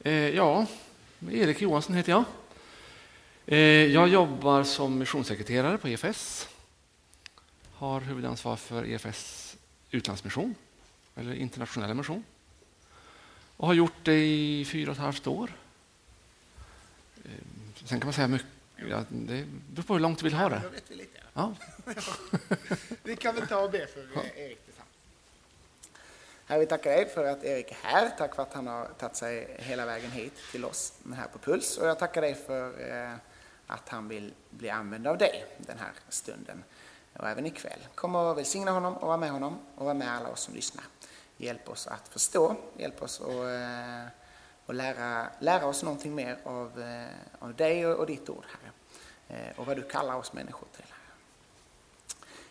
Eh, 0.00 0.12
ja, 0.12 0.66
Erik 1.30 1.60
Johansson 1.60 1.94
heter 1.94 2.12
jag. 2.12 2.24
Eh, 3.46 3.58
jag 3.86 4.08
jobbar 4.08 4.62
som 4.64 4.98
missionssekreterare 4.98 5.78
på 5.78 5.88
EFS. 5.88 6.48
Har 7.74 8.00
huvudansvar 8.00 8.56
för 8.56 8.84
EFS 8.84 9.56
utlandsmission, 9.90 10.54
eller 11.14 11.34
internationella 11.34 11.94
mission. 11.94 12.24
Och 13.56 13.66
har 13.66 13.74
gjort 13.74 14.04
det 14.04 14.26
i 14.26 14.64
fyra 14.64 14.90
och 14.90 14.96
ett 14.96 15.02
halvt 15.02 15.26
år. 15.26 15.52
Eh, 17.24 17.30
sen 17.84 18.00
kan 18.00 18.06
man 18.06 18.14
säga 18.14 18.28
mycket. 18.28 18.48
Ja, 18.90 19.04
det 19.08 19.46
beror 19.70 19.82
på 19.82 19.92
hur 19.92 20.00
långt 20.00 20.18
du 20.18 20.24
vill 20.24 20.34
ha 20.34 20.48
det. 20.48 20.62
Vet 20.72 20.90
vi. 20.90 21.06
Ja. 21.34 21.54
Vi 23.02 23.16
kan 23.16 23.34
väl 23.34 23.46
ta 23.46 23.58
och 23.60 23.70
be 23.70 23.86
för 23.86 24.00
Erik 24.36 24.58
jag 26.50 26.58
vill 26.58 26.68
tacka 26.68 26.90
dig 26.90 27.08
för 27.08 27.24
att 27.24 27.44
Erik 27.44 27.70
är 27.70 27.74
här. 27.74 28.10
Tack 28.18 28.34
för 28.34 28.42
att 28.42 28.52
han 28.52 28.66
har 28.66 28.86
tagit 28.98 29.16
sig 29.16 29.56
hela 29.58 29.86
vägen 29.86 30.10
hit 30.10 30.32
till 30.52 30.64
oss 30.64 30.92
här 31.16 31.26
på 31.32 31.38
Puls. 31.38 31.78
Och 31.78 31.86
jag 31.86 31.98
tackar 31.98 32.20
dig 32.20 32.34
för 32.34 32.90
eh, 32.90 33.12
att 33.66 33.88
han 33.88 34.08
vill 34.08 34.34
bli 34.50 34.70
använd 34.70 35.06
av 35.06 35.18
dig 35.18 35.46
den 35.58 35.78
här 35.78 35.92
stunden 36.08 36.64
och 37.16 37.28
även 37.28 37.46
ikväll. 37.46 37.78
Kom 37.94 38.14
och 38.14 38.38
välsigna 38.38 38.70
honom 38.70 38.96
och 38.96 39.06
vara 39.06 39.16
med 39.16 39.30
honom 39.30 39.58
och 39.74 39.84
vara 39.84 39.94
med 39.94 40.12
alla 40.12 40.28
oss 40.28 40.40
som 40.40 40.54
lyssnar. 40.54 40.84
Hjälp 41.36 41.68
oss 41.68 41.86
att 41.86 42.08
förstå, 42.08 42.56
hjälp 42.76 43.02
oss 43.02 43.20
att 43.20 43.28
eh, 43.28 44.06
och 44.66 44.74
lära, 44.74 45.26
lära 45.38 45.66
oss 45.66 45.82
någonting 45.82 46.14
mer 46.14 46.38
av, 46.44 46.82
eh, 46.82 47.08
av 47.38 47.54
dig 47.54 47.86
och, 47.86 47.98
och 47.98 48.06
ditt 48.06 48.28
ord, 48.28 48.44
Herre. 48.46 49.52
Och 49.56 49.66
vad 49.66 49.76
du 49.76 49.82
kallar 49.82 50.14
oss 50.14 50.32
människor 50.32 50.68
till, 50.76 50.84
Herre. 50.84 51.16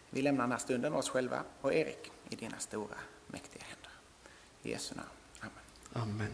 Vi 0.10 0.22
lämnar 0.22 0.44
den 0.44 0.52
här 0.52 0.60
stunden 0.60 0.94
oss 0.94 1.10
själva 1.10 1.44
och 1.62 1.74
Erik 1.74 2.12
i 2.30 2.36
dina 2.36 2.60
stora, 2.60 2.96
mäktiga. 3.28 3.57
I 4.68 4.72
Jesu 4.72 4.96
namn. 4.96 5.08
Amen. 5.40 6.10
Amen. 6.10 6.32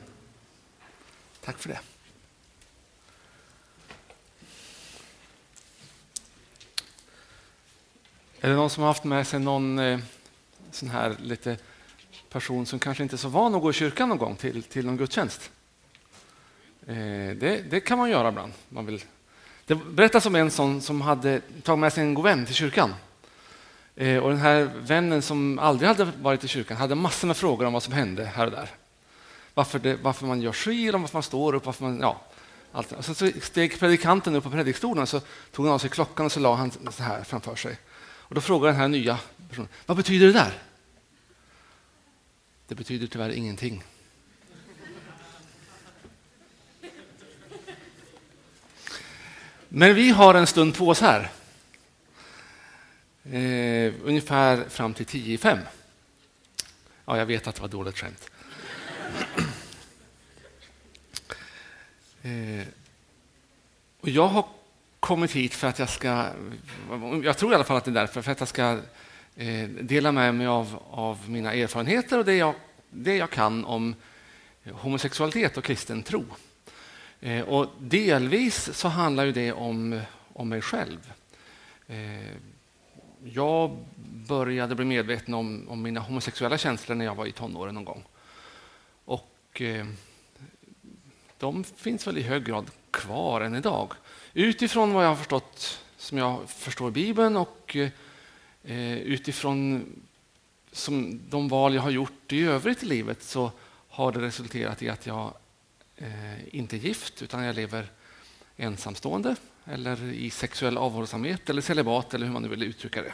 Tack 1.42 1.58
för 1.58 1.70
det. 1.70 1.80
Är 8.40 8.50
det 8.50 8.56
någon 8.56 8.70
som 8.70 8.84
har 8.84 8.88
haft 8.88 9.04
med 9.04 9.28
sig 9.28 9.40
någon 9.40 9.80
eh, 9.80 10.00
sån 10.72 10.90
här 10.90 11.16
lite 11.20 11.58
person 12.30 12.66
som 12.66 12.80
kanske 12.80 13.04
inte 13.04 13.16
är 13.16 13.18
så 13.18 13.28
van 13.28 13.56
att 13.56 13.62
gå 13.62 13.70
i 13.70 13.74
kyrkan 13.74 14.10
någon 14.10 14.18
gång 14.18 14.36
till, 14.36 14.64
till 14.64 14.86
någon 14.86 14.98
gudstjänst? 14.98 15.52
Eh, 16.88 16.96
det, 17.36 17.70
det 17.70 17.80
kan 17.80 17.98
man 17.98 18.10
göra 18.10 18.30
ibland. 18.30 18.54
Man 18.70 18.86
vill. 18.86 19.04
Det 19.66 19.76
berättas 19.76 20.26
om 20.26 20.36
en 20.36 20.52
sån 20.52 20.82
som 20.82 21.02
hade 21.02 21.42
tagit 21.64 21.80
med 21.80 21.94
sig 21.94 22.04
en 22.04 22.14
god 22.14 22.24
vän 22.24 22.46
till 22.46 22.56
kyrkan. 22.56 22.94
Eh, 23.96 24.18
och 24.18 24.30
den 24.30 24.40
här 24.40 24.72
vännen 24.80 25.22
som 25.22 25.60
aldrig 25.60 25.88
hade 25.88 26.04
varit 26.22 26.44
i 26.44 26.48
kyrkan 26.48 26.78
hade 26.78 26.96
massor 26.96 27.28
med 27.28 27.38
frågor 27.38 27.66
om 27.66 27.74
vad 27.74 27.84
som 27.84 27.94
hände 27.94 28.26
här 28.26 28.46
och 28.46 28.52
där. 28.52 28.70
Varför, 29.54 29.80
det, 29.80 29.96
varför 29.96 30.26
man 30.26 30.42
gör 30.42 30.52
skil, 30.52 30.92
varför 30.92 31.16
man 31.16 31.24
står 31.24 31.56
upp, 31.56 31.66
varför 31.66 31.84
man... 31.84 32.00
Ja, 32.00 32.22
allt. 32.72 32.92
Och 32.92 33.06
så 33.06 33.32
steg 33.42 33.80
predikanten 33.80 34.36
upp 34.36 34.44
på 34.44 34.50
predikstolen 34.50 35.08
så 35.08 35.22
tog 35.52 35.66
han 35.66 35.74
av 35.74 35.80
sig 35.80 35.90
klockan 35.90 36.26
och 36.26 36.32
så 36.32 36.40
la 36.40 36.56
han 36.56 36.72
så 36.72 37.04
här 37.04 37.24
framför 37.24 37.56
sig. 37.56 37.78
Och 38.04 38.36
då 38.36 38.42
frågade 38.42 38.72
den 38.72 38.82
här 38.82 38.88
nya 38.88 39.20
personen, 39.50 39.70
vad 39.86 39.98
betyder 39.98 40.28
det 40.28 40.34
där? 40.34 40.54
Det 42.68 42.76
betyder 42.76 43.08
tyvärr 43.08 43.30
ingenting. 43.30 43.84
Men 49.70 49.96
vi 49.96 50.10
har 50.10 50.36
en 50.36 50.48
stund 50.48 50.76
på 50.76 50.90
oss 50.90 51.02
här. 51.02 51.32
Eh, 53.32 53.94
ungefär 54.04 54.70
fram 54.70 54.94
till 54.94 55.06
tio 55.06 55.34
i 55.34 55.38
fem. 55.38 55.60
Ja, 57.06 57.18
jag 57.18 57.26
vet 57.26 57.48
att 57.48 57.56
det 57.56 57.62
var 57.62 57.70
dåligt 57.70 57.98
skämt. 57.98 58.30
Eh, 62.26 62.68
och 64.00 64.10
jag 64.10 64.28
har 64.28 64.46
kommit 65.00 65.32
hit 65.32 65.54
för 65.54 65.68
att 65.68 65.80
jag 65.80 65.90
ska, 65.90 66.28
jag 67.24 67.38
tror 67.38 67.52
i 67.52 67.56
alla 67.56 67.64
fall 67.64 67.78
att 67.78 67.86
det 67.86 67.92
är 67.92 67.96
därför, 67.96 68.22
för 68.22 68.32
att 68.32 68.40
jag 68.40 68.50
ska 68.50 68.80
eh, 69.36 69.70
dela 69.70 70.12
med 70.12 70.36
mig 70.36 70.48
av, 70.48 70.84
av 70.90 71.30
mina 71.30 71.54
erfarenheter 71.54 72.20
och 72.20 72.26
det 72.26 72.36
jag, 72.36 72.56
det 72.90 73.16
jag 73.16 73.30
kan 73.30 73.66
om 73.66 73.96
homosexualitet 74.72 75.58
och 75.58 75.64
kristen 75.64 76.04
tro. 76.04 76.26
Eh, 77.22 77.42
och 77.42 77.68
delvis 77.80 78.74
så 78.74 78.88
handlar 78.88 79.26
ju 79.26 79.32
det 79.32 79.52
om, 79.52 80.02
om 80.34 80.50
mig 80.50 80.62
själv. 80.62 81.14
Eh, 81.88 82.36
jag 83.24 83.78
började 84.28 84.76
bli 84.76 84.86
medveten 84.86 85.34
om, 85.34 85.70
om, 85.70 85.82
mina 85.82 86.00
homosexuella 86.00 86.58
känslor 86.58 86.96
när 86.96 87.06
jag 87.06 87.16
var 87.16 87.26
i 87.26 87.32
tonåren 87.32 87.76
någon 87.76 87.86
gång. 87.86 88.04
Och 89.06 89.62
eh, 89.62 89.86
de 91.38 91.64
finns 91.64 92.08
väl 92.08 92.18
i 92.18 92.22
hög 92.22 92.46
grad 92.46 92.72
kvar 92.92 93.42
än 93.42 93.56
idag. 93.56 93.94
Utifrån 94.34 94.94
vad 94.94 95.04
jag 95.04 95.10
har 95.10 95.16
förstått, 95.16 95.80
som 95.98 96.18
jag 96.18 96.50
förstår 96.50 96.92
Bibeln 96.92 97.38
och 97.38 97.76
eh, 97.76 97.90
eh 98.64 98.98
utifrån 98.98 99.86
som 100.72 101.22
de 101.30 101.48
val 101.48 101.76
jag 101.76 101.82
har 101.82 101.92
gjort 101.92 102.32
i 102.32 102.44
övrigt 102.44 102.84
i 102.84 102.86
livet 102.86 103.24
så 103.24 103.52
har 103.90 104.12
det 104.12 104.22
resulterat 104.22 104.82
i 104.82 104.90
att 104.90 105.06
jag 105.06 105.34
eh, 105.98 106.56
inte 106.56 106.76
är 106.76 106.80
gift 106.80 107.22
utan 107.22 107.44
jag 107.44 107.56
lever 107.56 107.92
ensamstående 108.58 109.36
eller 109.66 110.04
i 110.04 110.30
sexuell 110.30 110.78
avhållsamhet 110.78 111.50
eller 111.50 111.62
celibat 111.62 112.14
eller 112.14 112.26
hur 112.26 112.34
man 112.34 112.42
nu 112.42 112.48
vill 112.48 112.64
uttrycka 112.64 113.02
det. 113.02 113.14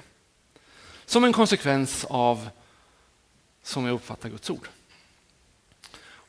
Som 1.05 1.23
en 1.23 1.33
konsekvens 1.33 2.05
av, 2.05 2.49
som 3.63 3.85
jag 3.85 3.93
uppfattar 3.93 4.29
Guds 4.29 4.49
ord. 4.49 4.67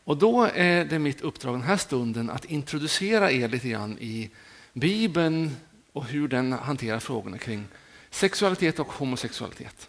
Och 0.05 0.17
då 0.17 0.45
är 0.55 0.85
det 0.85 0.99
mitt 0.99 1.21
uppdrag 1.21 1.55
den 1.55 1.63
här 1.63 1.77
stunden 1.77 2.31
att 2.31 2.45
introducera 2.45 3.31
er 3.31 3.49
lite 3.49 3.69
grann 3.69 3.99
i 3.99 4.31
Bibeln 4.73 5.57
och 5.93 6.05
hur 6.05 6.29
den 6.29 6.53
hanterar 6.53 6.99
frågorna 6.99 7.39
kring 7.39 7.65
sexualitet 8.11 8.79
och 8.79 8.93
homosexualitet. 8.93 9.89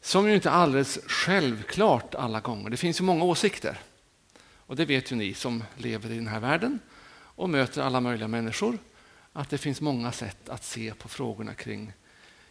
Som 0.00 0.28
ju 0.28 0.34
inte 0.34 0.48
är 0.48 0.52
alldeles 0.52 0.98
självklart 1.06 2.14
alla 2.14 2.40
gånger. 2.40 2.70
Det 2.70 2.76
finns 2.76 3.00
ju 3.00 3.04
många 3.04 3.24
åsikter. 3.24 3.78
Och 4.56 4.76
det 4.76 4.84
vet 4.84 5.12
ju 5.12 5.16
ni 5.16 5.34
som 5.34 5.64
lever 5.76 6.10
i 6.10 6.14
den 6.14 6.26
här 6.26 6.40
världen 6.40 6.78
och 7.10 7.50
möter 7.50 7.82
alla 7.82 8.00
möjliga 8.00 8.28
människor 8.28 8.78
att 9.38 9.50
det 9.50 9.58
finns 9.58 9.80
många 9.80 10.12
sätt 10.12 10.48
att 10.48 10.64
se 10.64 10.94
på 10.94 11.08
frågorna 11.08 11.54
kring 11.54 11.92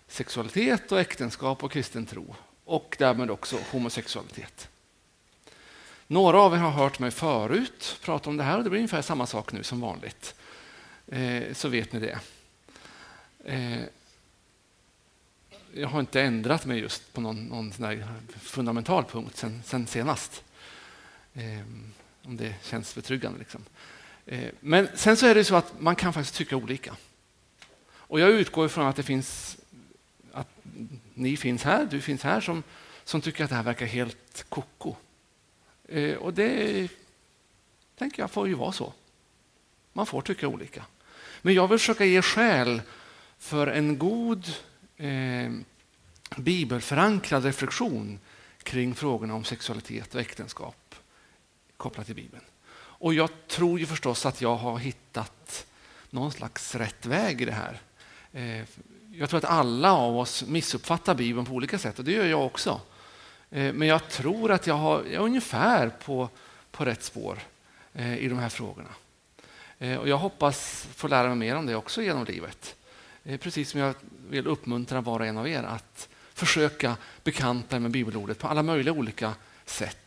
sexualitet 0.08 0.92
och 0.92 1.00
äktenskap 1.00 1.64
och 1.64 1.72
kristen 1.72 2.06
tro 2.06 2.36
och 2.66 2.96
därmed 3.00 3.32
också 3.32 3.58
homosexualitet. 3.72 4.70
Några 6.08 6.42
av 6.42 6.54
er 6.54 6.58
har 6.58 6.72
hört 6.72 7.00
mig 7.00 7.12
förut 7.12 8.00
prata 8.02 8.30
om 8.30 8.38
det 8.38 8.44
här 8.44 8.58
och 8.58 8.64
det 8.64 8.70
blir 8.70 8.80
ungefär 8.80 9.02
samma 9.02 9.26
sak 9.26 9.52
nu 9.52 9.64
som 9.64 9.82
vanligt. 9.82 10.36
Eh, 11.08 11.54
så 11.54 11.70
vet 11.70 11.94
ni 11.94 12.00
det. 12.00 12.20
Eh, 13.46 13.82
jag 15.74 15.88
har 15.88 16.00
inte 16.00 16.22
ändrat 16.22 16.66
mig 16.66 16.80
just 16.80 17.14
på 17.14 17.22
någon, 17.22 17.46
någon 17.46 17.74
fundamental 18.40 19.06
punkt 19.06 19.38
sen, 19.38 19.62
sen 19.66 19.88
senast. 19.88 20.44
Eh, 21.34 21.62
om 22.24 22.38
det 22.38 22.56
känns 22.64 22.96
betryggande. 22.96 23.40
Liksom. 23.40 23.66
Eh, 24.28 24.50
men 24.60 24.90
sen 24.96 25.18
så 25.18 25.26
är 25.26 25.36
det 25.36 25.44
så 25.44 25.56
att 25.56 25.82
man 25.82 25.96
kan 25.96 26.14
faktiskt 26.14 26.36
tycka 26.36 26.56
olika. 26.56 26.96
Och 27.90 28.20
jag 28.20 28.30
utgår 28.30 28.66
ifrån 28.66 28.88
att 28.88 28.96
det 28.96 29.04
finns 29.04 29.58
att 30.32 30.48
ni 31.14 31.38
finns 31.38 31.64
här, 31.64 31.86
du 31.86 32.02
finns 32.02 32.24
här 32.24 32.42
som, 32.42 32.64
som 33.04 33.22
tycker 33.22 33.44
att 33.44 33.50
det 33.50 33.56
här 33.56 33.64
verkar 33.64 33.86
helt 33.86 34.46
koko. 34.50 34.96
Eh, 35.88 36.16
och 36.16 36.34
det 36.34 36.88
tänker 37.96 38.22
jag 38.24 38.32
får 38.32 38.48
ju 38.48 38.54
vara 38.54 38.72
så. 38.72 38.94
Man 39.94 40.06
får 40.06 40.22
tycka 40.22 40.48
olika. 40.48 40.86
Men 41.42 41.54
jag 41.54 41.68
vill 41.68 41.80
försöka 41.80 42.06
ge 42.06 42.22
skäl 42.22 42.82
för 43.40 43.68
en 43.68 43.98
god 43.98 44.46
eh, 44.98 45.52
bibelförankrad 46.38 47.46
reflektion 47.46 48.20
kring 48.64 48.96
frågorna 48.96 49.34
om 49.34 49.44
sexualitet 49.44 50.16
och 50.16 50.22
äktenskap 50.22 50.96
kopplat 51.78 52.06
till 52.06 52.16
Bibeln. 52.16 52.44
Och 53.00 53.14
jag 53.14 53.30
tror 53.48 53.80
ju 53.80 53.86
förstås 53.86 54.26
att 54.26 54.42
jag 54.42 54.56
har 54.56 54.78
hittat 54.78 55.66
någon 56.10 56.32
slags 56.32 56.76
rätt 56.76 57.06
väg 57.06 57.42
i 57.42 57.46
det 57.46 57.52
här. 57.52 57.82
Eh, 58.32 58.66
jag 59.14 59.30
tror 59.30 59.38
att 59.38 59.46
alla 59.46 59.94
av 59.94 60.18
oss 60.18 60.44
missuppfattar 60.48 61.16
Bibeln 61.16 61.46
på 61.46 61.54
olika 61.54 61.80
sätt 61.80 62.00
och 62.00 62.06
det 62.06 62.12
gör 62.12 62.26
jag 62.26 62.46
också. 62.46 62.82
Eh, 63.50 63.74
men 63.74 63.88
jag 63.88 64.10
tror 64.10 64.52
att 64.52 64.68
jag, 64.68 64.76
har, 64.76 65.04
jag 65.04 65.14
är 65.14 65.20
ungefär 65.20 65.90
på, 65.90 66.30
på 66.72 66.86
rätt 66.86 67.04
spår 67.04 67.40
eh, 67.94 68.18
i 68.18 68.28
de 68.28 68.40
här 68.40 68.50
frågorna. 68.50 68.90
Och 70.00 70.10
jag 70.10 70.18
hoppas 70.18 70.88
få 70.96 71.08
lära 71.08 71.28
mig 71.28 71.38
mer 71.38 71.56
om 71.56 71.66
det 71.66 71.76
också 71.76 72.02
genom 72.02 72.26
livet. 72.26 72.76
Precis 73.40 73.70
som 73.70 73.80
jag 73.80 73.94
vill 74.30 74.48
uppmuntra 74.48 75.02
var 75.02 75.20
och 75.20 75.26
en 75.26 75.38
av 75.38 75.48
er 75.48 75.64
att 75.64 76.10
försöka 76.34 76.96
bekanta 77.24 77.76
er 77.76 77.80
med 77.80 77.92
bibelordet 77.92 78.40
på 78.40 78.48
alla 78.48 78.64
möjliga 78.64 78.94
olika 78.94 79.34
sätt 79.66 80.07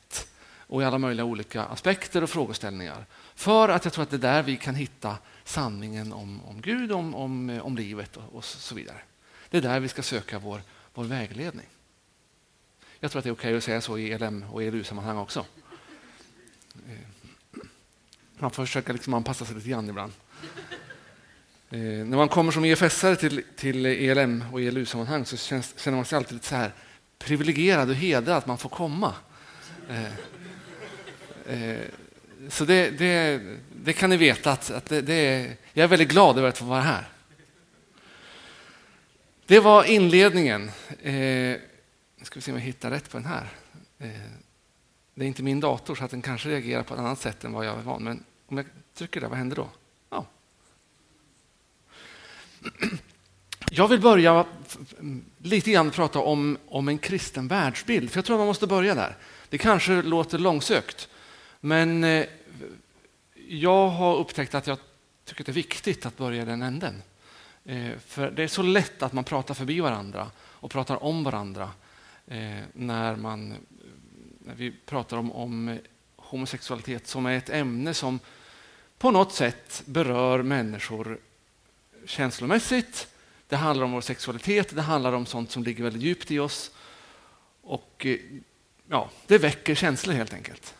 och 0.70 0.82
i 0.82 0.84
alla 0.84 0.98
möjliga 0.98 1.24
olika 1.24 1.64
aspekter 1.64 2.22
och 2.22 2.30
frågeställningar. 2.30 3.06
För 3.34 3.68
att 3.68 3.84
jag 3.84 3.94
tror 3.94 4.02
att 4.02 4.10
det 4.10 4.16
är 4.16 4.18
där 4.18 4.42
vi 4.42 4.56
kan 4.56 4.74
hitta 4.74 5.18
sanningen 5.44 6.12
om, 6.12 6.44
om 6.44 6.60
Gud, 6.60 6.92
om, 6.92 7.14
om, 7.14 7.50
eh, 7.50 7.66
om 7.66 7.76
livet 7.76 8.16
och, 8.16 8.34
och 8.34 8.44
så 8.44 8.74
vidare. 8.74 8.96
Det 9.50 9.56
är 9.56 9.62
där 9.62 9.80
vi 9.80 9.88
ska 9.88 10.02
söka 10.02 10.38
vår, 10.38 10.62
vår 10.94 11.04
vägledning. 11.04 11.66
Jag 13.00 13.10
tror 13.10 13.18
att 13.18 13.24
det 13.24 13.30
är 13.30 13.34
okej 13.34 13.48
okay 13.48 13.56
att 13.56 13.64
säga 13.64 13.80
så 13.80 13.98
i 13.98 14.12
ELM 14.12 14.44
och 14.52 14.62
ELU-sammanhang 14.62 15.18
också. 15.18 15.46
Eh, 16.88 16.98
man 18.38 18.50
får 18.50 18.66
försöka 18.66 18.92
liksom 18.92 19.14
anpassa 19.14 19.44
sig 19.44 19.54
lite 19.54 19.68
grann 19.68 19.88
ibland. 19.88 20.12
Eh, 21.70 21.80
när 21.80 22.16
man 22.16 22.28
kommer 22.28 22.52
som 22.52 22.64
EFS-are 22.64 23.16
till, 23.16 23.42
till 23.56 23.86
ELM 23.86 24.44
och 24.52 24.60
ELU-sammanhang 24.60 25.26
så 25.26 25.36
känns, 25.36 25.78
känner 25.78 25.96
man 25.96 26.04
sig 26.04 26.16
alltid 26.16 26.32
lite 26.32 26.46
så 26.46 26.54
här 26.54 26.72
privilegierad 27.18 27.90
och 27.90 27.94
hedrad 27.94 28.36
att 28.36 28.46
man 28.46 28.58
får 28.58 28.68
komma. 28.68 29.14
Eh, 29.88 30.04
eh, 30.04 30.12
Eh, 31.50 31.86
så 32.48 32.64
det, 32.64 32.90
det, 32.90 33.40
det, 33.84 33.92
kan 33.92 34.10
ni 34.10 34.16
veta 34.16 34.52
att, 34.52 34.70
att 34.70 34.86
det, 34.86 35.00
det, 35.00 35.56
jag 35.72 35.84
är 35.84 35.88
väldigt 35.88 36.08
glad 36.08 36.38
över 36.38 36.48
att 36.48 36.58
få 36.58 36.64
vara 36.64 36.80
här. 36.80 37.08
Det 39.46 39.60
var 39.60 39.84
inledningen. 39.84 40.70
Eh, 41.02 41.56
ska 42.22 42.34
vi 42.34 42.40
se 42.40 42.52
om 42.52 42.58
jag 42.58 42.64
hittar 42.64 42.90
rätt 42.90 43.10
på 43.10 43.16
den 43.16 43.26
här. 43.26 43.48
Eh, 43.98 44.08
det 45.14 45.24
är 45.24 45.28
inte 45.28 45.42
min 45.42 45.60
dator 45.60 45.94
så 45.94 46.04
att 46.04 46.10
den 46.10 46.22
kanske 46.22 46.48
reagerar 46.48 46.82
på 46.82 46.94
ett 46.94 47.00
annat 47.00 47.20
sätt 47.20 47.44
än 47.44 47.52
vad 47.52 47.66
jag 47.66 47.78
är 47.78 47.82
van 47.82 48.04
Men 48.04 48.24
om 48.46 48.56
jag 48.56 48.66
trycker 48.94 49.20
där, 49.20 49.28
vad 49.28 49.38
händer 49.38 49.56
då? 49.56 49.68
Ja. 50.10 50.26
Jag 53.72 53.88
vill 53.88 54.00
börja 54.00 54.46
lite 55.38 55.70
grann 55.70 55.90
prata 55.90 56.18
om, 56.18 56.58
om 56.68 56.88
en 56.88 56.98
kristen 56.98 57.48
världsbild, 57.48 58.10
för 58.10 58.18
jag 58.18 58.24
tror 58.24 58.38
man 58.38 58.46
måste 58.46 58.66
börja 58.66 58.94
där. 58.94 59.16
Det 59.48 59.58
kanske 59.58 60.02
låter 60.02 60.38
långsökt, 60.38 61.08
men 61.60 62.04
eh, 62.04 62.26
jag 63.48 63.88
har 63.88 64.16
upptäckt 64.16 64.54
att 64.54 64.66
jag 64.66 64.78
tycker 65.24 65.44
det 65.44 65.50
är 65.50 65.54
viktigt 65.54 66.06
att 66.06 66.16
börja 66.16 66.44
den 66.44 66.62
änden. 66.62 67.02
Eh, 67.64 67.98
för 68.06 68.30
det 68.30 68.42
är 68.42 68.48
så 68.48 68.62
lätt 68.62 69.02
att 69.02 69.12
man 69.12 69.24
pratar 69.24 69.54
förbi 69.54 69.80
varandra 69.80 70.30
och 70.38 70.70
pratar 70.70 71.04
om 71.04 71.24
varandra 71.24 71.70
eh, 72.26 72.58
när, 72.72 73.16
man, 73.16 73.54
när 74.38 74.54
vi 74.54 74.70
pratar 74.70 75.16
om, 75.16 75.32
om 75.32 75.78
homosexualitet 76.16 77.06
som 77.06 77.26
är 77.26 77.38
ett 77.38 77.50
ämne 77.50 77.94
som 77.94 78.20
på 78.98 79.10
något 79.10 79.32
sätt 79.32 79.82
berör 79.84 80.42
människor 80.42 81.18
känslomässigt. 82.04 83.08
Det 83.48 83.56
handlar 83.56 83.84
om 83.84 83.92
vår 83.92 84.00
sexualitet, 84.00 84.74
det 84.74 84.82
handlar 84.82 85.12
om 85.12 85.26
sånt 85.26 85.50
som 85.50 85.64
ligger 85.64 85.84
väldigt 85.84 86.02
djupt 86.02 86.30
i 86.30 86.38
oss. 86.38 86.70
Och 87.62 88.06
eh, 88.06 88.16
ja, 88.88 89.10
Det 89.26 89.38
väcker 89.38 89.74
känslor 89.74 90.14
helt 90.14 90.34
enkelt. 90.34 90.74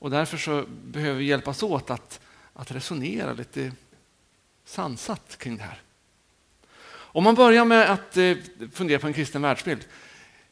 Och 0.00 0.10
därför 0.10 0.36
så 0.36 0.64
behöver 0.68 1.18
vi 1.18 1.24
hjälpas 1.24 1.62
åt 1.62 1.90
att, 1.90 2.20
att 2.52 2.70
resonera 2.70 3.32
lite 3.32 3.72
sansat 4.64 5.36
kring 5.38 5.56
det 5.56 5.62
här. 5.62 5.82
Om 6.90 7.24
man 7.24 7.34
börjar 7.34 7.64
med 7.64 7.90
att 7.90 8.16
eh, 8.16 8.36
fundera 8.72 8.98
på 8.98 9.06
en 9.06 9.12
kristen 9.12 9.42
världsbild. 9.42 9.88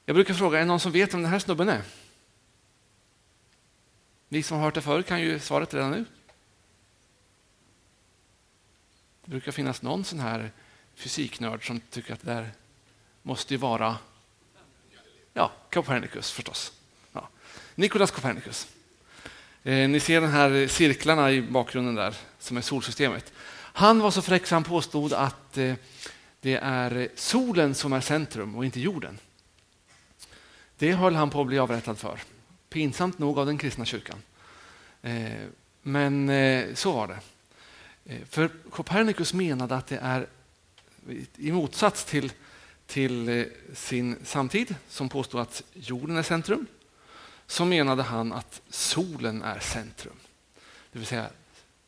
Jag 0.05 0.15
brukar 0.17 0.35
fråga, 0.35 0.59
är 0.59 0.63
det 0.63 0.69
någon 0.69 0.81
som 0.81 0.93
vet 0.93 1.15
vem 1.15 1.23
den 1.23 1.31
här 1.31 1.39
snubben 1.39 1.69
är? 1.69 1.83
Ni 4.29 4.43
som 4.43 4.57
har 4.57 4.65
hört 4.65 4.75
det 4.75 4.81
förr 4.81 5.03
kan 5.03 5.21
ju 5.21 5.41
svaret 5.41 5.75
redan 5.75 5.91
nu. 5.91 6.05
Det 9.25 9.31
brukar 9.31 9.53
finnas 9.53 9.83
någon 9.83 10.05
sån 10.05 10.21
här 10.21 10.51
fysiknörd 10.95 11.67
som 11.67 11.81
tycker 11.81 12.13
att 12.13 12.21
det 12.21 12.35
där 12.35 12.51
måste 13.23 13.55
ju 13.55 13.59
vara 13.59 13.97
ja, 15.33 15.53
Copernicus 15.73 16.33
förstås. 16.33 16.73
Ja. 17.13 17.29
Nikolaus 17.75 18.11
Copernicus. 18.11 18.69
Eh, 19.63 19.89
ni 19.89 20.01
ser 20.01 20.21
de 20.21 20.27
här 20.27 20.67
cirklarna 20.69 21.33
i 21.33 21.43
bakgrunden 21.43 21.95
där 21.95 22.15
som 22.39 22.57
är 22.57 22.61
solsystemet. 22.61 23.33
Han 23.73 24.01
var 24.01 24.11
så 24.11 24.23
fräck 24.23 24.47
så 24.47 24.55
han 24.55 24.65
påstod 24.65 25.13
att 25.13 25.59
eh, 25.59 25.75
det 26.41 26.55
är 26.55 27.09
solen 27.15 27.75
som 27.75 27.93
är 27.93 28.01
centrum 28.01 28.57
och 28.57 28.65
inte 28.65 28.81
jorden. 28.81 29.19
Det 30.79 30.93
höll 30.93 31.15
han 31.15 31.31
på 31.31 31.41
att 31.41 31.47
bli 31.47 31.59
avrättad 31.59 31.99
för. 31.99 32.21
Pinsamt 32.69 33.19
nog 33.19 33.39
av 33.39 33.47
den 33.47 33.59
kristna 33.59 33.85
kyrkan. 33.85 34.23
Eh, 35.03 35.33
men 35.83 36.29
eh, 36.29 36.75
så 36.75 36.93
var 36.93 37.07
det. 37.07 37.19
Eh, 38.05 38.21
för 38.31 38.51
Copernicus 38.71 39.35
menade 39.35 39.77
att 39.77 39.87
det 39.87 39.99
är 40.03 40.27
i 41.37 41.53
motsats 41.53 42.05
till, 42.05 42.33
till 42.87 43.29
eh, 43.29 43.45
sin 43.75 44.17
samtid 44.25 44.75
som 44.89 45.09
påstod 45.09 45.41
att 45.41 45.63
jorden 45.75 46.17
är 46.17 46.23
centrum 46.23 46.67
så 47.49 47.65
menade 47.65 48.03
han 48.03 48.33
att 48.33 48.63
solen 48.69 49.43
är 49.43 49.61
centrum. 49.61 50.17
Det 50.93 50.99
vill 50.99 51.09
säga 51.09 51.31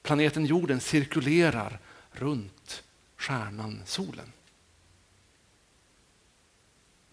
planeten 0.03 0.47
jorden 0.47 0.81
cirkulerar 0.81 1.79
runt 2.13 2.83
stjärnan 3.17 3.83
solen. 3.87 4.33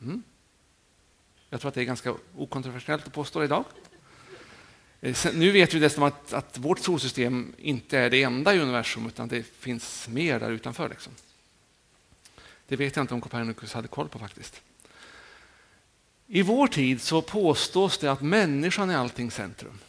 Mm. 0.01 0.23
Jag 1.49 1.61
tror 1.61 1.69
att 1.69 1.75
det 1.75 1.81
är 1.81 1.85
ganska 1.85 2.15
okontroversiellt 2.35 3.07
att 3.07 3.13
påstå 3.13 3.43
idag. 3.43 3.65
Eh, 5.01 5.15
nu 5.33 5.51
vet 5.51 5.73
vi 5.73 5.79
dessutom 5.79 6.03
att, 6.03 6.33
att 6.33 6.57
vårt 6.57 6.79
solsystem 6.79 7.55
inte 7.57 7.97
är 7.97 8.09
det 8.09 8.23
enda 8.23 8.55
i 8.55 8.59
universum 8.59 9.07
utan 9.07 9.27
det 9.27 9.43
finns 9.43 10.07
mer 10.07 10.39
där 10.39 10.51
utanför. 10.51 10.89
Liksom. 10.89 11.13
Det 12.67 12.75
vet 12.75 12.95
jag 12.95 13.03
inte 13.03 13.13
om 13.13 13.21
Copernicus 13.21 13.73
hade 13.73 13.87
koll 13.87 14.09
på 14.09 14.19
faktiskt. 14.19 14.61
I 16.27 16.41
vår 16.41 16.67
tid 16.67 17.01
så 17.01 17.21
påstås 17.21 17.97
det 17.97 18.11
att 18.11 18.21
människan 18.21 18.89
är 18.89 18.97
allting 18.97 19.31
centrum. 19.31 19.79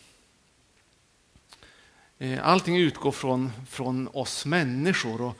Eh, 2.18 2.48
allting 2.48 2.76
utgår 2.76 3.12
från, 3.12 3.52
från 3.68 4.08
oss 4.08 4.46
människor. 4.46 5.20
Och 5.20 5.36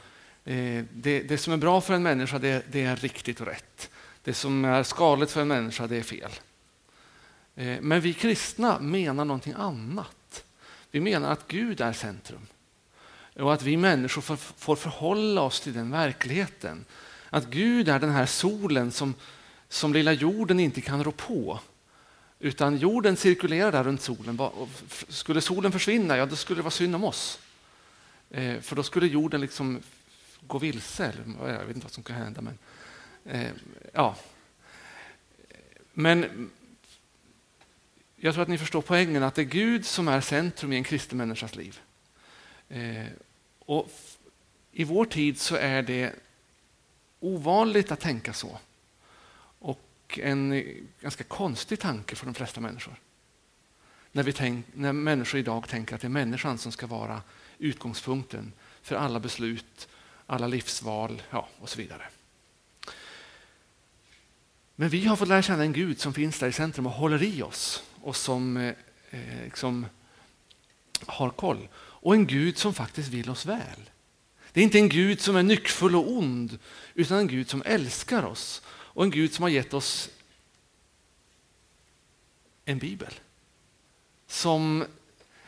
eh, 0.50 0.84
det, 0.92 1.20
det, 1.20 1.38
som 1.38 1.52
är 1.52 1.56
bra 1.56 1.80
för 1.80 1.94
en 1.94 2.02
människa 2.02 2.38
det, 2.38 2.64
det, 2.72 2.84
är 2.84 2.96
riktigt 2.96 3.40
och 3.40 3.46
rätt. 3.46 3.90
Det 4.22 4.34
som 4.34 4.64
är 4.64 4.82
skadligt 4.82 5.30
för 5.30 5.40
en 5.40 5.48
människa 5.48 5.86
det 5.86 5.96
är 5.96 6.02
fel. 6.02 6.30
Eh, 7.56 7.80
men 7.80 8.00
vi 8.00 8.14
kristna 8.14 8.80
menar 8.80 9.24
någonting 9.24 9.54
annat. 9.56 10.44
Vi 10.90 11.00
menar 11.00 11.32
att 11.32 11.48
Gud 11.48 11.80
är 11.80 11.92
centrum. 11.92 12.46
Och 13.34 13.54
att 13.54 13.62
vi 13.62 13.76
människor 13.76 14.22
får, 14.22 14.36
får 14.36 14.76
förhålla 14.76 15.42
oss 15.42 15.60
till 15.60 15.72
den 15.72 15.90
verkligheten. 15.90 16.84
Att 17.30 17.46
Gud 17.46 17.88
är 17.88 17.98
den 17.98 18.10
här 18.10 18.26
solen 18.26 18.92
som, 18.92 19.14
som 19.68 19.92
lilla 19.92 20.12
jorden 20.12 20.60
inte 20.60 20.80
kan 20.80 21.04
rå 21.04 21.12
på. 21.12 21.60
Utan 22.38 22.76
jorden 22.76 23.16
cirkulerar 23.16 23.72
där 23.72 23.84
runt 23.84 24.02
solen. 24.02 24.38
Skulle 25.08 25.40
solen 25.40 25.72
försvinna, 25.72 26.16
ja 26.16 26.26
då 26.26 26.36
skulle 26.36 26.58
det 26.58 26.62
vara 26.62 26.70
synd 26.70 26.94
om 26.94 27.04
oss. 27.04 27.38
Eh, 28.30 28.60
för 28.60 28.76
då 28.76 28.82
skulle 28.82 29.06
jorden 29.06 29.40
liksom 29.40 29.82
gå 30.46 30.58
vilse. 30.58 31.04
Eller, 31.06 31.52
jag 31.52 31.64
vet 31.64 31.76
inte 31.76 31.84
vad 31.84 31.92
som 31.92 32.02
kan 32.02 32.16
hända. 32.16 32.40
Men, 32.40 32.58
eh, 33.24 33.50
ja. 33.92 34.16
men 35.92 36.50
jag 38.16 38.34
tror 38.34 38.42
att 38.42 38.48
ni 38.48 38.58
förstår 38.58 38.82
poängen 38.82 39.22
att 39.22 39.34
det 39.34 39.42
är 39.42 39.44
Gud 39.44 39.86
som 39.86 40.08
är 40.08 40.20
centrum 40.20 40.72
i 40.72 40.76
en 40.76 40.84
kristen 40.84 41.18
människas 41.18 41.56
liv. 41.56 41.80
Eh, 42.68 43.06
och 43.58 43.90
I 44.72 44.84
vår 44.84 45.04
tid 45.04 45.40
så 45.40 45.56
är 45.56 45.82
det 45.82 46.12
ovanligt 47.20 47.92
att 47.92 48.00
tänka 48.00 48.32
så 48.32 48.58
en 50.16 50.52
eh, 50.52 50.64
ganska 51.00 51.24
konstig 51.24 51.80
tanke 51.80 52.16
för 52.16 52.26
de 52.26 52.34
flesta 52.34 52.60
människor. 52.60 52.94
När, 54.12 54.22
vi 54.22 54.32
tänk, 54.32 54.66
när 54.74 54.92
människor 54.92 55.40
idag 55.40 55.68
tänker 55.68 55.94
att 55.94 56.00
det 56.00 56.06
är 56.06 56.08
människan 56.08 56.58
som 56.58 56.72
ska 56.72 56.86
vara 56.86 57.22
utgångspunkten 57.58 58.52
för 58.82 58.96
alla 58.96 59.20
beslut, 59.20 59.88
alla 60.26 60.46
livsval 60.46 61.22
ja, 61.30 61.48
och 61.58 61.68
så 61.68 61.78
vidare. 61.78 62.02
Men 64.76 64.88
vi 64.88 65.04
har 65.04 65.16
fått 65.16 65.28
lära 65.28 65.42
känna 65.42 65.62
en 65.62 65.72
Gud 65.72 66.00
som 66.00 66.14
finns 66.14 66.38
där 66.38 66.48
i 66.48 66.52
centrum 66.52 66.86
och 66.86 66.92
håller 66.92 67.22
i 67.22 67.42
oss 67.42 67.82
och 68.00 68.16
som 68.16 68.56
eh, 68.56 68.74
eh 69.10 69.44
liksom 69.44 69.86
har 71.06 71.30
koll. 71.30 71.68
Och 71.76 72.14
en 72.14 72.26
Gud 72.26 72.58
som 72.58 72.74
faktiskt 72.74 73.08
vill 73.08 73.30
oss 73.30 73.46
väl. 73.46 73.90
Det 74.52 74.60
är 74.60 74.64
inte 74.64 74.78
en 74.78 74.88
Gud 74.88 75.20
som 75.20 75.36
är 75.36 75.42
nyckfull 75.42 75.96
och 75.96 76.12
ond, 76.12 76.58
utan 76.94 77.18
en 77.18 77.28
Gud 77.28 77.50
som 77.50 77.62
älskar 77.66 78.22
oss 78.22 78.62
och 78.98 79.04
en 79.04 79.10
Gud 79.10 79.32
som 79.32 79.42
har 79.42 79.48
gett 79.48 79.74
oss 79.74 80.10
en 82.64 82.78
bibel. 82.78 83.14
Som 84.26 84.84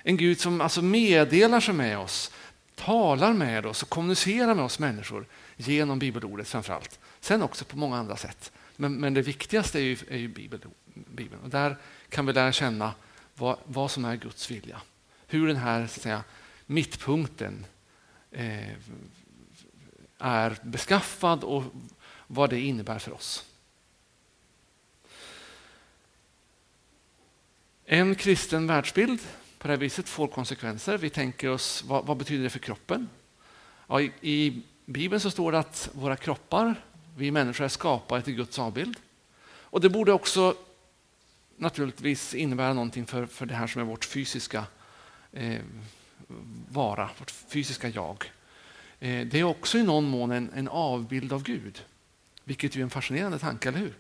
en 0.03 0.17
Gud 0.17 0.41
som 0.41 0.61
alltså 0.61 0.83
meddelar 0.83 1.61
sig 1.61 1.75
med 1.75 1.99
oss, 1.99 2.33
talar 2.75 3.33
med 3.33 3.67
oss 3.67 3.83
och 3.83 3.89
kommunicerar 3.89 4.55
med 4.55 4.65
oss 4.65 4.79
människor 4.79 5.27
genom 5.57 5.99
bibelordet 5.99 6.49
framför 6.49 6.73
allt. 6.73 7.01
Sen 7.21 7.43
också 7.43 7.65
på 7.65 7.79
många 7.79 7.97
andra 7.97 8.17
sätt. 8.17 8.53
Men, 8.77 8.95
men 8.95 9.15
det 9.15 9.23
viktigaste 9.23 9.79
är 9.79 9.83
ju, 9.83 9.97
är 10.09 10.19
ju 10.19 10.29
Bibel, 10.29 10.61
Bibeln. 10.95 11.43
Och 11.43 11.51
där 11.51 11.77
kan 12.09 12.27
vi 12.27 12.33
lära 12.33 12.53
känna 12.53 12.95
vad, 13.35 13.59
vad 13.65 13.91
som 13.91 14.05
är 14.05 14.17
Guds 14.17 14.51
vilja. 14.51 14.81
Hur 15.27 15.47
den 15.47 15.57
här 15.57 15.87
så 15.87 15.99
att 15.99 16.03
säga, 16.03 16.25
mittpunkten 16.67 17.67
eh, 18.31 18.71
är 20.19 20.57
beskaffad 20.63 21.45
och 21.45 21.65
vad 22.33 22.51
det 22.51 22.61
innebär 22.61 22.99
för 22.99 23.13
oss. 23.13 23.45
En 27.85 28.15
kristen 28.15 28.67
världsbild 28.67 29.21
på 29.59 29.69
det 29.69 29.73
här 29.73 29.79
viset 29.79 30.09
får 30.09 30.29
konsekvenser. 30.29 30.99
Vi 30.99 31.11
tänker 31.11 31.49
oss, 31.49 31.85
vad, 31.87 32.07
vad 32.07 32.17
betyder 32.17 32.45
det 32.45 32.51
för 32.51 32.59
kroppen? 32.59 33.09
Ja, 33.87 34.01
i, 34.01 34.13
I 34.21 34.63
Bibeln 34.85 35.21
så 35.21 35.31
står 35.31 35.53
det 35.53 35.59
att 35.59 35.91
våra 35.93 36.17
kroppar, 36.17 36.75
vi 37.17 37.31
människor, 37.31 37.65
är 37.65 37.69
skapade 37.69 38.23
till 38.23 38.35
Guds 38.35 38.59
avbild. 38.59 38.97
Och 39.43 39.81
det 39.81 39.89
borde 39.89 40.13
också 40.13 40.55
naturligtvis 41.57 42.35
innebära 42.35 42.73
någonting 42.73 43.07
för, 43.07 43.27
för 43.27 43.47
det 43.47 43.55
här 43.55 43.67
som 43.67 43.83
är 43.83 43.87
vårt 43.87 44.05
fysiska 44.05 44.65
eh, 45.33 45.61
vara, 46.69 47.11
vårt 47.19 47.31
fysiska 47.31 47.89
jag. 47.89 48.33
Eh, 49.01 49.27
det 49.27 49.39
är 49.39 49.45
också 49.45 49.79
i 49.79 49.83
någon 49.83 50.05
mån 50.05 50.31
en, 50.31 50.53
en 50.55 50.69
avbild 50.69 51.33
av 51.33 51.43
Gud, 51.43 51.83
vilket 52.45 52.77
är 52.77 52.81
en 52.81 52.91
fascinerande 52.91 53.39
tanke, 53.39 53.69
eller 53.69 53.79
hur? 53.79 53.95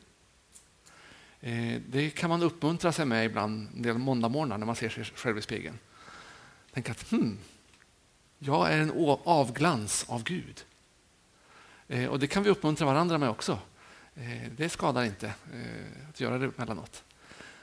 Eh, 1.41 1.81
det 1.89 2.11
kan 2.11 2.31
man 2.31 2.43
uppmuntra 2.43 2.93
sig 2.93 3.07
med 3.07 3.25
ibland 3.25 3.69
en 3.77 3.83
del 3.83 3.99
måndagmorgnar 3.99 4.59
när 4.59 4.67
man 4.67 4.77
ser 4.77 4.89
sig 4.89 5.05
själv 5.05 5.39
i 5.39 5.43
spegeln. 5.43 5.79
Tänka 6.73 6.93
att 6.93 7.11
hmm, 7.11 7.39
jag 8.39 8.73
är 8.73 8.79
en 8.79 9.17
avglans 9.25 10.05
av 10.09 10.23
Gud. 10.23 10.65
Eh, 11.89 12.07
och 12.07 12.19
det 12.19 12.27
kan 12.27 12.43
vi 12.43 12.51
uppmuntra 12.51 12.87
varandra 12.87 13.19
med 13.19 13.31
också. 13.31 13.59
Eh, 14.15 14.51
det 14.57 14.69
skadar 14.69 15.05
inte 15.05 15.35
att 16.09 16.21
göra 16.21 16.39
det 16.39 16.51
emellanåt. 16.57 17.05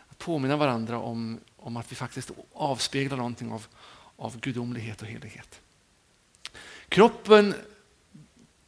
Att 0.08 0.18
påminna 0.18 0.58
varandra 0.58 1.00
om, 1.00 1.40
om 1.58 1.78
att 1.78 1.92
vi 1.92 1.96
faktiskt 1.96 2.32
avspeglar 2.54 3.18
någonting 3.18 3.52
av, 3.52 3.68
av 4.16 4.40
gudomlighet 4.40 5.02
och 5.02 5.08
helighet. 5.08 5.62
Kroppen, 6.90 7.54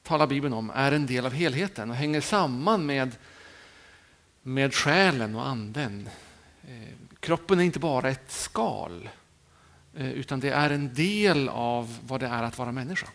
talar 0.09 0.27
Bibeln 0.27 0.53
om, 0.53 0.69
är 0.75 0.91
en 0.91 1.05
del 1.05 1.25
av 1.25 1.33
helheten 1.33 1.89
och 1.89 1.95
hänger 1.95 2.21
samman 2.21 2.85
med, 2.85 3.15
med 4.41 4.73
själen 4.73 5.35
och 5.35 5.47
anden. 5.47 6.09
Eh, 6.67 6.95
kroppen 7.19 7.59
är 7.59 7.63
inte 7.63 7.79
bara 7.79 8.09
ett 8.09 8.31
skal, 8.31 9.09
eh, 9.93 10.11
utan 10.11 10.39
det 10.39 10.49
är 10.49 10.69
en 10.69 10.93
del 10.93 11.49
av 11.49 11.99
vad 12.07 12.19
det 12.19 12.27
är 12.27 12.43
att 12.43 12.57
vara 12.57 12.71
människa. 12.71 13.07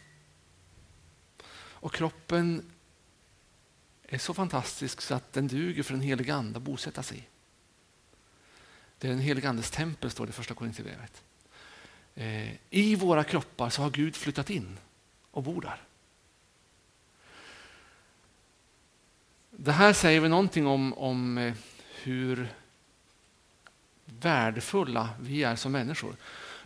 Och 1.56 1.94
kroppen 1.94 2.72
är 4.08 4.18
så 4.18 4.34
fantastisk 4.34 5.00
så 5.00 5.14
att 5.14 5.32
den 5.32 5.48
duger 5.48 5.82
för 5.82 5.92
den 5.92 6.02
helige 6.02 6.34
Ande 6.34 6.56
att 6.56 6.62
bosätta 6.62 7.02
sig 7.02 7.18
i. 7.18 7.24
Det 8.98 9.08
är 9.08 9.12
den 9.12 9.20
helige 9.20 9.48
Andes 9.48 9.70
tempel, 9.70 10.10
står 10.10 10.26
det 10.26 10.30
i 10.30 10.32
Första 10.32 10.54
Korinthierbrevet. 10.54 11.22
Eh, 12.14 12.52
I 12.70 12.94
våra 12.94 13.24
kroppar 13.24 13.70
så 13.70 13.82
har 13.82 13.90
Gud 13.90 14.16
flyttat 14.16 14.50
in 14.50 14.78
och 15.30 15.42
bor 15.42 15.60
där. 15.60 15.80
Det 19.56 19.72
här 19.72 19.92
säger 19.92 20.20
vi 20.20 20.28
någonting 20.28 20.66
om, 20.66 20.92
om 20.92 21.38
eh, 21.38 21.54
hur 22.02 22.48
värdefulla 24.04 25.08
vi 25.20 25.42
är 25.42 25.56
som 25.56 25.72
människor. 25.72 26.16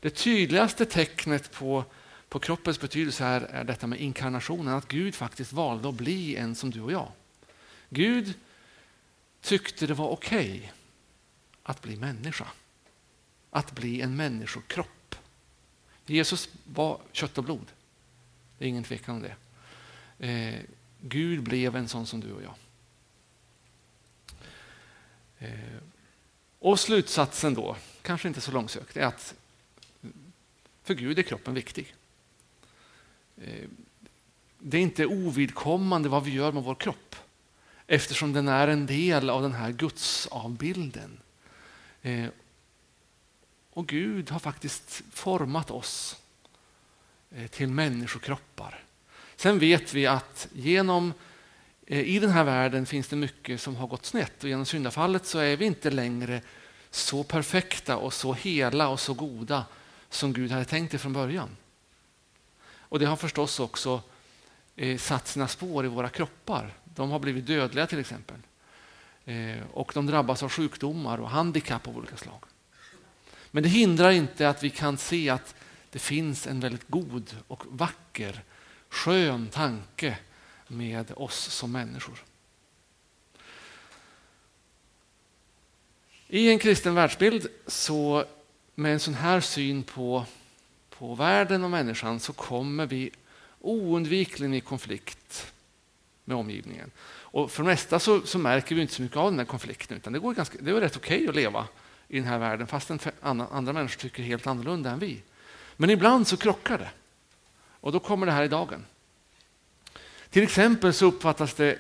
Det 0.01 0.11
tydligaste 0.11 0.85
tecknet 0.85 1.53
på 1.53 1.85
på 2.29 2.39
kroppens 2.39 2.81
betydelse 2.81 3.25
här 3.25 3.41
är 3.41 3.65
detta 3.65 3.87
med 3.87 4.01
inkarnationen, 4.01 4.75
att 4.75 4.89
Gud 4.89 5.15
faktiskt 5.15 5.53
valde 5.53 5.89
att 5.89 5.95
bli 5.95 6.37
en 6.37 6.55
som 6.55 6.71
du 6.71 6.81
och 6.81 6.93
jag. 6.93 7.13
Gud 7.89 8.35
tyckte 9.41 9.87
det 9.87 9.95
var 9.95 10.09
okej 10.09 10.57
okay 10.59 10.71
att 11.63 11.83
bli 11.83 11.97
människa, 11.97 12.47
att 13.51 13.73
bli 13.73 14.01
en 14.01 14.17
människokropp. 14.17 15.15
Jesus 16.07 16.49
var 16.65 17.01
kött 17.13 17.39
och 17.39 17.45
blod, 17.45 17.67
det 18.59 18.65
är 18.65 18.69
ingen 18.69 18.85
tvekan 18.85 19.17
om 19.17 19.23
det. 19.23 19.37
Eh, 20.29 20.61
Gud 21.01 21.43
blev 21.43 21.77
en 21.77 21.89
sån 21.89 22.07
som 22.07 22.21
du 22.21 22.33
och 22.33 22.43
jag. 22.43 22.55
Eh, 25.39 25.51
och 26.59 26.81
slutsatsen 26.81 27.55
då, 27.55 27.77
kanske 28.03 28.29
inte 28.29 28.41
så 28.41 28.53
långsökt, 28.53 28.97
är 28.97 29.07
att 29.07 29.35
för 30.85 30.95
Gud 30.95 31.19
är 31.19 31.23
kroppen 31.23 31.55
viktig. 31.55 31.95
Eh, 33.37 33.69
det 34.59 34.77
är 34.77 34.83
inte 34.83 35.07
ovidkommande 35.07 36.09
vad 36.09 36.25
vi 36.25 36.31
gör 36.31 36.53
med 36.53 36.63
vår 36.63 36.75
kropp 36.75 37.17
eftersom 37.87 38.33
den 38.33 38.49
är 38.49 38.69
en 38.69 38.87
del 38.87 39.31
av 39.31 39.43
den 39.43 39.53
här 39.53 39.73
gudsavbilden. 39.73 41.21
Eh, 42.03 42.27
och 43.71 43.87
Gud 43.87 44.31
har 44.31 44.39
faktiskt 44.39 45.03
format 45.13 45.71
oss 45.71 46.17
till 47.51 47.69
människokroppar. 47.69 48.85
Sen 49.37 49.59
vet 49.59 49.95
vi 49.95 50.07
att 50.07 50.49
genom 50.53 51.13
Eh, 51.91 52.01
i 52.01 52.19
den 52.19 52.31
här 52.31 52.45
världen 52.45 52.87
finns 52.87 53.09
det 53.09 53.17
mycket 53.17 53.61
som 53.61 53.77
har 53.77 53.87
gått 53.87 54.07
snett 54.07 54.43
och 54.43 54.49
genom 54.49 54.67
syndafallet 54.67 55.27
så 55.27 55.39
är 55.39 55.57
vi 55.57 55.65
inte 55.65 55.91
längre 55.91 56.43
så 56.91 57.23
perfekta 57.23 57.97
och 57.97 58.13
så 58.13 58.33
hela 58.33 58.89
och 58.89 59.01
så 59.01 59.15
goda 59.15 59.65
som 60.11 60.33
Gud 60.33 60.51
hade 60.51 60.65
tänkt 60.65 60.93
det 60.93 60.99
från 60.99 61.13
början. 61.13 61.49
Och 62.71 62.99
det 62.99 63.07
har 63.07 63.17
förstås 63.17 63.61
också 63.61 64.03
eh, 64.77 64.99
satt 64.99 65.29
sina 65.29 65.49
spår 65.49 65.85
i 65.85 65.89
våra 65.89 66.09
kroppar. 66.09 66.75
De 66.85 67.11
har 67.11 67.19
blivit 67.19 67.47
dödliga 67.47 67.87
till 67.87 67.99
exempel. 67.99 68.37
Eh, 69.25 69.59
och 69.73 69.91
de 69.95 70.07
drabbas 70.07 70.43
av 70.43 70.49
sjukdomar 70.49 71.19
och 71.19 71.31
handikapp 71.31 71.89
av 71.89 71.97
olika 71.97 72.17
slag. 72.17 72.45
Men 73.51 73.63
det 73.63 73.69
hindrar 73.69 74.11
inte 74.11 74.49
att 74.49 74.63
vi 74.63 74.71
kan 74.71 74.99
se 74.99 75.31
att 75.31 75.55
det 75.91 75.99
finns 75.99 76.47
en 76.47 76.61
väldigt 76.61 76.89
god 76.89 77.37
och 77.49 77.65
vacker, 77.69 78.43
skön 78.89 79.49
tanke 79.49 80.19
med 80.69 81.13
oss 81.17 81.37
som 81.37 81.73
människor. 81.73 82.25
I 86.29 86.51
en 86.51 86.59
kristen 86.59 86.95
världsbild 86.95 87.47
så 87.67 88.25
med 88.75 88.93
en 88.93 89.01
sån 89.01 89.15
här 89.15 89.41
syn 89.41 89.83
på 89.83 90.27
på 90.99 91.15
världen 91.15 91.65
och 91.65 91.71
människan 91.71 92.21
så 92.21 92.33
kommer 92.33 92.87
vi 92.87 93.11
oundvikligen 93.61 94.55
i 94.55 94.61
konflikt 94.61 95.53
med 96.25 96.37
omgivningen. 96.37 96.91
Och 97.09 97.51
för 97.51 97.63
det 97.63 97.69
mesta 97.69 97.99
så, 97.99 98.21
så, 98.21 98.39
märker 98.39 98.75
vi 98.75 98.83
inte 98.83 98.95
så 98.95 99.03
mycket 99.03 99.17
av 99.17 99.31
den 99.31 99.39
här 99.39 99.47
konflikten 99.47 99.97
utan 99.97 100.13
det, 100.13 100.19
går 100.19 100.35
ganska, 100.35 100.59
det 100.61 100.71
är 100.71 100.75
rätt 100.75 100.97
okej 100.97 101.17
okay 101.17 101.29
att 101.29 101.35
leva 101.35 101.69
i 102.09 102.17
den 102.19 102.29
här 102.29 102.39
världen 102.39 102.67
fast 102.67 102.91
andra 103.23 103.73
människor 103.73 104.01
tycker 104.01 104.23
helt 104.23 104.47
annorlunda 104.47 104.91
än 104.91 104.99
vi. 104.99 105.23
Men 105.77 105.91
ibland 105.91 106.29
så 106.29 106.37
krockar 106.37 106.79
det 106.79 106.91
och 107.81 107.93
då 107.93 108.01
kommer 108.01 108.27
det 108.27 108.33
här 108.33 108.45
i 108.45 108.49
dagen. 108.49 108.85
Till 110.31 110.43
exempel 110.43 110.93
så 110.93 111.07
uppfattas 111.07 111.55
det 111.55 111.79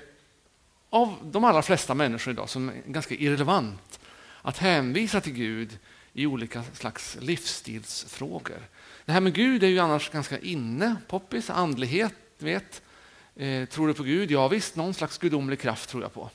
av 0.91 1.17
de 1.23 1.45
allra 1.45 1.63
flesta 1.63 1.95
människor 1.95 2.33
idag 2.33 2.49
som 2.49 2.73
ganska 2.87 3.15
irrelevant 3.15 4.01
att 4.43 4.59
hänvisa 4.59 5.21
till 5.21 5.33
Gud 5.33 5.79
i 6.13 6.27
olika 6.27 6.63
slags 6.63 7.17
livsstilsfrågor. 7.21 8.63
Det 9.05 9.13
här 9.13 9.21
med 9.21 9.35
Gud 9.35 9.63
är 9.63 9.69
ju 9.69 9.79
annars 9.79 10.11
ganska 10.11 10.39
inne, 10.39 10.97
poppis, 11.09 11.51
andlighet, 11.51 12.15
vet. 12.39 12.83
Eh, 13.37 13.69
tror 13.69 13.89
du 13.89 13.95
på 13.95 14.03
Gud? 14.03 14.31
Ja 14.31 14.49
visst, 14.49 14.77
någon 14.77 14.95
slags 14.95 15.19
gudomlig 15.19 15.61
kraft 15.61 15.89
tror 15.89 16.03
jag 16.03 16.15
på. 16.15 16.31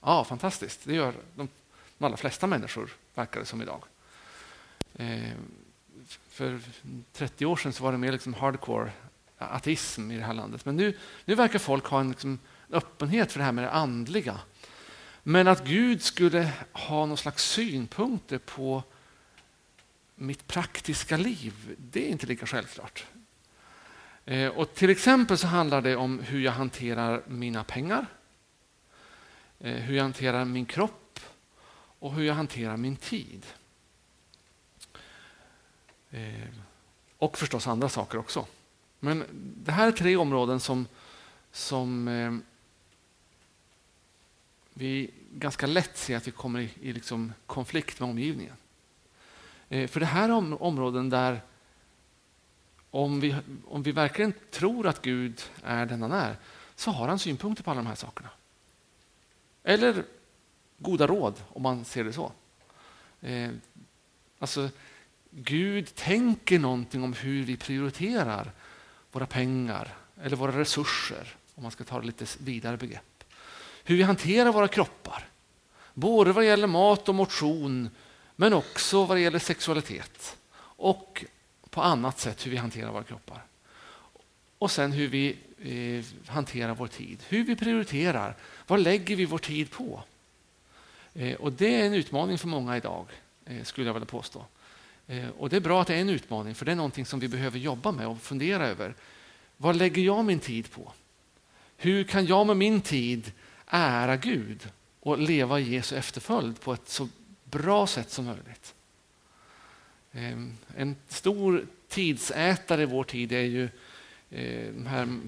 Ja, 0.00 0.24
fantastiskt. 0.24 0.80
Det 0.84 0.94
gör 0.94 1.14
de, 1.36 1.48
de 1.98 2.04
allra 2.04 2.16
flesta 2.16 2.46
människor, 2.46 2.90
verkar 3.14 3.40
det 3.40 3.46
som 3.46 3.62
idag. 3.62 3.84
Eh, 4.94 5.32
för 6.28 6.60
30 7.12 7.46
år 7.46 7.56
sedan 7.56 7.72
så 7.72 7.84
var 7.84 7.92
det 7.92 7.98
mer 7.98 8.12
liksom 8.12 8.34
hardcore 8.34 8.92
ateism 9.46 10.10
i 10.10 10.16
det 10.16 10.24
här 10.24 10.34
landet. 10.34 10.64
Men 10.64 10.76
nu, 10.76 10.96
nu 11.24 11.34
verkar 11.34 11.58
folk 11.58 11.86
ha 11.86 12.00
en 12.00 12.08
liksom 12.08 12.38
öppenhet 12.70 13.32
för 13.32 13.38
det 13.38 13.44
här 13.44 13.52
med 13.52 13.64
det 13.64 13.70
andliga. 13.70 14.40
Men 15.22 15.48
att 15.48 15.64
Gud 15.64 16.02
skulle 16.02 16.52
ha 16.72 17.06
någon 17.06 17.16
slags 17.16 17.44
synpunkter 17.44 18.38
på 18.38 18.82
mitt 20.14 20.46
praktiska 20.46 21.16
liv, 21.16 21.76
det 21.78 22.06
är 22.06 22.08
inte 22.08 22.26
lika 22.26 22.46
självklart. 22.46 23.06
Eh, 24.24 24.48
och 24.48 24.74
till 24.74 24.90
exempel 24.90 25.38
så 25.38 25.46
handlar 25.46 25.82
det 25.82 25.96
om 25.96 26.18
hur 26.18 26.40
jag 26.40 26.52
hanterar 26.52 27.22
mina 27.26 27.64
pengar, 27.64 28.06
eh, 29.58 29.74
hur 29.74 29.96
jag 29.96 30.02
hanterar 30.02 30.44
min 30.44 30.66
kropp 30.66 31.20
och 31.98 32.14
hur 32.14 32.24
jag 32.24 32.34
hanterar 32.34 32.76
min 32.76 32.96
tid. 32.96 33.46
Eh, 36.10 36.48
och 37.18 37.38
förstås 37.38 37.66
andra 37.66 37.88
saker 37.88 38.18
också. 38.18 38.46
Men 39.00 39.24
det 39.64 39.72
här 39.72 39.88
är 39.88 39.92
tre 39.92 40.16
områden 40.16 40.60
som, 40.60 40.86
som 41.52 42.08
eh, 42.08 42.34
vi 44.74 45.10
ganska 45.32 45.66
lätt 45.66 45.96
ser 45.96 46.16
att 46.16 46.26
vi 46.28 46.30
kommer 46.30 46.60
i, 46.60 46.70
i 46.80 46.92
liksom 46.92 47.32
konflikt 47.46 48.00
med 48.00 48.10
omgivningen. 48.10 48.56
Eh, 49.68 49.88
för 49.88 50.00
det 50.00 50.06
här 50.06 50.28
är 50.28 50.62
områden 50.62 51.10
där 51.10 51.40
om 52.90 53.20
vi, 53.20 53.36
om 53.64 53.82
vi 53.82 53.92
verkligen 53.92 54.34
tror 54.50 54.86
att 54.86 55.02
Gud 55.02 55.42
är 55.62 55.86
den 55.86 56.02
han 56.02 56.12
är, 56.12 56.36
så 56.74 56.90
har 56.90 57.08
han 57.08 57.18
synpunkter 57.18 57.64
på 57.64 57.70
alla 57.70 57.80
de 57.80 57.86
här 57.86 57.94
sakerna. 57.94 58.30
Eller 59.62 60.04
goda 60.78 61.06
råd, 61.06 61.34
om 61.48 61.62
man 61.62 61.84
ser 61.84 62.04
det 62.04 62.12
så. 62.12 62.32
Eh, 63.20 63.50
alltså, 64.38 64.70
Gud 65.30 65.94
tänker 65.94 66.58
någonting 66.58 67.04
om 67.04 67.12
hur 67.12 67.44
vi 67.44 67.56
prioriterar 67.56 68.52
våra 69.12 69.26
pengar 69.26 69.94
eller 70.22 70.36
våra 70.36 70.60
resurser, 70.60 71.34
om 71.54 71.62
man 71.62 71.72
ska 71.72 71.84
ta 71.84 72.00
det 72.00 72.06
lite 72.06 72.26
vidare 72.38 72.76
begrepp. 72.76 73.24
Hur 73.84 73.96
vi 73.96 74.02
hanterar 74.02 74.52
våra 74.52 74.68
kroppar, 74.68 75.28
både 75.94 76.32
vad 76.32 76.44
gäller 76.44 76.66
mat 76.66 77.08
och 77.08 77.14
motion, 77.14 77.90
men 78.36 78.52
också 78.52 79.04
vad 79.04 79.16
det 79.16 79.20
gäller 79.20 79.38
sexualitet 79.38 80.36
och 80.80 81.24
på 81.70 81.82
annat 81.82 82.18
sätt 82.18 82.46
hur 82.46 82.50
vi 82.50 82.56
hanterar 82.56 82.92
våra 82.92 83.02
kroppar. 83.02 83.44
Och 84.58 84.70
sen 84.70 84.92
hur 84.92 85.08
vi 85.08 85.36
eh, 85.58 86.30
hanterar 86.32 86.74
vår 86.74 86.86
tid, 86.86 87.18
hur 87.28 87.44
vi 87.44 87.56
prioriterar. 87.56 88.36
Vad 88.66 88.80
lägger 88.80 89.16
vi 89.16 89.24
vår 89.24 89.38
tid 89.38 89.70
på? 89.70 90.02
Eh, 91.14 91.34
och 91.34 91.52
Det 91.52 91.80
är 91.80 91.86
en 91.86 91.94
utmaning 91.94 92.38
för 92.38 92.48
många 92.48 92.76
idag, 92.76 93.06
eh, 93.44 93.64
skulle 93.64 93.86
jag 93.86 93.94
vilja 93.94 94.06
påstå. 94.06 94.44
Eh, 95.10 95.28
och 95.28 95.48
Det 95.48 95.56
är 95.56 95.60
bra 95.60 95.80
att 95.80 95.86
det 95.86 95.94
är 95.94 96.00
en 96.00 96.08
utmaning, 96.08 96.54
för 96.54 96.64
det 96.64 96.72
är 96.72 96.76
någonting 96.76 97.06
som 97.06 97.20
vi 97.20 97.28
behöver 97.28 97.58
jobba 97.58 97.92
med 97.92 98.06
och 98.06 98.20
fundera 98.20 98.66
över. 98.66 98.94
Vad 99.56 99.76
lägger 99.76 100.02
jag 100.02 100.24
min 100.24 100.40
tid 100.40 100.70
på? 100.70 100.92
Hur 101.76 102.04
kan 102.04 102.26
jag 102.26 102.46
med 102.46 102.56
min 102.56 102.80
tid 102.80 103.32
ära 103.66 104.16
Gud 104.16 104.68
och 105.00 105.18
leva 105.18 105.60
i 105.60 105.74
Jesu 105.74 105.96
efterföljd 105.96 106.60
på 106.60 106.72
ett 106.72 106.88
så 106.88 107.08
bra 107.44 107.86
sätt 107.86 108.10
som 108.10 108.24
möjligt? 108.24 108.74
Ehm, 110.12 110.56
en 110.76 110.96
stor 111.08 111.66
tidsätare 111.88 112.82
i 112.82 112.86
vår 112.86 113.04
tid 113.04 113.32
är 113.32 113.40
ju 113.40 113.64
eh, 114.30 114.72
de 114.72 114.86
här 114.86 115.20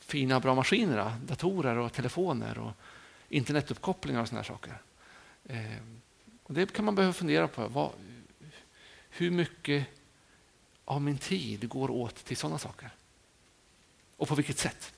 fina 0.00 0.40
bra 0.40 0.54
maskinerna, 0.54 1.16
datorer 1.26 1.76
och 1.76 1.92
telefoner 1.92 2.58
och 2.58 2.72
internetuppkopplingar 3.28 4.20
och 4.20 4.28
sådana 4.28 4.44
saker. 4.44 4.78
Ehm, 5.48 6.00
och 6.42 6.54
det 6.54 6.72
kan 6.72 6.84
man 6.84 6.94
behöva 6.94 7.12
fundera 7.12 7.48
på. 7.48 7.92
Hur 9.10 9.30
mycket 9.30 9.86
av 10.84 11.02
min 11.02 11.18
tid 11.18 11.68
går 11.68 11.90
åt 11.90 12.24
till 12.24 12.36
sådana 12.36 12.58
saker? 12.58 12.90
Och 14.16 14.28
på 14.28 14.34
vilket 14.34 14.58
sätt? 14.58 14.92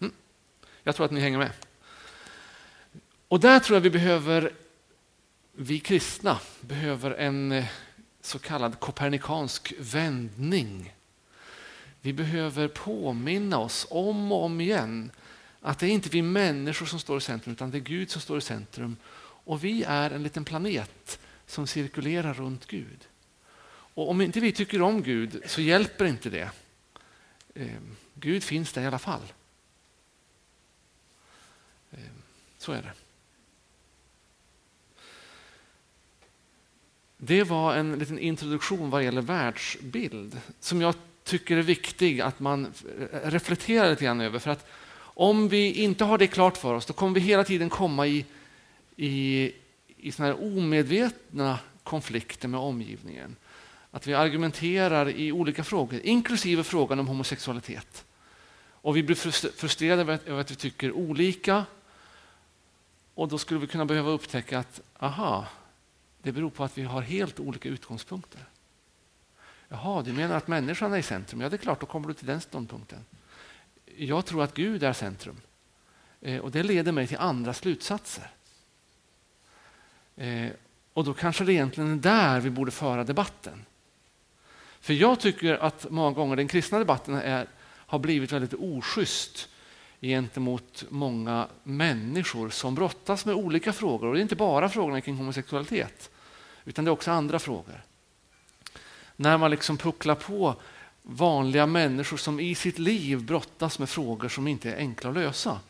Mm. 0.00 0.12
Jag 0.82 0.96
tror 0.96 1.06
att 1.06 1.12
ni 1.12 1.20
hänger 1.20 1.38
med. 1.38 1.52
Och 3.28 3.40
där 3.40 3.60
tror 3.60 3.76
jag 3.76 3.80
vi 3.80 3.90
behöver, 3.90 4.52
vi 5.52 5.80
kristna 5.80 6.40
behöver 6.60 7.10
en 7.10 7.52
eh, 7.52 7.64
så 8.20 8.38
kallad 8.38 8.80
kopernikansk 8.80 9.74
vändning. 9.78 10.94
Vi 12.00 12.12
behöver 12.12 12.68
påminna 12.68 13.58
oss 13.58 13.86
om 13.90 14.32
och 14.32 14.44
om 14.44 14.60
igen 14.60 15.10
att 15.60 15.78
det 15.78 15.86
är 15.86 15.90
inte 15.90 16.08
vi 16.08 16.22
människor 16.22 16.86
som 16.86 17.00
står 17.00 17.18
i 17.18 17.20
centrum 17.20 17.52
utan 17.52 17.70
det 17.70 17.78
är 17.78 17.80
Gud 17.80 18.10
som 18.10 18.20
står 18.20 18.38
i 18.38 18.40
centrum. 18.40 18.96
Och 19.20 19.64
vi 19.64 19.82
är 19.82 20.10
en 20.10 20.22
liten 20.22 20.44
planet 20.44 21.20
som 21.46 21.66
cirkulerar 21.66 22.34
runt 22.34 22.66
Gud. 22.66 23.07
Och 23.98 24.10
om 24.10 24.20
inte 24.20 24.40
vi 24.40 24.52
tycker 24.52 24.82
om 24.82 25.02
Gud 25.02 25.42
så 25.46 25.60
hjälper 25.60 26.04
inte 26.04 26.30
det. 26.30 26.50
Eh, 27.54 27.66
Gud 28.14 28.42
finns 28.42 28.72
där 28.72 28.82
i 28.82 28.86
alla 28.86 28.98
fall. 28.98 29.32
Eh, 31.90 31.98
så 32.58 32.72
är 32.72 32.82
det. 32.82 32.92
Det 37.16 37.44
var 37.44 37.74
en 37.74 37.98
liten 37.98 38.18
introduktion 38.18 38.90
vad 38.90 39.04
gäller 39.04 39.22
världsbild 39.22 40.40
som 40.60 40.80
jag 40.80 40.94
tycker 41.24 41.56
är 41.56 41.62
viktig 41.62 42.20
att 42.20 42.40
man 42.40 42.64
eh, 42.64 43.30
reflekterar 43.30 43.90
lite 43.90 44.04
grann 44.04 44.20
över. 44.20 44.38
För 44.38 44.50
att 44.50 44.66
om 45.00 45.48
vi 45.48 45.72
inte 45.72 46.04
har 46.04 46.18
det 46.18 46.26
klart 46.26 46.56
för 46.56 46.74
oss 46.74 46.86
då 46.86 46.92
kommer 46.92 47.14
vi 47.14 47.20
hela 47.20 47.44
tiden 47.44 47.70
komma 47.70 48.06
i, 48.06 48.24
i, 48.96 49.52
i 49.96 50.12
såna 50.12 50.28
här 50.28 50.42
omedvetna 50.42 51.58
konflikter 51.82 52.48
med 52.48 52.60
omgivningen. 52.60 53.36
Att 53.90 54.06
vi 54.06 54.14
argumenterar 54.14 55.08
i 55.08 55.32
olika 55.32 55.64
frågor, 55.64 56.00
inklusive 56.04 56.64
frågan 56.64 56.98
om 56.98 57.08
homosexualitet. 57.08 58.04
Och 58.80 58.96
vi 58.96 59.02
blir 59.02 59.16
frustrerade 59.50 60.18
över 60.26 60.40
att 60.40 60.50
vi 60.50 60.54
tycker 60.54 60.92
olika. 60.92 61.64
Och 63.14 63.28
då 63.28 63.38
skulle 63.38 63.60
vi 63.60 63.66
kunna 63.66 63.84
behöva 63.84 64.10
upptäcka 64.10 64.58
att 64.58 64.80
aha, 64.98 65.46
det 66.22 66.32
beror 66.32 66.50
på 66.50 66.64
att 66.64 66.78
vi 66.78 66.82
har 66.82 67.02
helt 67.02 67.40
olika 67.40 67.68
utgångspunkter. 67.68 68.44
Jaha, 69.68 70.02
du 70.02 70.12
menar 70.12 70.36
att 70.36 70.48
människan 70.48 70.92
är 70.92 70.98
i 70.98 71.02
centrum? 71.02 71.40
Ja, 71.40 71.48
det 71.48 71.56
är 71.56 71.58
klart, 71.58 71.80
då 71.80 71.86
kommer 71.86 72.08
du 72.08 72.14
till 72.14 72.26
den 72.26 72.40
ståndpunkten. 72.40 73.04
Jag 73.96 74.26
tror 74.26 74.42
att 74.42 74.54
Gud 74.54 74.82
är 74.82 74.92
centrum. 74.92 75.36
Eh, 76.20 76.40
och 76.40 76.50
Det 76.50 76.62
leder 76.62 76.92
mig 76.92 77.06
till 77.06 77.16
andra 77.16 77.54
slutsatser. 77.54 78.30
Eh, 80.16 80.50
och 80.92 81.04
då 81.04 81.14
kanske 81.14 81.44
det 81.44 81.52
egentligen 81.52 81.92
är 81.92 81.96
där 81.96 82.40
vi 82.40 82.50
borde 82.50 82.70
föra 82.70 83.04
debatten. 83.04 83.64
För 84.80 84.94
jag 84.94 85.20
tycker 85.20 85.54
att 85.54 85.90
många 85.90 86.10
gånger 86.10 86.36
den 86.36 86.48
kristna 86.48 86.78
debatten 86.78 87.14
är, 87.14 87.46
har 87.62 87.98
blivit 87.98 88.32
väldigt 88.32 88.54
oschysst 88.54 89.48
gentemot 90.00 90.84
många 90.88 91.46
människor 91.62 92.50
som 92.50 92.74
brottas 92.74 93.24
med 93.24 93.34
olika 93.34 93.72
frågor. 93.72 94.06
Och 94.06 94.14
det 94.14 94.20
är 94.20 94.22
inte 94.22 94.36
bara 94.36 94.68
frågorna 94.68 95.00
kring 95.00 95.16
homosexualitet, 95.16 96.10
utan 96.64 96.84
det 96.84 96.88
är 96.88 96.92
också 96.92 97.10
andra 97.10 97.38
frågor. 97.38 97.82
När 99.16 99.38
man 99.38 99.50
liksom 99.50 99.76
pucklar 99.76 100.14
på 100.14 100.54
vanliga 101.02 101.66
människor 101.66 102.16
som 102.16 102.40
i 102.40 102.54
sitt 102.54 102.78
liv 102.78 103.22
brottas 103.22 103.78
med 103.78 103.88
frågor 103.88 104.28
som 104.28 104.48
inte 104.48 104.72
är 104.72 104.76
enkla 104.76 105.10
att 105.10 105.16
lösa. 105.16 105.60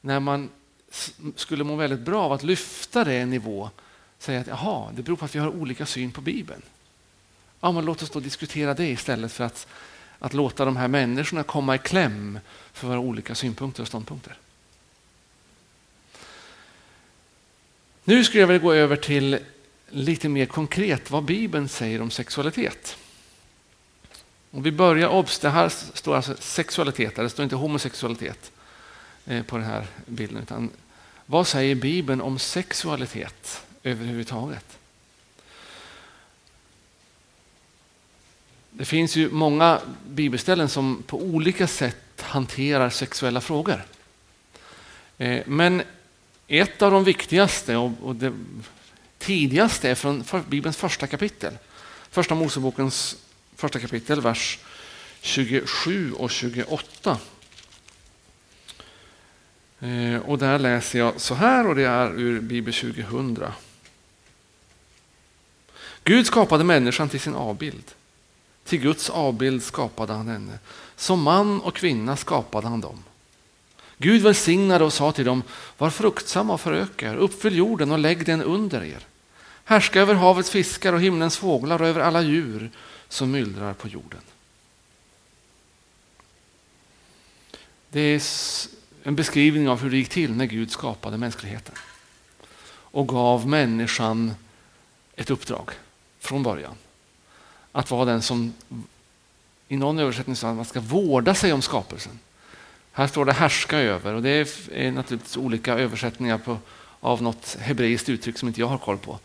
När 0.00 0.20
man 0.20 0.48
skulle 1.36 1.64
må 1.64 1.76
väldigt 1.76 2.00
bra 2.00 2.22
av 2.22 2.32
att 2.32 2.42
lyfta 2.42 3.04
det 3.04 3.14
en 3.14 3.30
nivå, 3.30 3.70
säga 4.18 4.40
att 4.40 4.46
jaha, 4.46 4.92
det 4.92 5.02
beror 5.02 5.16
på 5.16 5.24
att 5.24 5.34
vi 5.34 5.38
har 5.38 5.48
olika 5.48 5.86
syn 5.86 6.12
på 6.12 6.20
Bibeln. 6.20 6.62
Ja, 7.60 7.72
men 7.72 7.84
låt 7.84 8.02
oss 8.02 8.10
då 8.10 8.20
diskutera 8.20 8.74
det 8.74 8.86
istället 8.86 9.32
för 9.32 9.44
att, 9.44 9.66
att 10.18 10.34
låta 10.34 10.64
de 10.64 10.76
här 10.76 10.88
människorna 10.88 11.42
komma 11.42 11.74
i 11.74 11.78
kläm 11.78 12.38
för 12.72 12.88
våra 12.88 12.98
olika 12.98 13.34
synpunkter 13.34 13.82
och 13.82 13.88
ståndpunkter. 13.88 14.36
Nu 18.04 18.24
skulle 18.24 18.40
jag 18.40 18.46
vilja 18.46 18.62
gå 18.62 18.72
över 18.72 18.96
till 18.96 19.38
lite 19.90 20.28
mer 20.28 20.46
konkret 20.46 21.10
vad 21.10 21.24
Bibeln 21.24 21.68
säger 21.68 22.02
om 22.02 22.10
sexualitet. 22.10 22.96
Om 24.50 24.62
vi 24.62 24.72
börjar, 24.72 25.08
obs, 25.08 25.38
det 25.38 25.50
här 25.50 25.68
står 25.68 26.16
alltså 26.16 26.36
sexualitet, 26.38 27.16
det 27.16 27.30
står 27.30 27.42
inte 27.42 27.56
homosexualitet 27.56 28.52
eh, 29.26 29.42
på 29.42 29.56
den 29.56 29.66
här 29.66 29.86
bilden. 30.06 30.42
Utan 30.42 30.70
vad 31.26 31.46
säger 31.46 31.74
Bibeln 31.74 32.20
om 32.20 32.38
sexualitet 32.38 33.62
överhuvudtaget? 33.82 34.79
Det 38.70 38.84
finns 38.84 39.16
ju 39.16 39.30
många 39.30 39.80
bibelställen 40.08 40.68
som 40.68 41.02
på 41.06 41.22
olika 41.22 41.66
sätt 41.66 42.22
hanterar 42.22 42.90
sexuella 42.90 43.40
frågor. 43.40 43.84
Eh, 45.18 45.42
men 45.46 45.82
ett 46.48 46.82
av 46.82 46.90
de 46.90 47.04
viktigaste 47.04 47.76
och 47.76 48.16
det 48.16 48.32
tidigaste 49.18 49.90
är 49.90 49.94
från 49.94 50.24
Bibelns 50.48 50.76
första 50.76 51.06
kapitel. 51.06 51.58
Första 52.10 52.34
Mosebokens 52.34 53.16
första 53.56 53.78
kapitel, 53.78 54.20
vers 54.20 54.58
27 55.20 56.12
och 56.12 56.30
28. 56.30 57.18
Eh, 59.80 60.16
och 60.16 60.38
där 60.38 60.58
läser 60.58 60.98
jag 60.98 61.20
så 61.20 61.34
här, 61.34 61.66
och 61.66 61.74
det 61.74 61.84
är 61.84 62.20
ur 62.20 62.40
Bibel 62.40 62.74
2000. 62.74 63.38
Gud 66.04 66.26
skapade 66.26 66.64
människan 66.64 67.08
till 67.08 67.20
sin 67.20 67.34
avbild. 67.34 67.84
Till 68.70 68.80
Guds 68.80 69.10
avbild 69.10 69.62
skapade 69.62 70.12
han 70.12 70.28
henne. 70.28 70.58
Som 70.96 71.22
man 71.22 71.60
och 71.60 71.74
kvinna 71.74 72.16
skapade 72.16 72.68
han 72.68 72.80
dem. 72.80 73.04
Gud 73.98 74.22
välsignade 74.22 74.84
och 74.84 74.92
sa 74.92 75.12
till 75.12 75.24
dem, 75.24 75.42
var 75.78 75.90
fruktsamma 75.90 76.52
och 76.54 76.60
föröka 76.60 77.10
er, 77.10 77.16
uppfyll 77.16 77.56
jorden 77.56 77.92
och 77.92 77.98
lägg 77.98 78.26
den 78.26 78.42
under 78.42 78.84
er. 78.84 79.06
Härska 79.64 80.00
över 80.00 80.14
havets 80.14 80.50
fiskar 80.50 80.92
och 80.92 81.00
himlens 81.00 81.38
fåglar 81.38 81.82
och 81.82 81.88
över 81.88 82.00
alla 82.00 82.22
djur 82.22 82.70
som 83.08 83.30
myllrar 83.30 83.74
på 83.74 83.88
jorden. 83.88 84.20
Det 87.88 88.00
är 88.00 88.22
en 89.02 89.16
beskrivning 89.16 89.68
av 89.68 89.82
hur 89.82 89.90
det 89.90 89.96
gick 89.96 90.08
till 90.08 90.32
när 90.32 90.46
Gud 90.46 90.70
skapade 90.70 91.18
mänskligheten 91.18 91.74
och 92.72 93.08
gav 93.08 93.48
människan 93.48 94.34
ett 95.16 95.30
uppdrag 95.30 95.70
från 96.18 96.42
början. 96.42 96.74
Att 97.72 97.90
vara 97.90 98.04
den 98.04 98.22
som, 98.22 98.54
i 99.68 99.76
någon 99.76 99.98
översättning 99.98 100.36
sa 100.36 100.50
att 100.50 100.56
man 100.56 100.64
ska 100.64 100.80
vårda 100.80 101.34
sig 101.34 101.52
om 101.52 101.62
skapelsen. 101.62 102.18
Här 102.92 103.06
står 103.06 103.24
det 103.24 103.32
härska 103.32 103.78
över 103.78 104.14
och 104.14 104.22
det 104.22 104.30
är 104.72 104.92
naturligtvis 104.92 105.36
olika 105.36 105.74
översättningar 105.74 106.38
på, 106.38 106.58
av 107.00 107.22
något 107.22 107.56
hebreiskt 107.60 108.08
uttryck 108.08 108.38
som 108.38 108.48
inte 108.48 108.60
jag 108.60 108.66
har 108.66 108.78
koll 108.78 108.98
på. 108.98 109.18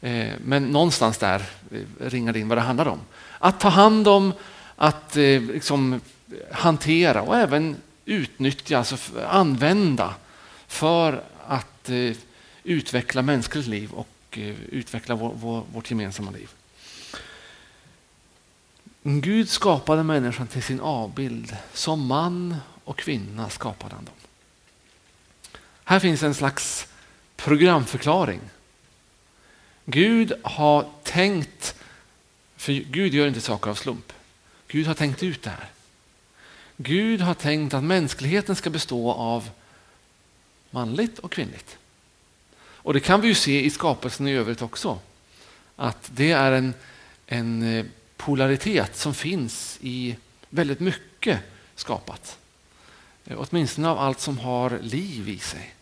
Eh, 0.00 0.32
men 0.44 0.64
någonstans 0.64 1.18
där 1.18 1.42
eh, 1.70 1.80
ringar 2.10 2.32
det 2.32 2.38
in 2.38 2.48
vad 2.48 2.58
det 2.58 2.62
handlar 2.62 2.88
om. 2.88 3.00
Att 3.38 3.60
ta 3.60 3.68
hand 3.68 4.08
om, 4.08 4.32
att 4.76 5.16
eh, 5.16 5.42
liksom, 5.42 6.00
hantera 6.52 7.22
och 7.22 7.36
även 7.36 7.76
utnyttja, 8.04 8.78
alltså 8.78 8.96
använda 9.28 10.14
för 10.66 11.22
att 11.46 11.90
utveckla 12.64 13.22
mänskligt 13.22 13.66
liv 13.66 13.90
och 13.92 14.38
utveckla 14.70 15.14
vår, 15.14 15.32
vår, 15.34 15.62
vårt 15.72 15.90
gemensamma 15.90 16.30
liv. 16.30 16.50
Gud 19.08 19.48
skapade 19.48 20.02
människan 20.02 20.46
till 20.46 20.62
sin 20.62 20.80
avbild. 20.80 21.56
Som 21.72 22.06
man 22.06 22.56
och 22.84 22.98
kvinna 22.98 23.50
skapade 23.50 23.94
han 23.94 24.04
dem. 24.04 24.14
Här 25.84 26.00
finns 26.00 26.22
en 26.22 26.34
slags 26.34 26.86
programförklaring. 27.36 28.40
Gud 29.84 30.32
har 30.42 30.88
tänkt, 31.02 31.74
för 32.56 32.72
Gud 32.72 33.14
gör 33.14 33.28
inte 33.28 33.40
saker 33.40 33.70
av 33.70 33.74
slump. 33.74 34.12
Gud 34.68 34.86
har 34.86 34.94
tänkt 34.94 35.22
ut 35.22 35.42
det 35.42 35.50
här. 35.50 35.70
Gud 36.76 37.20
har 37.20 37.34
tänkt 37.34 37.74
att 37.74 37.84
mänskligheten 37.84 38.56
ska 38.56 38.70
bestå 38.70 39.12
av 39.12 39.50
manligt 40.70 41.18
och 41.18 41.32
kvinnligt. 41.32 41.78
Och 42.58 42.94
det 42.94 43.00
kan 43.00 43.20
vi 43.20 43.28
ju 43.28 43.34
se 43.34 43.64
i 43.64 43.70
skapelsen 43.70 44.28
i 44.28 44.32
övrigt 44.32 44.62
också. 44.62 44.98
Att 45.76 46.10
det 46.14 46.32
är 46.32 46.52
en 46.52 46.74
en 47.26 47.62
eh, 47.62 47.84
polaritet 48.16 48.96
som 48.96 49.14
finns 49.14 49.78
i 49.80 50.16
väldigt 50.50 50.80
mycket 50.80 51.40
skapat. 51.74 52.38
Eh, 53.24 53.36
åtminstone 53.40 53.88
av 53.88 53.98
allt 53.98 54.20
som 54.20 54.38
har 54.38 54.78
liv 54.78 55.28
i 55.28 55.38
sig. 55.38 55.74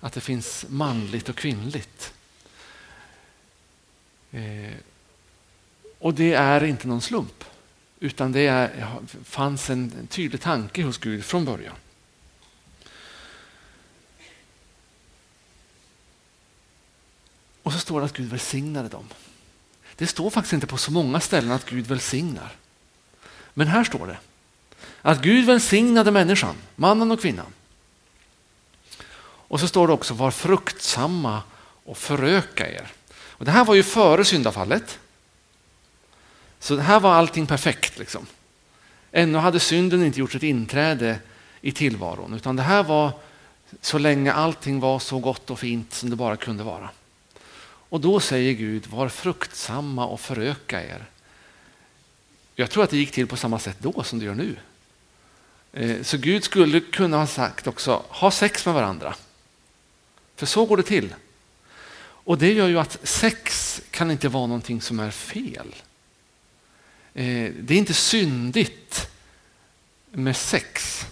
Att 0.00 0.12
det 0.12 0.20
finns 0.20 0.66
manligt 0.68 1.28
och 1.28 1.36
kvinnligt. 1.36 2.12
Eh, 4.30 4.72
och 5.98 6.14
det 6.14 6.32
är 6.32 6.64
inte 6.64 6.88
någon 6.88 7.00
slump, 7.00 7.44
utan 8.00 8.32
det 8.32 8.46
är, 8.46 8.88
fanns 9.24 9.70
en 9.70 10.06
tydlig 10.06 10.40
tanke 10.40 10.82
hos 10.82 10.98
Gud 10.98 11.24
från 11.24 11.44
början. 11.44 11.76
Och 17.62 17.72
så 17.72 17.78
står 17.78 18.00
det 18.00 18.06
att 18.06 18.12
Gud 18.12 18.30
välsignade 18.30 18.88
dem. 18.88 19.08
Det 19.94 20.06
står 20.06 20.30
faktiskt 20.30 20.52
inte 20.52 20.66
på 20.66 20.76
så 20.76 20.92
många 20.92 21.20
ställen 21.20 21.50
att 21.50 21.70
Gud 21.70 21.86
välsignar. 21.86 22.52
Men 23.54 23.66
här 23.66 23.84
står 23.84 24.06
det 24.06 24.18
att 25.02 25.22
Gud 25.22 25.46
välsignade 25.46 26.10
människan, 26.10 26.56
mannen 26.76 27.10
och 27.10 27.20
kvinnan. 27.20 27.52
Och 29.48 29.60
så 29.60 29.68
står 29.68 29.86
det 29.86 29.92
också 29.92 30.14
var 30.14 30.30
fruktsamma 30.30 31.42
och 31.84 31.98
föröka 31.98 32.70
er. 32.70 32.92
Och 33.16 33.44
det 33.44 33.50
här 33.50 33.64
var 33.64 33.74
ju 33.74 33.82
före 33.82 34.24
syndafallet. 34.24 34.98
Så 36.58 36.76
här 36.76 37.00
var 37.00 37.14
allting 37.14 37.46
perfekt. 37.46 37.98
Liksom. 37.98 38.26
Ännu 39.12 39.38
hade 39.38 39.60
synden 39.60 40.02
inte 40.02 40.20
gjort 40.20 40.32
sitt 40.32 40.42
inträde 40.42 41.18
i 41.60 41.72
tillvaron 41.72 42.34
utan 42.34 42.56
det 42.56 42.62
här 42.62 42.82
var 42.82 43.12
så 43.80 43.98
länge 43.98 44.32
allting 44.32 44.80
var 44.80 44.98
så 44.98 45.18
gott 45.18 45.50
och 45.50 45.58
fint 45.58 45.94
som 45.94 46.10
det 46.10 46.16
bara 46.16 46.36
kunde 46.36 46.64
vara. 46.64 46.90
Och 47.88 48.00
då 48.00 48.20
säger 48.20 48.52
Gud, 48.52 48.86
var 48.86 49.08
fruktsamma 49.08 50.06
och 50.06 50.20
föröka 50.20 50.84
er. 50.84 51.04
Jag 52.54 52.70
tror 52.70 52.84
att 52.84 52.90
det 52.90 52.96
gick 52.96 53.12
till 53.12 53.26
på 53.26 53.36
samma 53.36 53.58
sätt 53.58 53.76
då 53.78 54.02
som 54.02 54.18
det 54.18 54.24
gör 54.24 54.34
nu. 54.34 54.56
Eh, 55.72 56.02
så 56.02 56.16
Gud 56.16 56.44
skulle 56.44 56.80
kunna 56.80 57.16
ha 57.16 57.26
sagt 57.26 57.66
också, 57.66 58.02
ha 58.08 58.30
sex 58.30 58.66
med 58.66 58.74
varandra. 58.74 59.14
För 60.36 60.46
så 60.46 60.64
går 60.64 60.76
det 60.76 60.82
till. 60.82 61.14
Och 61.98 62.38
det 62.38 62.52
gör 62.52 62.68
ju 62.68 62.78
att 62.78 62.98
sex 63.02 63.80
kan 63.90 64.10
inte 64.10 64.28
vara 64.28 64.46
någonting 64.46 64.80
som 64.80 65.00
är 65.00 65.10
fel. 65.10 65.74
Eh, 67.14 67.52
det 67.60 67.74
är 67.74 67.78
inte 67.78 67.94
syndigt 67.94 69.10
med 70.10 70.36
sex. 70.36 71.02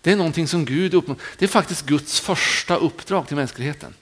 Det 0.00 0.12
är 0.12 0.16
någonting 0.16 0.48
som 0.48 0.64
Gud 0.64 0.94
uppmuntrar. 0.94 1.26
Det 1.38 1.44
är 1.44 1.48
faktiskt 1.48 1.86
Guds 1.86 2.20
första 2.20 2.76
uppdrag 2.76 3.26
till 3.26 3.36
mänskligheten. 3.36 3.94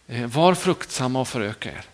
Eh, 0.11 0.27
var 0.27 0.55
fruktsamma 0.55 1.21
och 1.21 1.27
föröka 1.27 1.71
er. 1.71 1.85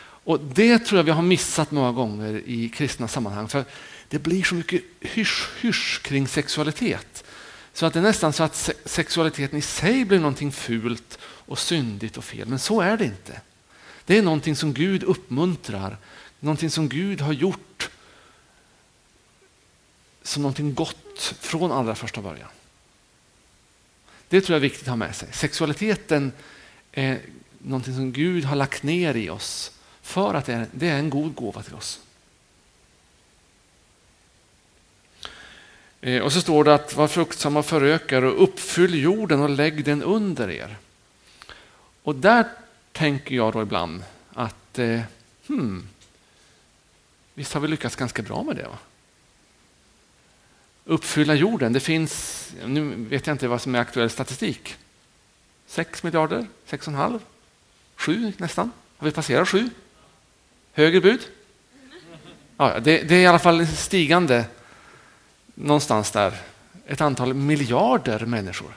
Och 0.00 0.40
Det 0.40 0.78
tror 0.78 0.98
jag 0.98 1.04
vi 1.04 1.10
har 1.10 1.22
missat 1.22 1.70
många 1.70 1.92
gånger 1.92 2.42
i 2.46 2.68
kristna 2.68 3.08
sammanhang. 3.08 3.48
För 3.48 3.64
Det 4.08 4.18
blir 4.18 4.42
så 4.42 4.54
mycket 4.54 4.82
hysch-hysch 5.00 6.02
kring 6.02 6.28
sexualitet. 6.28 7.24
Så 7.72 7.86
att 7.86 7.92
det 7.92 7.98
är 7.98 8.02
nästan 8.02 8.32
så 8.32 8.42
att 8.42 8.70
sexualiteten 8.84 9.58
i 9.58 9.62
sig 9.62 10.04
blir 10.04 10.18
någonting 10.18 10.52
fult 10.52 11.18
och 11.22 11.58
syndigt 11.58 12.16
och 12.16 12.24
fel. 12.24 12.48
Men 12.48 12.58
så 12.58 12.80
är 12.80 12.96
det 12.96 13.04
inte. 13.04 13.40
Det 14.04 14.18
är 14.18 14.22
någonting 14.22 14.56
som 14.56 14.74
Gud 14.74 15.02
uppmuntrar, 15.02 15.96
någonting 16.40 16.70
som 16.70 16.88
Gud 16.88 17.20
har 17.20 17.32
gjort 17.32 17.90
som 20.22 20.42
någonting 20.42 20.74
gott 20.74 21.34
från 21.40 21.72
allra 21.72 21.94
första 21.94 22.22
början. 22.22 22.48
Det 24.28 24.40
tror 24.40 24.54
jag 24.54 24.58
är 24.58 24.68
viktigt 24.68 24.82
att 24.82 24.88
ha 24.88 24.96
med 24.96 25.16
sig. 25.16 25.28
Sexualiteten 25.32 26.32
är 26.92 27.20
någonting 27.58 27.94
som 27.94 28.12
Gud 28.12 28.44
har 28.44 28.56
lagt 28.56 28.82
ner 28.82 29.14
i 29.14 29.30
oss 29.30 29.72
för 30.02 30.34
att 30.34 30.46
det 30.46 30.88
är 30.88 30.98
en 30.98 31.10
god 31.10 31.34
gåva 31.34 31.62
till 31.62 31.74
oss. 31.74 32.00
Eh, 36.00 36.22
och 36.22 36.32
så 36.32 36.40
står 36.40 36.64
det 36.64 36.74
att 36.74 36.94
var 36.94 37.08
fruktsamma 37.08 37.62
förökar 37.62 38.22
och 38.22 38.42
uppfyll 38.42 39.02
jorden 39.02 39.40
och 39.40 39.50
lägg 39.50 39.84
den 39.84 40.02
under 40.02 40.50
er. 40.50 40.76
Och 42.02 42.14
där 42.14 42.48
tänker 42.92 43.34
jag 43.34 43.52
då 43.52 43.62
ibland 43.62 44.04
att 44.32 44.78
eh, 44.78 45.00
hmm, 45.46 45.88
visst 47.34 47.54
har 47.54 47.60
vi 47.60 47.68
lyckats 47.68 47.96
ganska 47.96 48.22
bra 48.22 48.42
med 48.42 48.56
det? 48.56 48.62
Va? 48.62 48.78
Uppfylla 50.84 51.34
jorden, 51.34 51.72
det 51.72 51.80
finns, 51.80 52.44
nu 52.66 52.94
vet 52.94 53.26
jag 53.26 53.34
inte 53.34 53.48
vad 53.48 53.62
som 53.62 53.74
är 53.74 53.78
aktuell 53.78 54.10
statistik. 54.10 54.76
6 55.66 56.02
miljarder, 56.02 56.46
6,5, 56.68 57.20
Sju, 57.98 58.32
nästan. 58.36 58.72
Har 58.96 59.04
vi 59.04 59.12
passerat 59.12 59.48
sju? 59.48 59.70
Högre 60.72 61.00
bud? 61.00 61.20
Ja, 62.56 62.80
det, 62.80 63.02
det 63.02 63.14
är 63.14 63.20
i 63.20 63.26
alla 63.26 63.38
fall 63.38 63.66
stigande 63.66 64.44
någonstans 65.54 66.10
där. 66.10 66.34
Ett 66.86 67.00
antal 67.00 67.34
miljarder 67.34 68.26
människor. 68.26 68.76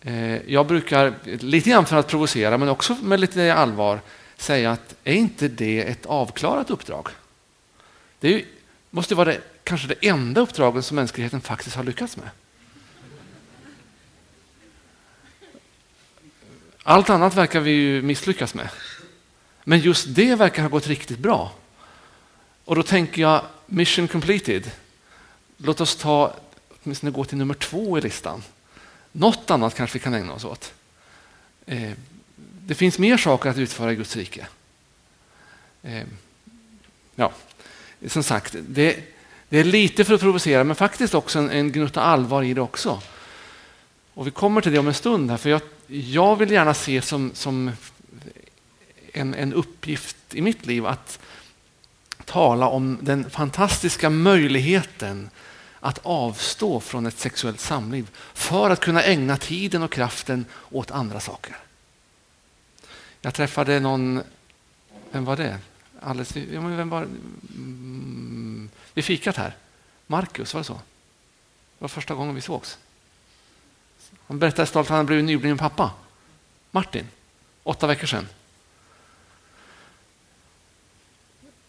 Eh, 0.00 0.52
jag 0.52 0.66
brukar, 0.66 1.14
lite 1.24 1.70
grann 1.70 1.86
för 1.86 1.96
att 1.96 2.08
provocera 2.08 2.58
men 2.58 2.68
också 2.68 2.94
med 2.94 3.20
lite 3.20 3.54
allvar, 3.54 4.00
säga 4.36 4.70
att 4.70 4.94
är 5.04 5.14
inte 5.14 5.48
det 5.48 5.82
ett 5.82 6.06
avklarat 6.06 6.70
uppdrag? 6.70 7.08
Det 8.20 8.44
måste 8.90 9.14
vara 9.14 9.32
det, 9.32 9.40
kanske 9.64 9.88
det 9.88 10.08
enda 10.08 10.40
uppdraget 10.40 10.84
som 10.84 10.94
mänskligheten 10.94 11.40
faktiskt 11.40 11.76
har 11.76 11.84
lyckats 11.84 12.16
med. 12.16 12.30
Allt 16.88 17.10
annat 17.10 17.34
verkar 17.34 17.60
vi 17.60 17.70
ju 17.70 18.02
misslyckas 18.02 18.54
med. 18.54 18.68
Men 19.64 19.80
just 19.80 20.06
det 20.08 20.34
verkar 20.34 20.62
ha 20.62 20.68
gått 20.68 20.86
riktigt 20.86 21.18
bra. 21.18 21.52
Och 22.64 22.76
då 22.76 22.82
tänker 22.82 23.22
jag, 23.22 23.42
mission 23.66 24.08
completed. 24.08 24.70
Låt 25.56 25.80
oss 25.80 25.96
ta, 25.96 26.34
åtminstone 26.82 27.12
gå 27.12 27.24
till 27.24 27.38
nummer 27.38 27.54
två 27.54 27.98
i 27.98 28.00
listan. 28.00 28.42
Något 29.12 29.50
annat 29.50 29.74
kanske 29.74 29.98
vi 29.98 30.02
kan 30.02 30.14
ägna 30.14 30.32
oss 30.32 30.44
åt. 30.44 30.72
Eh, 31.66 31.92
det 32.36 32.74
finns 32.74 32.98
mer 32.98 33.16
saker 33.16 33.50
att 33.50 33.58
utföra 33.58 33.92
i 33.92 33.96
Guds 33.96 34.16
rike. 34.16 34.46
Eh, 35.82 36.04
ja, 37.14 37.32
som 38.06 38.22
sagt, 38.22 38.56
det, 38.68 38.98
det, 39.48 39.58
är 39.58 39.64
lite 39.64 40.04
för 40.04 40.14
att 40.14 40.20
provocera 40.20 40.64
men 40.64 40.76
faktiskt 40.76 41.14
också 41.14 41.38
en, 41.38 41.50
en 41.50 41.72
gnutta 41.72 42.00
allvar 42.00 42.42
i 42.42 42.54
det 42.54 42.60
också. 42.60 43.02
Och 44.16 44.26
Vi 44.26 44.30
kommer 44.30 44.60
till 44.60 44.72
det 44.72 44.78
om 44.78 44.88
en 44.88 44.94
stund. 44.94 45.30
här, 45.30 45.36
för 45.36 45.50
Jag, 45.50 45.60
jag 45.86 46.36
vill 46.36 46.50
gärna 46.50 46.74
se 46.74 47.02
som, 47.02 47.30
som 47.34 47.72
en, 49.12 49.34
en 49.34 49.52
uppgift 49.52 50.16
i 50.34 50.42
mitt 50.42 50.66
liv 50.66 50.86
att 50.86 51.18
tala 52.24 52.68
om 52.68 52.98
den 53.00 53.30
fantastiska 53.30 54.10
möjligheten 54.10 55.30
att 55.80 55.98
avstå 56.02 56.80
från 56.80 57.06
ett 57.06 57.18
sexuellt 57.18 57.60
samliv 57.60 58.10
för 58.34 58.70
att 58.70 58.80
kunna 58.80 59.02
ägna 59.02 59.36
tiden 59.36 59.82
och 59.82 59.92
kraften 59.92 60.44
åt 60.70 60.90
andra 60.90 61.20
saker. 61.20 61.56
Jag 63.20 63.34
träffade 63.34 63.80
någon, 63.80 64.22
vem 65.10 65.24
var 65.24 65.36
det? 65.36 65.58
Alldeles, 66.00 66.36
vem 66.36 66.88
var, 66.88 67.02
mm, 67.02 68.70
vi 68.94 69.02
fikat 69.02 69.36
här. 69.36 69.56
Marcus, 70.06 70.54
var 70.54 70.60
det 70.60 70.64
så? 70.64 70.74
Det 70.74 70.80
var 71.78 71.88
första 71.88 72.14
gången 72.14 72.34
vi 72.34 72.40
sågs. 72.40 72.78
Han 74.26 74.38
berättade 74.38 74.66
stolt 74.66 74.90
att 74.90 74.96
han 74.96 75.06
blivit 75.06 75.24
nybliven 75.24 75.58
pappa. 75.58 75.90
Martin, 76.70 77.08
åtta 77.62 77.86
veckor 77.86 78.06
sedan. 78.06 78.28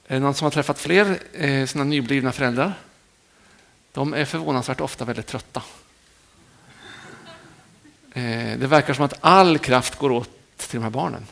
Är 0.07 0.13
det 0.13 0.19
någon 0.19 0.33
som 0.33 0.45
har 0.45 0.51
träffat 0.51 0.79
fler 0.79 1.19
eh, 1.33 1.65
sina 1.65 1.83
nyblivna 1.83 2.31
föräldrar? 2.31 2.73
De 3.91 4.13
är 4.13 4.25
förvånansvärt 4.25 4.81
ofta 4.81 5.05
väldigt 5.05 5.27
trötta. 5.27 5.63
Eh, 8.13 8.59
det 8.59 8.67
verkar 8.67 8.93
som 8.93 9.05
att 9.05 9.17
all 9.21 9.57
kraft 9.57 9.95
går 9.95 10.11
åt 10.11 10.29
till 10.57 10.79
de 10.79 10.83
här 10.83 10.89
barnen. 10.89 11.27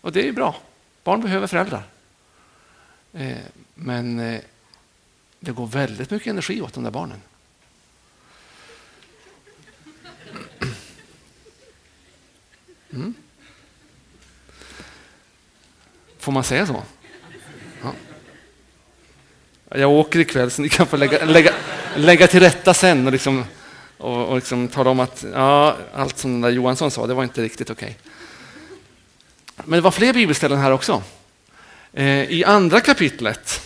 Och 0.00 0.12
det 0.12 0.28
är 0.28 0.32
bra. 0.32 0.56
Barn 1.04 1.20
behöver 1.20 1.46
föräldrar. 1.46 1.82
Eh, 3.12 3.38
men 3.74 4.20
eh, 4.20 4.40
det 5.40 5.52
går 5.52 5.66
väldigt 5.66 6.10
mycket 6.10 6.30
energi 6.30 6.60
åt 6.60 6.74
de 6.74 6.84
där 6.84 6.90
barnen. 6.90 7.22
Mm. 12.92 13.14
Får 16.18 16.32
man 16.32 16.44
säga 16.44 16.66
så? 16.66 16.82
Ja. 17.82 17.92
Jag 19.68 19.90
åker 19.90 20.18
ikväll 20.18 20.50
så 20.50 20.62
ni 20.62 20.68
kan 20.68 20.86
få 20.86 20.96
lägga, 20.96 21.24
lägga, 21.24 21.52
lägga 21.96 22.26
till 22.26 22.40
rätta 22.40 22.74
sen 22.74 23.06
och, 23.06 23.12
liksom, 23.12 23.44
och, 23.98 24.26
och 24.26 24.36
liksom 24.36 24.68
tala 24.68 24.90
om 24.90 25.00
att 25.00 25.24
ja, 25.34 25.76
allt 25.94 26.18
som 26.18 26.32
den 26.32 26.40
där 26.40 26.50
Johansson 26.50 26.90
sa, 26.90 27.06
det 27.06 27.14
var 27.14 27.22
inte 27.22 27.42
riktigt 27.42 27.70
okej. 27.70 27.98
Okay. 27.98 28.10
Men 29.64 29.76
det 29.76 29.80
var 29.80 29.90
fler 29.90 30.12
bibelställen 30.12 30.58
här 30.58 30.70
också. 30.70 31.02
Eh, 31.92 32.24
I 32.30 32.44
andra 32.44 32.80
kapitlet, 32.80 33.60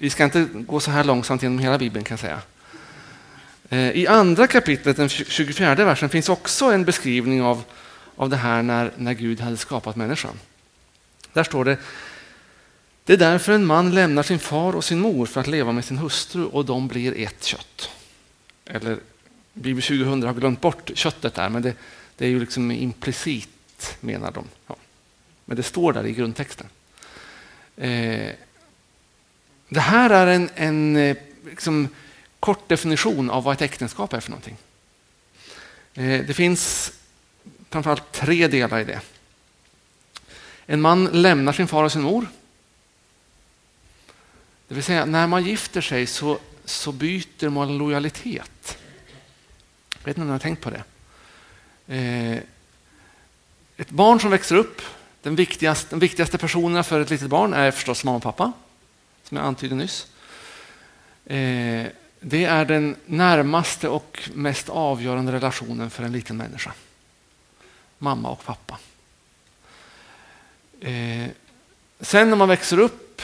vi 0.00 0.10
ska 0.10 0.24
inte 0.24 0.48
gå 0.52 0.80
så 0.80 0.90
här 0.90 1.04
långsamt 1.04 1.42
genom 1.42 1.58
hela 1.58 1.78
Bibeln 1.78 2.04
kan 2.04 2.12
jag 2.12 2.20
säga. 2.20 2.40
Eh, 3.68 3.90
I 3.90 4.06
andra 4.06 4.46
kapitlet, 4.46 4.96
den 4.96 5.08
24 5.08 5.74
versen, 5.74 6.08
finns 6.08 6.28
också 6.28 6.64
en 6.64 6.84
beskrivning 6.84 7.42
av, 7.42 7.62
av 8.16 8.30
det 8.30 8.36
här 8.36 8.62
när, 8.62 8.92
när 8.96 9.12
Gud 9.12 9.40
hade 9.40 9.56
skapat 9.56 9.96
människan. 9.96 10.38
Där 11.32 11.44
står 11.44 11.64
det 11.64 11.78
det 13.06 13.12
är 13.12 13.16
därför 13.16 13.52
en 13.52 13.66
man 13.66 13.94
lämnar 13.94 14.22
sin 14.22 14.38
far 14.38 14.76
och 14.76 14.84
sin 14.84 15.00
mor 15.00 15.26
för 15.26 15.40
att 15.40 15.46
leva 15.46 15.72
med 15.72 15.84
sin 15.84 15.98
hustru 15.98 16.44
och 16.44 16.64
de 16.64 16.88
blir 16.88 17.18
ett 17.18 17.44
kött. 17.44 17.90
Eller 18.64 18.98
Bibel 19.52 19.82
2000 19.82 20.22
har 20.22 20.34
glömt 20.34 20.60
bort 20.60 20.90
köttet 20.94 21.34
där, 21.34 21.48
men 21.48 21.62
det, 21.62 21.74
det 22.16 22.24
är 22.24 22.28
ju 22.28 22.40
liksom 22.40 22.70
implicit 22.70 23.96
menar 24.00 24.32
de. 24.32 24.44
Ja. 24.66 24.76
Men 25.44 25.56
det 25.56 25.62
står 25.62 25.92
där 25.92 26.06
i 26.06 26.12
grundtexten. 26.12 26.66
Eh, 27.76 28.30
det 29.68 29.80
här 29.80 30.10
är 30.10 30.26
en, 30.26 30.50
en 30.54 30.96
eh, 30.96 31.16
liksom, 31.44 31.88
kort 32.40 32.68
definition 32.68 33.30
av 33.30 33.44
vad 33.44 33.54
ett 33.54 33.62
äktenskap 33.62 34.12
är 34.12 34.20
för 34.20 34.30
någonting. 34.30 34.56
Eh, 35.94 36.26
det 36.26 36.34
finns 36.34 36.92
framförallt 37.70 38.12
tre 38.12 38.48
delar 38.48 38.80
i 38.80 38.84
det. 38.84 39.00
En 40.66 40.80
man 40.80 41.04
lämnar 41.04 41.52
sin 41.52 41.68
far 41.68 41.84
och 41.84 41.92
sin 41.92 42.02
mor. 42.02 42.26
Det 44.68 44.74
vill 44.74 44.84
säga, 44.84 45.04
när 45.04 45.26
man 45.26 45.44
gifter 45.44 45.80
sig 45.80 46.06
så, 46.06 46.38
så 46.64 46.92
byter 46.92 47.48
man 47.48 47.78
lojalitet. 47.78 48.78
Jag 49.98 50.04
vet 50.04 50.16
inte 50.16 50.20
om 50.20 50.26
ni 50.26 50.32
har 50.32 50.38
tänkt 50.38 50.62
på 50.62 50.70
det. 50.70 50.82
Eh, 51.86 52.38
ett 53.76 53.90
barn 53.90 54.20
som 54.20 54.30
växer 54.30 54.56
upp, 54.56 54.82
den 55.22 55.36
viktigaste, 55.36 55.90
den 55.90 55.98
viktigaste 55.98 56.38
personerna 56.38 56.82
för 56.82 57.00
ett 57.00 57.10
litet 57.10 57.28
barn 57.28 57.54
är 57.54 57.70
förstås 57.70 58.04
mamma 58.04 58.16
och 58.16 58.22
pappa, 58.22 58.52
som 59.22 59.36
jag 59.36 59.46
antydde 59.46 59.74
nyss. 59.74 60.06
Eh, 61.24 61.86
det 62.20 62.44
är 62.44 62.64
den 62.64 62.96
närmaste 63.06 63.88
och 63.88 64.28
mest 64.34 64.68
avgörande 64.68 65.32
relationen 65.32 65.90
för 65.90 66.02
en 66.02 66.12
liten 66.12 66.36
människa. 66.36 66.72
Mamma 67.98 68.30
och 68.30 68.44
pappa. 68.44 68.78
Eh, 70.80 71.28
sen 72.00 72.30
när 72.30 72.36
man 72.36 72.48
växer 72.48 72.78
upp 72.78 73.22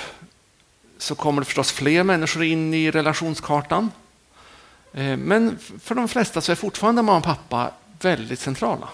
så 0.99 1.15
kommer 1.15 1.41
det 1.41 1.45
förstås 1.45 1.73
fler 1.73 2.03
människor 2.03 2.45
in 2.45 2.75
i 2.75 2.91
relationskartan. 2.91 3.91
Eh, 4.93 5.17
men 5.17 5.59
för 5.59 5.95
de 5.95 6.09
flesta 6.09 6.41
så 6.41 6.53
är 6.53 6.57
fortfarande 6.57 7.03
mamma 7.03 7.19
och 7.19 7.25
pappa 7.25 7.71
väldigt 8.01 8.41
centrala. 8.41 8.89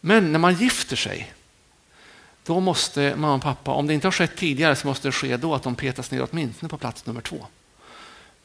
Men 0.00 0.32
när 0.32 0.38
man 0.38 0.54
gifter 0.54 0.96
sig, 0.96 1.34
då 2.44 2.60
måste 2.60 3.16
mamma 3.16 3.34
och 3.34 3.42
pappa, 3.42 3.70
om 3.70 3.86
det 3.86 3.94
inte 3.94 4.06
har 4.06 4.12
skett 4.12 4.36
tidigare, 4.36 4.76
så 4.76 4.86
måste 4.86 5.08
det 5.08 5.12
ske 5.12 5.36
då 5.36 5.54
att 5.54 5.62
de 5.62 5.74
petas 5.74 6.10
ner 6.10 6.26
åtminstone 6.30 6.70
på 6.70 6.78
plats 6.78 7.06
nummer 7.06 7.20
två. 7.20 7.46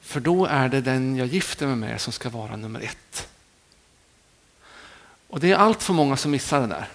För 0.02 0.20
då 0.20 0.46
är 0.46 0.70
det 0.70 0.82
den 0.82 1.16
jag 1.16 1.28
gifter 1.28 1.68
mig 1.68 1.76
med 1.76 2.02
som 2.02 2.14
ska 2.14 2.30
vara 2.30 2.56
nummer 2.56 2.80
ett. 2.80 3.29
Och 5.30 5.40
det 5.40 5.52
är 5.52 5.56
allt 5.56 5.84
för 5.84 5.94
många 5.94 6.18
som 6.18 6.32
missar 6.32 6.62
det 6.62 6.68
där 6.68 6.88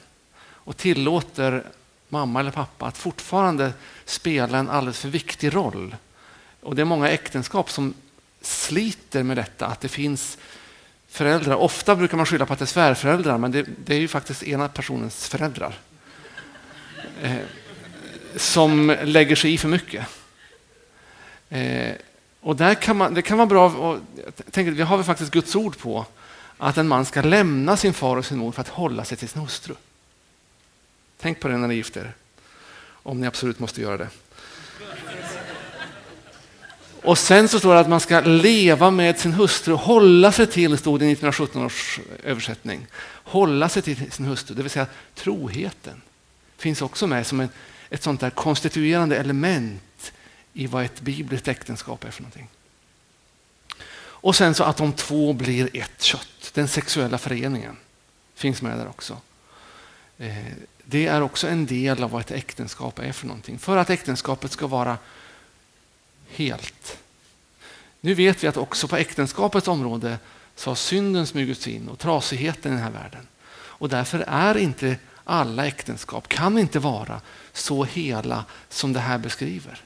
och 0.65 0.77
tillåter 0.77 1.65
mamma 2.09 2.41
eller 2.41 2.51
pappa 2.51 2.87
att 2.87 2.99
fortfarande 2.99 3.73
spela 4.05 4.59
en 4.59 4.71
alldeles 4.71 5.01
för 5.01 5.09
viktig 5.09 5.55
roll. 5.55 5.97
Och 6.61 6.75
det 6.75 6.83
är 6.83 6.87
många 6.87 7.11
äktenskap 7.11 7.71
som 7.71 7.95
sliter 8.41 9.23
med 9.23 9.37
detta, 9.37 9.67
att 9.67 9.81
det 9.81 9.89
finns 9.89 10.39
föräldrar. 11.09 11.57
Ofta 11.57 11.97
brukar 11.97 12.17
man 12.17 12.27
skylla 12.27 12.47
på 12.47 12.53
att 12.53 12.59
det 12.59 12.65
är 12.65 12.67
svärföräldrar, 12.67 13.39
men 13.39 13.53
det, 13.53 13.67
det 13.85 13.95
är 13.95 14.01
ju 14.01 14.09
faktiskt 14.09 14.43
ena 14.43 14.69
personens 14.69 15.29
föräldrar. 15.29 15.79
Eh, 17.23 17.37
som 18.37 18.97
lägger 19.03 19.37
sig 19.37 19.55
i 19.55 19.59
för 19.59 19.69
mycket. 19.69 20.07
Eh, 21.49 21.93
och 22.41 22.57
där 22.57 22.75
kan 22.75 22.97
man, 22.97 23.15
det 23.15 23.23
kan 23.23 23.39
vara 23.39 23.47
bra, 23.47 23.71
och 23.71 23.99
jag 24.25 24.53
tänker, 24.53 24.73
vi 24.73 24.83
har 24.83 24.99
vi 24.99 25.05
faktiskt 25.05 25.31
Guds 25.31 25.57
ord 25.57 25.79
på 25.79 26.07
att 26.59 26.77
en 26.77 26.89
man 26.89 27.05
ska 27.05 27.23
lämna 27.23 27.77
sin 27.77 27.95
far 27.95 28.17
och 28.17 28.27
sin 28.27 28.39
mor 28.39 28.53
för 28.53 28.61
att 28.61 28.69
hålla 28.69 29.05
sig 29.05 29.19
till 29.19 29.29
sin 29.29 29.41
hustru. 29.41 29.75
Tänk 31.21 31.41
på 31.41 31.49
det 31.49 31.57
när 31.57 31.69
ni 31.69 31.75
gifter 31.75 32.01
er, 32.01 32.15
om 32.87 33.21
ni 33.21 33.27
absolut 33.27 33.59
måste 33.59 33.81
göra 33.81 33.97
det. 33.97 34.09
Och 37.03 37.19
sen 37.19 37.49
så 37.49 37.59
står 37.59 37.75
det 37.75 37.81
att 37.81 37.89
man 37.89 38.01
ska 38.01 38.21
leva 38.21 38.91
med 38.91 39.19
sin 39.19 39.33
hustru, 39.33 39.75
hålla 39.75 40.33
sig 40.33 40.47
till, 40.47 40.79
stod 40.79 41.01
det 41.01 41.05
i 41.05 41.13
1917 41.13 41.65
års 41.65 42.01
översättning. 42.23 42.87
Hålla 43.25 43.69
sig 43.69 43.83
till 43.83 44.13
sin 44.13 44.27
hustru, 44.27 44.55
det 44.55 44.63
vill 44.63 44.71
säga 44.71 44.87
troheten 45.15 46.01
finns 46.65 46.83
också 46.83 47.07
med 47.07 47.27
som 47.27 47.41
en, 47.41 47.49
ett 47.91 48.03
sånt 48.03 48.21
där 48.21 48.31
konstituerande 48.31 49.17
element 49.17 50.13
i 50.53 50.67
vad 50.67 50.85
ett 50.85 51.01
bibliskt 51.01 51.49
äktenskap 51.49 52.05
är 52.05 52.11
för 52.11 52.23
någonting. 52.23 52.49
Och 53.97 54.37
sen 54.37 54.55
så 54.55 54.65
att 54.65 54.77
de 54.77 54.93
två 54.93 55.33
blir 55.33 55.77
ett 55.77 56.03
kött, 56.03 56.29
den 56.55 56.69
sexuella 56.69 57.19
föreningen 57.19 57.77
finns 58.35 58.63
med 58.63 58.79
där 58.79 58.89
också. 58.89 59.19
Eh, 60.19 60.53
det 60.85 61.07
är 61.07 61.21
också 61.21 61.49
en 61.49 61.67
del 61.67 62.03
av 62.03 62.11
vad 62.11 62.21
ett 62.21 62.31
äktenskap 62.31 62.99
är 62.99 63.13
för 63.13 63.27
någonting. 63.27 63.59
För 63.59 63.77
att 63.77 63.91
äktenskapet 63.91 64.53
ska 64.53 64.67
vara 64.67 64.99
helt. 66.29 66.99
Nu 68.01 68.15
vet 68.15 68.45
vi 68.45 68.49
att 68.49 68.57
också 68.57 68.89
på 68.89 68.97
äktenskapets 68.97 69.69
område 69.69 70.19
så 70.57 70.71
har 70.71 70.75
synden 70.75 71.27
smugits 71.27 71.69
in 71.69 71.89
och 71.89 71.99
trasigheten 71.99 72.73
i 72.73 72.75
den 72.75 72.85
här 72.85 72.91
världen. 72.91 73.27
Och 73.55 73.89
därför 73.89 74.25
är 74.29 74.57
inte 74.57 74.97
alla 75.25 75.67
äktenskap, 75.67 76.29
kan 76.29 76.59
inte 76.59 76.79
vara 76.79 77.21
så 77.53 77.85
hela 77.85 78.45
som 78.69 78.93
det 78.93 79.01
här 79.01 79.19
beskriver. 79.19 79.81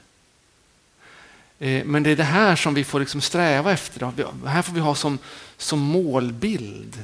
Eh, 1.59 1.85
men 1.85 2.03
det 2.03 2.09
är 2.09 2.15
det 2.15 2.23
här 2.23 2.55
som 2.55 2.73
vi 2.73 2.83
får 2.83 2.99
liksom 2.99 3.21
sträva 3.21 3.71
efter. 3.71 4.13
Det 4.43 4.49
här 4.49 4.61
får 4.61 4.73
vi 4.73 4.79
ha 4.79 4.95
som, 4.95 5.19
som 5.57 5.79
målbild 5.79 7.03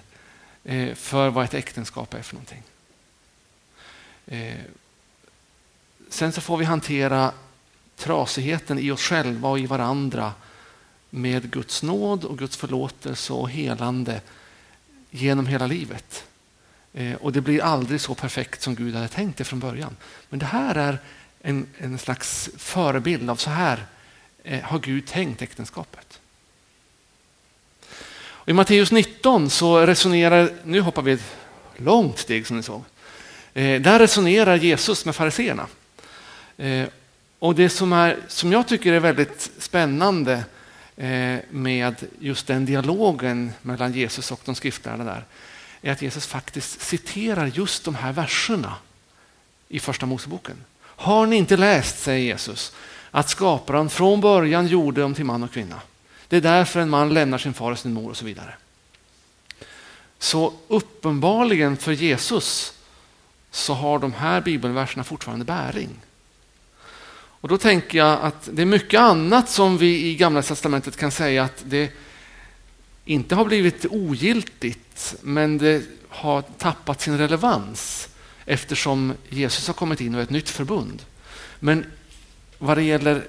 eh, 0.64 0.96
för 0.96 1.30
vad 1.30 1.46
ett 1.46 1.54
äktenskap 1.54 2.14
är 2.14 2.22
för 2.22 2.36
någonting. 2.36 2.64
Eh, 4.28 4.60
sen 6.10 6.32
så 6.32 6.42
får 6.42 6.58
vi 6.58 6.66
hantera 6.66 7.32
trasigheten 7.96 8.80
i 8.80 8.92
oss 8.92 9.02
själva 9.02 9.50
och 9.50 9.60
i 9.60 9.66
varandra 9.66 10.34
med 11.10 11.52
Guds 11.52 11.84
nåd 11.84 12.24
och 12.24 12.38
Guds 12.38 12.58
förlåtelse 12.58 13.34
och 13.34 13.50
helande 13.50 14.22
genom 15.12 15.48
hela 15.48 15.68
livet. 15.68 16.24
Och 17.20 17.32
det 17.32 17.42
blir 17.42 17.64
aldrig 17.64 18.02
så 18.02 18.16
perfekt 18.16 18.62
som 18.62 18.76
Gud 18.76 18.96
hade 18.96 19.08
tänkt 19.08 19.38
det 19.38 19.44
från 19.44 19.60
början. 19.60 19.96
Men 20.30 20.40
det 20.40 20.46
här 20.46 20.76
är 20.76 21.00
en, 21.42 21.68
en 21.78 21.98
slags 21.98 22.50
förebild 22.58 23.30
av 23.30 23.36
så 23.36 23.50
här 23.50 23.86
Eh, 24.48 24.62
har 24.62 24.80
Gud 24.80 25.08
tänkt 25.08 25.42
äktenskapet? 25.42 26.20
Och 28.18 28.50
I 28.50 28.54
Matteus 28.54 28.92
19 28.92 29.50
så 29.50 29.86
resonerar, 29.86 30.50
nu 30.64 30.82
hoppar 30.82 31.02
vi 31.02 31.12
ett 31.12 31.36
långt 31.78 32.20
steg 32.20 32.48
som 32.48 32.58
ni 32.58 32.64
såg. 32.64 32.84
Eh, 33.54 33.82
där 33.82 34.00
resonerar 34.00 34.56
Jesus 34.56 35.06
med 35.06 35.16
fariseerna. 35.16 35.68
Eh, 36.58 36.88
och 37.40 37.56
det 37.56 37.70
som, 37.70 37.94
är, 37.94 38.18
som 38.28 38.52
jag 38.52 38.68
tycker 38.68 38.94
är 38.94 39.00
väldigt 39.00 39.52
spännande 39.58 40.44
med 41.50 41.96
just 42.20 42.48
den 42.48 42.66
dialogen 42.66 43.52
mellan 43.62 43.94
Jesus 43.94 44.32
och 44.32 44.42
de 44.46 44.56
skriftlärda 44.56 45.04
där 45.04 45.24
är 45.82 45.92
att 45.92 46.02
Jesus 46.02 46.26
faktiskt 46.26 46.82
citerar 46.82 47.46
just 47.46 47.84
de 47.84 47.96
här 47.96 48.14
verserna 48.14 48.76
i 49.70 49.80
Första 49.80 50.06
Moseboken. 50.06 50.56
Har 50.82 51.26
ni 51.26 51.36
inte 51.36 51.58
läst, 51.58 52.00
säger 52.00 52.26
Jesus, 52.26 52.74
att 53.16 53.30
skaparen 53.30 53.90
från 53.90 54.22
början 54.22 54.68
gjorde 54.68 55.02
dem 55.02 55.14
till 55.14 55.26
man 55.26 55.44
och 55.44 55.52
kvinna. 55.52 55.82
Det 56.28 56.38
är 56.38 56.42
därför 56.42 56.80
en 56.80 56.90
man 56.90 57.14
lämnar 57.14 57.38
sin 57.38 57.54
far 57.54 57.72
och 57.72 57.80
sin 57.80 57.94
mor 57.94 58.10
och 58.10 58.18
så 58.18 58.26
vidare. 58.26 58.54
Så 60.20 60.54
uppenbarligen 60.68 61.78
för 61.78 61.92
Jesus 61.92 62.74
så 63.52 63.74
har 63.74 64.00
de 64.00 64.14
här 64.14 64.42
bibelverserna 64.42 65.04
fortfarande 65.04 65.46
bäring. 65.46 65.90
Och 67.16 67.48
då 67.48 67.58
tänker 67.58 67.98
jag 67.98 68.22
att 68.22 68.50
det 68.52 68.62
är 68.62 68.66
mycket 68.66 69.00
annat 69.00 69.50
som 69.50 69.78
vi 69.78 70.06
i 70.06 70.16
Gamla 70.16 70.42
testamentet 70.42 70.98
kan 70.98 71.12
säga 71.12 71.44
att 71.44 71.64
det 71.66 71.92
inte 73.06 73.36
har 73.36 73.46
blivit 73.46 73.86
ogiltigt, 73.90 75.16
men 75.22 75.58
det 75.58 75.84
har 76.10 76.42
tappat 76.42 77.02
sin 77.02 77.18
relevans 77.18 78.10
eftersom 78.46 79.14
Jesus 79.30 79.68
har 79.68 79.74
kommit 79.74 80.02
in 80.02 80.16
och 80.16 80.22
ett 80.22 80.30
nytt 80.30 80.50
förbund. 80.50 81.02
Men 81.60 81.86
vad 82.66 82.78
det 82.78 82.84
gäller 82.84 83.28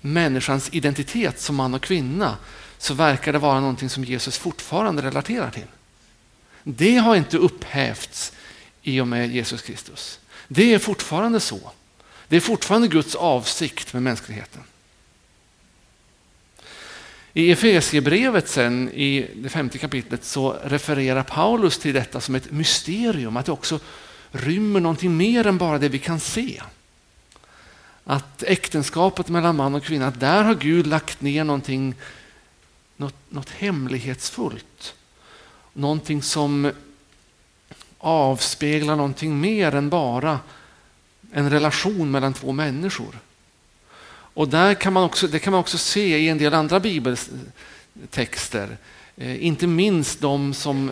människans 0.00 0.68
identitet 0.72 1.40
som 1.40 1.56
man 1.56 1.74
och 1.74 1.82
kvinna 1.82 2.36
så 2.78 2.94
verkar 2.94 3.32
det 3.32 3.38
vara 3.38 3.60
någonting 3.60 3.90
som 3.90 4.04
Jesus 4.04 4.38
fortfarande 4.38 5.02
relaterar 5.02 5.50
till. 5.50 5.66
Det 6.62 6.96
har 6.96 7.16
inte 7.16 7.38
upphävts 7.38 8.32
i 8.82 9.00
och 9.00 9.08
med 9.08 9.30
Jesus 9.30 9.62
Kristus. 9.62 10.20
Det 10.48 10.74
är 10.74 10.78
fortfarande 10.78 11.40
så. 11.40 11.70
Det 12.28 12.36
är 12.36 12.40
fortfarande 12.40 12.88
Guds 12.88 13.14
avsikt 13.14 13.92
med 13.92 14.02
mänskligheten. 14.02 14.62
I 17.32 17.52
Efesiebrevet 17.52 18.48
sen 18.48 18.88
i 18.88 19.30
det 19.34 19.48
femte 19.48 19.78
kapitlet 19.78 20.24
så 20.24 20.52
refererar 20.64 21.22
Paulus 21.22 21.78
till 21.78 21.94
detta 21.94 22.20
som 22.20 22.34
ett 22.34 22.50
mysterium, 22.50 23.36
att 23.36 23.46
det 23.46 23.52
också 23.52 23.80
rymmer 24.30 24.80
någonting 24.80 25.16
mer 25.16 25.46
än 25.46 25.58
bara 25.58 25.78
det 25.78 25.88
vi 25.88 25.98
kan 25.98 26.20
se 26.20 26.62
att 28.08 28.42
äktenskapet 28.42 29.28
mellan 29.28 29.56
man 29.56 29.74
och 29.74 29.84
kvinna, 29.84 30.10
där 30.10 30.44
har 30.44 30.54
Gud 30.54 30.86
lagt 30.86 31.20
ner 31.20 31.44
någonting, 31.44 31.94
något, 32.96 33.14
något 33.28 33.50
hemlighetsfullt. 33.50 34.94
Någonting 35.72 36.22
som 36.22 36.72
avspeglar 37.98 38.96
någonting 38.96 39.40
mer 39.40 39.74
än 39.74 39.88
bara 39.88 40.40
en 41.32 41.50
relation 41.50 42.10
mellan 42.10 42.34
två 42.34 42.52
människor. 42.52 43.18
Och 44.08 44.48
där 44.48 44.74
kan 44.74 44.92
man 44.92 45.04
också, 45.04 45.26
det 45.26 45.38
kan 45.38 45.50
man 45.50 45.60
också 45.60 45.78
se 45.78 46.18
i 46.18 46.28
en 46.28 46.38
del 46.38 46.54
andra 46.54 46.80
bibeltexter. 46.80 48.76
Eh, 49.16 49.46
inte 49.46 49.66
minst 49.66 50.20
de 50.20 50.54
som 50.54 50.90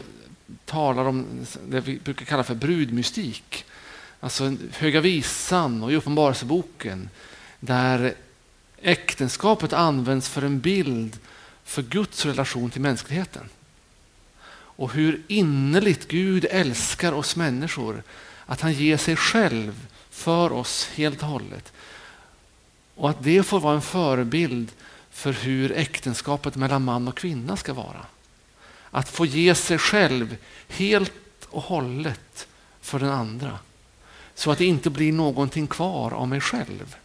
talar 0.64 1.04
om 1.04 1.46
det 1.68 1.80
vi 1.80 1.98
brukar 1.98 2.24
kalla 2.24 2.44
för 2.44 2.54
brudmystik. 2.54 3.64
Alltså 4.24 4.56
Höga 4.72 5.00
visan 5.00 5.82
och 5.82 5.92
i 5.92 5.96
Uppenbarelseboken 5.96 7.08
där 7.60 8.14
äktenskapet 8.82 9.72
används 9.72 10.28
för 10.28 10.42
en 10.42 10.60
bild 10.60 11.18
för 11.64 11.82
Guds 11.82 12.26
relation 12.26 12.70
till 12.70 12.80
mänskligheten. 12.80 13.48
Och 14.50 14.92
hur 14.92 15.22
innerligt 15.28 16.08
Gud 16.08 16.46
älskar 16.50 17.12
oss 17.12 17.36
människor. 17.36 18.02
Att 18.46 18.60
han 18.60 18.72
ger 18.72 18.96
sig 18.96 19.16
själv 19.16 19.86
för 20.10 20.52
oss 20.52 20.88
helt 20.94 21.22
och 21.22 21.28
hållet. 21.28 21.72
Och 22.94 23.10
att 23.10 23.22
det 23.22 23.42
får 23.42 23.60
vara 23.60 23.74
en 23.74 23.82
förebild 23.82 24.72
för 25.10 25.32
hur 25.32 25.72
äktenskapet 25.72 26.56
mellan 26.56 26.84
man 26.84 27.08
och 27.08 27.16
kvinna 27.16 27.56
ska 27.56 27.72
vara. 27.72 28.06
Att 28.90 29.08
få 29.08 29.26
ge 29.26 29.54
sig 29.54 29.78
själv 29.78 30.36
helt 30.68 31.12
och 31.50 31.62
hållet 31.62 32.46
för 32.80 32.98
den 32.98 33.10
andra. 33.10 33.58
Så 34.34 34.50
att 34.50 34.58
det 34.58 34.64
inte 34.64 34.90
blir 34.90 35.12
någonting 35.12 35.66
kvar 35.66 36.10
av 36.10 36.28
mig 36.28 36.40
själv. 36.40 36.96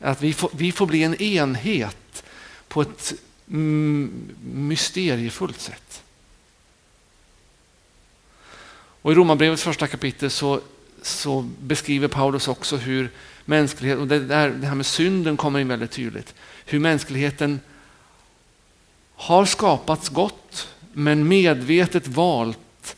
Att 0.00 0.22
vi 0.22 0.32
får, 0.32 0.50
vi 0.52 0.72
får 0.72 0.86
bli 0.86 1.02
en 1.02 1.22
enhet 1.22 2.24
på 2.68 2.82
ett 2.82 3.12
mm, 3.48 4.30
mysteriefullt 4.44 5.60
sätt. 5.60 6.02
Och 9.02 9.12
I 9.12 9.14
Romarbrevets 9.14 9.62
första 9.62 9.86
kapitel 9.86 10.30
så, 10.30 10.60
så 11.02 11.42
beskriver 11.60 12.08
Paulus 12.08 12.48
också 12.48 12.76
hur 12.76 13.10
mänskligheten, 13.44 14.02
och 14.02 14.08
det, 14.08 14.18
där, 14.20 14.50
det 14.50 14.66
här 14.66 14.74
med 14.74 14.86
synden 14.86 15.36
kommer 15.36 15.60
in 15.60 15.68
väldigt 15.68 15.90
tydligt, 15.90 16.34
hur 16.64 16.78
mänskligheten 16.78 17.60
har 19.14 19.44
skapats 19.44 20.08
gott 20.08 20.68
men 20.92 21.28
medvetet 21.28 22.08
valt 22.08 22.96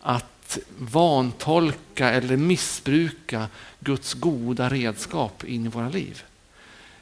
att 0.00 0.35
vantolka 0.78 2.10
eller 2.10 2.36
missbruka 2.36 3.48
Guds 3.80 4.14
goda 4.14 4.68
redskap 4.68 5.44
in 5.44 5.66
i 5.66 5.68
våra 5.68 5.88
liv. 5.88 6.22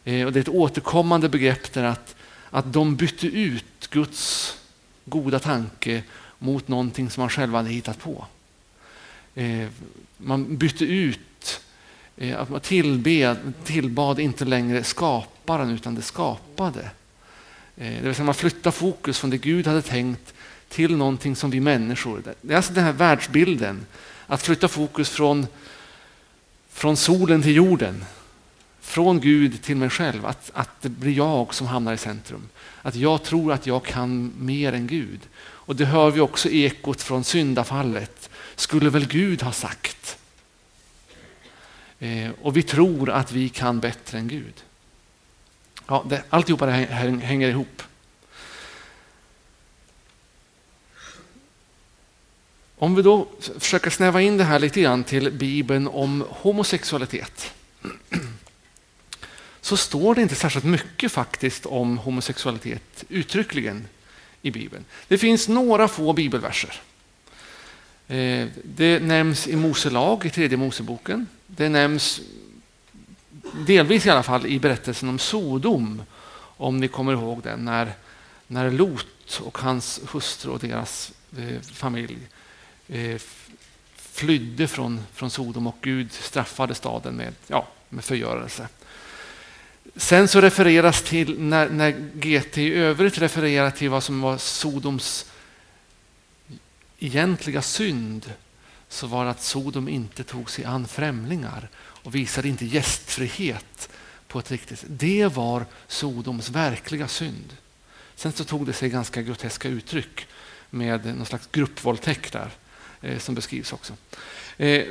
Eh, 0.05 0.27
och 0.27 0.33
det 0.33 0.39
är 0.39 0.41
ett 0.41 0.49
återkommande 0.49 1.29
begrepp 1.29 1.73
där 1.73 1.85
att, 1.85 2.15
att 2.51 2.73
de 2.73 2.97
bytte 2.97 3.27
ut 3.27 3.91
Guds 3.91 4.57
goda 5.05 5.39
tanke 5.39 6.03
mot 6.39 6.69
någonting 6.69 7.11
som 7.11 7.21
man 7.21 7.31
själv 7.31 7.55
hade 7.55 7.71
hittat 7.71 7.99
på. 7.99 8.27
Eh, 9.35 9.69
man 10.17 10.57
bytte 10.57 10.85
ut, 10.85 11.61
eh, 12.17 12.41
att 12.41 12.51
man 12.51 12.61
tillbe, 12.61 13.37
tillbad 13.65 14.21
inte 14.21 14.45
längre 14.45 14.85
skaparen 14.85 15.71
utan 15.71 15.95
det 15.95 16.03
skapade. 16.03 16.91
Det 17.77 18.01
vill 18.01 18.15
säga 18.15 18.25
man 18.25 18.35
flyttar 18.35 18.71
fokus 18.71 19.19
från 19.19 19.31
det 19.31 19.39
Gud 19.39 19.67
hade 19.67 19.83
tänkt 19.83 20.35
till 20.75 20.97
någonting 20.97 21.37
som 21.37 21.51
vi 21.51 21.61
människor, 21.61 22.23
det 22.41 22.53
är 22.53 22.57
alltså 22.57 22.73
den 22.73 22.85
här 22.85 22.93
världsbilden, 22.93 23.87
att 24.27 24.43
flytta 24.43 24.69
fokus 24.69 25.11
från, 25.11 25.47
från 26.71 26.97
solen 26.97 27.43
till 27.43 27.55
jorden 27.55 28.05
från 28.85 29.21
Gud 29.21 29.63
till 29.63 29.77
mig 29.77 29.91
själv, 29.91 30.27
att, 30.27 30.51
att 30.55 30.83
det 30.83 30.89
blir 30.89 31.13
jag 31.13 31.55
som 31.55 31.67
hamnar 31.67 31.93
i 31.93 31.99
centrum. 31.99 32.49
Att 32.83 32.95
jag 32.95 33.23
tror 33.23 33.53
att 33.53 33.67
jag 33.67 33.85
kan 33.85 34.33
mer 34.39 34.73
än 34.73 34.87
Gud. 34.87 35.21
Och 35.37 35.77
det 35.77 35.85
hör 35.85 36.11
vi 36.11 36.21
också 36.21 36.49
ekot 36.49 37.03
från 37.03 37.25
syndafallet. 37.25 38.31
Skulle 38.55 38.91
väl 38.91 39.07
Gud 39.07 39.43
ha 39.43 39.53
sagt? 39.53 40.19
Eh, 41.99 42.31
och 42.43 42.57
vi 42.57 42.63
tror 42.63 43.11
att 43.11 43.33
vi 43.33 43.49
kan 43.49 43.81
bättre 43.81 44.19
än 44.19 44.29
Gud. 44.29 44.55
Ja, 45.87 46.05
det, 46.09 46.23
alltihopa 46.31 46.67
det 46.67 46.73
här 46.73 47.11
hänger 47.11 47.49
ihop. 47.49 47.83
Om 52.79 52.95
vi 52.95 53.03
då 53.03 53.29
försöker 53.59 53.91
snäva 53.91 54.23
in 54.23 54.37
det 54.37 54.45
här 54.45 54.59
lite 54.59 54.81
grann 54.81 55.05
till 55.05 55.31
Bibeln 55.31 55.89
om 55.89 56.25
homosexualitet 56.29 57.53
så 59.61 59.77
står 59.77 60.15
det 60.15 60.23
inte 60.23 60.35
särskilt 60.35 60.65
mycket 60.65 61.13
faktiskt 61.13 61.67
om 61.67 61.99
homosexualitet 61.99 63.05
uttryckligen 63.09 63.89
i 64.43 64.51
Bibeln. 64.51 64.85
Det 65.09 65.19
finns 65.19 65.49
några 65.49 65.89
få 65.89 66.13
bibelverser. 66.13 66.81
Eh, 68.09 68.49
det 68.65 69.03
nämns 69.03 69.49
i 69.49 69.57
Mose 69.57 69.91
lag, 69.91 70.27
i 70.27 70.31
tredje 70.31 70.57
Moseboken. 70.57 71.27
Det 71.47 71.69
nämns 71.69 72.21
delvis 73.67 74.07
i 74.07 74.11
alla 74.11 74.23
fall 74.23 74.47
i 74.47 74.59
berättelsen 74.59 75.09
om 75.09 75.19
Sodom, 75.19 76.03
om 76.57 76.77
ni 76.77 76.89
kommer 76.89 77.13
ihåg 77.13 77.43
den, 77.43 77.65
när, 77.65 77.93
när 78.47 78.71
Lot 78.71 79.41
och 79.43 79.59
hans 79.59 80.01
hustru 80.11 80.51
och 80.51 80.59
deras 80.59 81.13
eh, 81.39 81.61
familj 81.61 82.19
eh, 82.89 83.21
flydde 83.97 84.69
från, 84.69 85.01
från 85.13 85.31
Sodom 85.31 85.67
och 85.67 85.77
Gud 85.81 86.13
straffade 86.13 86.75
staden 86.75 87.15
med, 87.15 87.35
ja, 87.47 87.69
med 87.89 88.05
förgörelse. 88.05 88.69
Sen 89.97 90.29
så 90.29 90.41
refereras 90.41 91.03
till, 91.03 91.41
när, 91.41 91.69
när 91.69 91.91
GT 92.15 92.59
i 92.59 92.75
övrigt 92.75 93.19
refererar 93.19 93.71
till 93.71 93.91
vad 93.91 94.03
som 94.03 94.21
var 94.21 94.39
Sodoms 94.39 95.31
egentliga 96.99 97.63
synd, 97.63 98.33
så 98.89 99.07
var 99.07 99.25
det 99.25 99.31
att 99.31 99.43
Sodom 99.43 99.89
inte 99.89 100.25
tog 100.25 100.51
sig 100.51 100.65
an 100.65 100.89
främlingar 100.89 101.69
och 101.77 102.15
visade 102.15 102.49
inte 102.49 102.67
gästfrihet 102.67 103.89
på 104.29 104.39
ett 104.39 104.51
riktigt 104.51 104.79
sätt. 104.79 104.89
Det 104.93 105.27
var 105.27 105.67
Sodoms 105.89 106.51
verkliga 106.51 107.09
synd. 107.09 107.57
Sen 108.15 108.33
så 108.33 108.45
tog 108.45 108.67
det 108.67 108.73
sig 108.73 108.91
ganska 108.91 109.23
groteska 109.23 109.69
uttryck 109.69 110.27
med 110.71 111.07
någon 111.07 111.27
slags 111.27 111.49
gruppvåldtäkt 111.53 112.33
där, 112.33 112.51
Eh, 113.05 113.19
som 113.19 113.35
beskrivs 113.35 113.73
också. 113.73 113.93
Eh, 114.57 114.85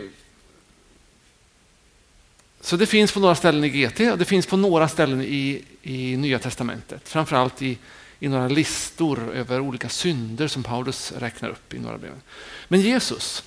så 2.61 2.75
det 2.75 2.85
finns 2.85 3.11
på 3.11 3.19
några 3.19 3.35
ställen 3.35 3.63
i 3.63 3.69
GT 3.69 3.99
och 3.99 4.17
det 4.17 4.25
finns 4.25 4.45
på 4.45 4.57
några 4.57 4.87
ställen 4.87 5.21
i, 5.21 5.63
i 5.81 6.17
Nya 6.17 6.39
Testamentet. 6.39 7.09
Framförallt 7.09 7.61
i, 7.61 7.77
i 8.19 8.27
några 8.27 8.47
listor 8.47 9.33
över 9.33 9.59
olika 9.59 9.89
synder 9.89 10.47
som 10.47 10.63
Paulus 10.63 11.11
räknar 11.11 11.49
upp 11.49 11.73
i 11.73 11.79
några 11.79 11.97
brev. 11.97 12.21
Men 12.67 12.81
Jesus, 12.81 13.43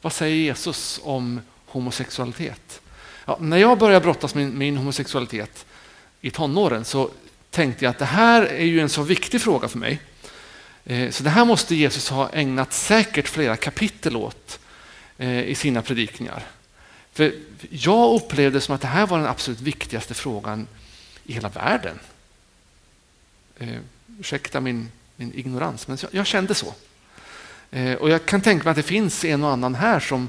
vad 0.00 0.12
säger 0.12 0.36
Jesus 0.36 1.00
om 1.02 1.40
homosexualitet? 1.66 2.80
Ja, 3.24 3.38
när 3.40 3.56
jag 3.56 3.78
började 3.78 4.04
brottas 4.04 4.34
med 4.34 4.52
min 4.52 4.76
homosexualitet 4.76 5.66
i 6.20 6.30
tonåren 6.30 6.84
så 6.84 7.10
tänkte 7.50 7.84
jag 7.84 7.90
att 7.90 7.98
det 7.98 8.04
här 8.04 8.42
är 8.42 8.64
ju 8.64 8.80
en 8.80 8.88
så 8.88 9.02
viktig 9.02 9.40
fråga 9.40 9.68
för 9.68 9.78
mig. 9.78 10.00
Eh, 10.84 11.10
så 11.10 11.22
det 11.22 11.30
här 11.30 11.44
måste 11.44 11.74
Jesus 11.74 12.08
ha 12.08 12.30
ägnat 12.30 12.72
säkert 12.72 13.28
flera 13.28 13.56
kapitel 13.56 14.16
åt 14.16 14.58
eh, 15.18 15.40
i 15.40 15.54
sina 15.54 15.82
predikningar. 15.82 16.42
För 17.12 17.32
jag 17.70 18.14
upplevde 18.14 18.60
som 18.60 18.74
att 18.74 18.80
det 18.80 18.86
här 18.86 19.06
var 19.06 19.18
den 19.18 19.26
absolut 19.26 19.60
viktigaste 19.60 20.14
frågan 20.14 20.66
i 21.24 21.32
hela 21.32 21.48
världen. 21.48 21.98
Eh, 23.58 23.78
ursäkta 24.20 24.60
min, 24.60 24.88
min 25.16 25.32
ignorans, 25.34 25.88
men 25.88 25.98
jag, 26.00 26.14
jag 26.14 26.26
kände 26.26 26.54
så. 26.54 26.74
Eh, 27.70 27.94
och 27.94 28.10
jag 28.10 28.26
kan 28.26 28.40
tänka 28.40 28.64
mig 28.64 28.70
att 28.70 28.76
det 28.76 28.82
finns 28.82 29.24
en 29.24 29.44
och 29.44 29.50
annan 29.50 29.74
här 29.74 30.00
som, 30.00 30.28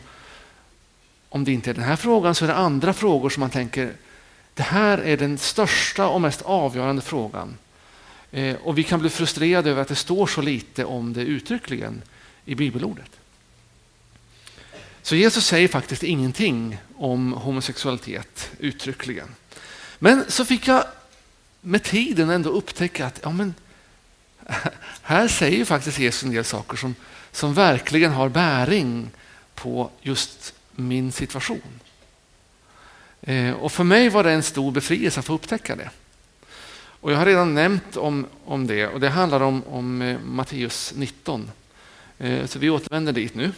om 1.29 1.43
det 1.43 1.51
inte 1.51 1.69
är 1.69 1.73
den 1.73 1.83
här 1.83 1.95
frågan, 1.95 2.35
så 2.35 2.45
är 2.45 2.47
det 2.47 2.55
andra 2.55 2.93
frågor 2.93 3.29
som 3.29 3.41
man 3.41 3.49
tänker, 3.49 3.93
det 4.53 4.63
här 4.63 4.97
är 4.97 5.17
den 5.17 5.37
största 5.37 6.07
och 6.07 6.21
mest 6.21 6.41
avgörande 6.41 7.01
frågan. 7.01 7.57
Eh, 8.31 8.55
och 8.55 8.77
vi 8.77 8.83
kan 8.83 8.99
bli 8.99 9.09
frustrerade 9.09 9.69
över 9.69 9.81
att 9.81 9.87
det 9.87 9.95
står 9.95 10.27
så 10.27 10.41
lite 10.41 10.85
om 10.85 11.13
det 11.13 11.21
uttryckligen 11.21 12.01
i 12.45 12.55
bibelordet. 12.55 13.11
Så 15.01 15.15
Jesus 15.15 15.45
säger 15.45 15.67
faktiskt 15.67 16.03
ingenting 16.03 16.77
om 16.95 17.33
homosexualitet 17.33 18.51
uttryckligen. 18.59 19.27
Men 19.99 20.25
så 20.27 20.45
fick 20.45 20.67
jag 20.67 20.83
med 21.61 21.83
tiden 21.83 22.29
ändå 22.29 22.49
upptäcka 22.49 23.05
att 23.05 23.19
ja, 23.23 23.31
men, 23.31 23.53
här 25.01 25.27
säger 25.27 25.65
faktiskt 25.65 25.99
Jesus 25.99 26.23
en 26.23 26.31
del 26.31 26.43
saker 26.45 26.77
som, 26.77 26.95
som 27.31 27.53
verkligen 27.53 28.11
har 28.11 28.29
bäring 28.29 29.09
på 29.55 29.91
just 30.01 30.53
min 30.71 31.11
situation. 31.11 31.79
Eh, 33.21 33.51
och 33.51 33.71
för 33.71 33.83
mig 33.83 34.09
var 34.09 34.23
det 34.23 34.31
en 34.31 34.43
stor 34.43 34.71
befrielse 34.71 35.19
att 35.19 35.25
få 35.25 35.33
upptäcka 35.33 35.75
det. 35.75 35.89
Och 37.05 37.11
jag 37.11 37.17
har 37.17 37.25
redan 37.25 37.53
nämnt 37.53 37.97
om, 37.97 38.27
om 38.45 38.67
det 38.67 38.87
och 38.87 38.99
det 38.99 39.09
handlar 39.09 39.39
om, 39.39 39.63
om 39.63 40.01
eh, 40.01 40.19
Matteus 40.19 40.93
19. 40.95 41.51
Eh, 42.17 42.45
så 42.45 42.59
vi 42.59 42.69
återvänder 42.69 43.13
dit 43.13 43.35
nu. 43.35 43.51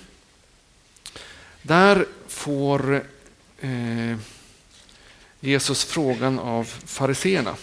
Där 1.62 2.06
får 2.28 3.04
eh, 3.60 4.18
Jesus 5.40 5.86
frågan 5.86 6.40
av 6.40 6.64
fariseerna. 6.64 7.56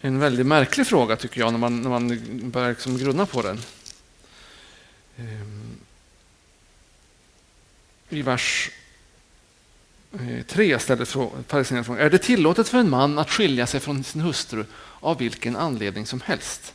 En 0.00 0.18
väldigt 0.18 0.46
märklig 0.46 0.86
fråga 0.86 1.16
tycker 1.16 1.40
jag 1.40 1.52
när 1.52 1.58
man, 1.58 1.82
när 1.82 1.90
man 1.90 2.50
börjar 2.50 2.68
liksom 2.68 2.98
grunna 2.98 3.26
på 3.26 3.42
den. 3.42 3.60
Ehm, 5.16 5.76
I 8.08 8.22
vers 8.22 8.70
Eh, 10.20 10.42
3 10.46 10.78
ställer 10.78 11.04
fariséerna 11.48 11.84
frågan, 11.84 12.02
är 12.02 12.10
det 12.10 12.18
tillåtet 12.18 12.68
för 12.68 12.78
en 12.78 12.90
man 12.90 13.18
att 13.18 13.30
skilja 13.30 13.66
sig 13.66 13.80
från 13.80 14.04
sin 14.04 14.20
hustru 14.20 14.64
av 15.00 15.18
vilken 15.18 15.56
anledning 15.56 16.06
som 16.06 16.20
helst? 16.20 16.74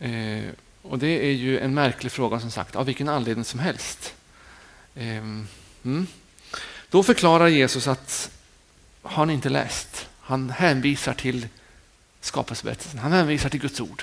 Eh, 0.00 0.44
och 0.82 0.98
det 0.98 1.26
är 1.26 1.32
ju 1.32 1.58
en 1.58 1.74
märklig 1.74 2.12
fråga 2.12 2.40
som 2.40 2.50
sagt, 2.50 2.76
av 2.76 2.86
vilken 2.86 3.08
anledning 3.08 3.44
som 3.44 3.60
helst. 3.60 4.14
Eh, 4.94 5.16
mm. 5.16 6.06
Då 6.90 7.02
förklarar 7.02 7.48
Jesus 7.48 7.88
att 7.88 8.30
har 9.02 9.26
ni 9.26 9.32
inte 9.32 9.48
läst? 9.48 10.08
Han 10.20 10.50
hänvisar 10.50 11.14
till 11.14 11.48
skapelseberättelsen, 12.20 12.98
han 12.98 13.12
hänvisar 13.12 13.48
till 13.48 13.60
Guds 13.60 13.80
ord 13.80 14.02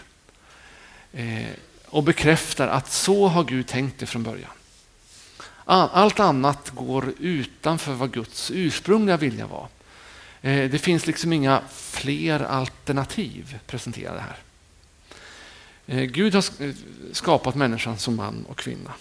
eh, 1.14 1.50
och 1.86 2.04
bekräftar 2.04 2.68
att 2.68 2.92
så 2.92 3.28
har 3.28 3.44
Gud 3.44 3.68
tänkt 3.68 4.00
det 4.00 4.06
från 4.06 4.24
början. 4.24 4.52
Allt 5.66 6.20
annat 6.20 6.70
går 6.70 7.14
utanför 7.20 7.94
vad 7.94 8.12
Guds 8.12 8.52
ursprungliga 8.52 9.18
vilja 9.18 9.48
var. 9.48 9.68
Eh, 10.42 10.70
det 10.70 10.80
finns 10.80 11.08
liksom 11.08 11.34
inga 11.34 11.62
fler 11.72 12.40
alternativ 12.40 13.60
presenterade 13.68 14.20
här. 14.20 14.38
Eh, 15.86 16.04
Gud 16.04 16.36
har 16.36 16.44
skapat 17.14 17.56
människan 17.56 17.98
som 17.98 18.16
man 18.16 18.46
och 18.50 18.58
kvinna. 18.58 18.92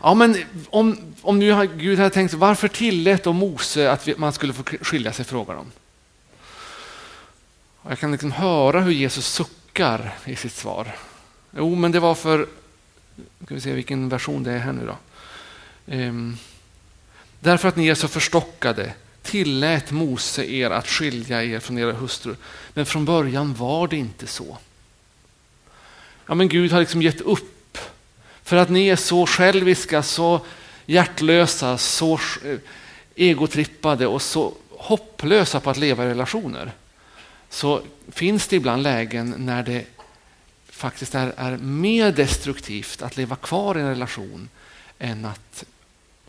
Ja, 0.00 0.14
men 0.14 0.36
om, 0.70 1.14
om 1.22 1.38
nu 1.38 1.68
Gud 1.76 1.98
hade 1.98 2.10
tänkt 2.10 2.34
varför 2.34 2.68
tillät 2.68 3.24
då 3.24 3.32
Mose 3.32 3.90
att 3.92 4.18
man 4.18 4.32
skulle 4.32 4.52
få 4.52 4.62
skilja 4.62 5.12
sig, 5.12 5.24
frågar 5.24 5.54
de. 5.54 5.72
Jag 7.88 7.98
kan 7.98 8.12
liksom 8.12 8.32
höra 8.32 8.80
hur 8.80 8.92
Jesus 8.92 9.26
suckar 9.26 10.14
i 10.24 10.36
sitt 10.36 10.52
svar. 10.52 10.96
Jo, 11.56 11.74
men 11.74 11.92
det 11.92 12.00
var 12.00 12.14
för, 12.14 12.46
ska 13.44 13.54
vi 13.54 13.60
se 13.60 13.72
vilken 13.72 14.08
version 14.08 14.42
det 14.42 14.52
är 14.52 14.58
här 14.58 14.72
nu 14.72 14.86
då. 14.86 14.96
Ehm, 15.86 16.36
därför 17.40 17.68
att 17.68 17.76
ni 17.76 17.88
är 17.88 17.94
så 17.94 18.08
förstockade 18.08 18.94
tillät 19.22 19.90
Mose 19.90 20.44
er 20.44 20.70
att 20.70 20.88
skilja 20.88 21.44
er 21.44 21.60
från 21.60 21.78
era 21.78 21.92
hustrur. 21.92 22.36
Men 22.74 22.86
från 22.86 23.04
början 23.04 23.54
var 23.54 23.88
det 23.88 23.96
inte 23.96 24.26
så. 24.26 24.58
Ja, 26.26 26.34
men 26.34 26.48
Gud 26.48 26.72
har 26.72 26.80
liksom 26.80 27.02
gett 27.02 27.20
upp 27.20 27.78
för 28.42 28.56
att 28.56 28.70
ni 28.70 28.88
är 28.88 28.96
så 28.96 29.26
själviska, 29.26 30.02
så 30.02 30.40
hjärtlösa, 30.86 31.78
så 31.78 32.14
eh, 32.44 32.58
egotrippade 33.14 34.06
och 34.06 34.22
så 34.22 34.54
hopplösa 34.70 35.60
på 35.60 35.70
att 35.70 35.76
leva 35.76 36.04
i 36.04 36.08
relationer. 36.08 36.72
Så 37.50 37.82
finns 38.08 38.48
det 38.48 38.56
ibland 38.56 38.82
lägen 38.82 39.34
när 39.38 39.62
det 39.62 39.84
faktiskt 40.68 41.14
är, 41.14 41.32
är 41.36 41.56
mer 41.56 42.12
destruktivt 42.12 43.02
att 43.02 43.16
leva 43.16 43.36
kvar 43.36 43.78
i 43.78 43.80
en 43.80 43.88
relation 43.88 44.48
än 44.98 45.24
att 45.24 45.64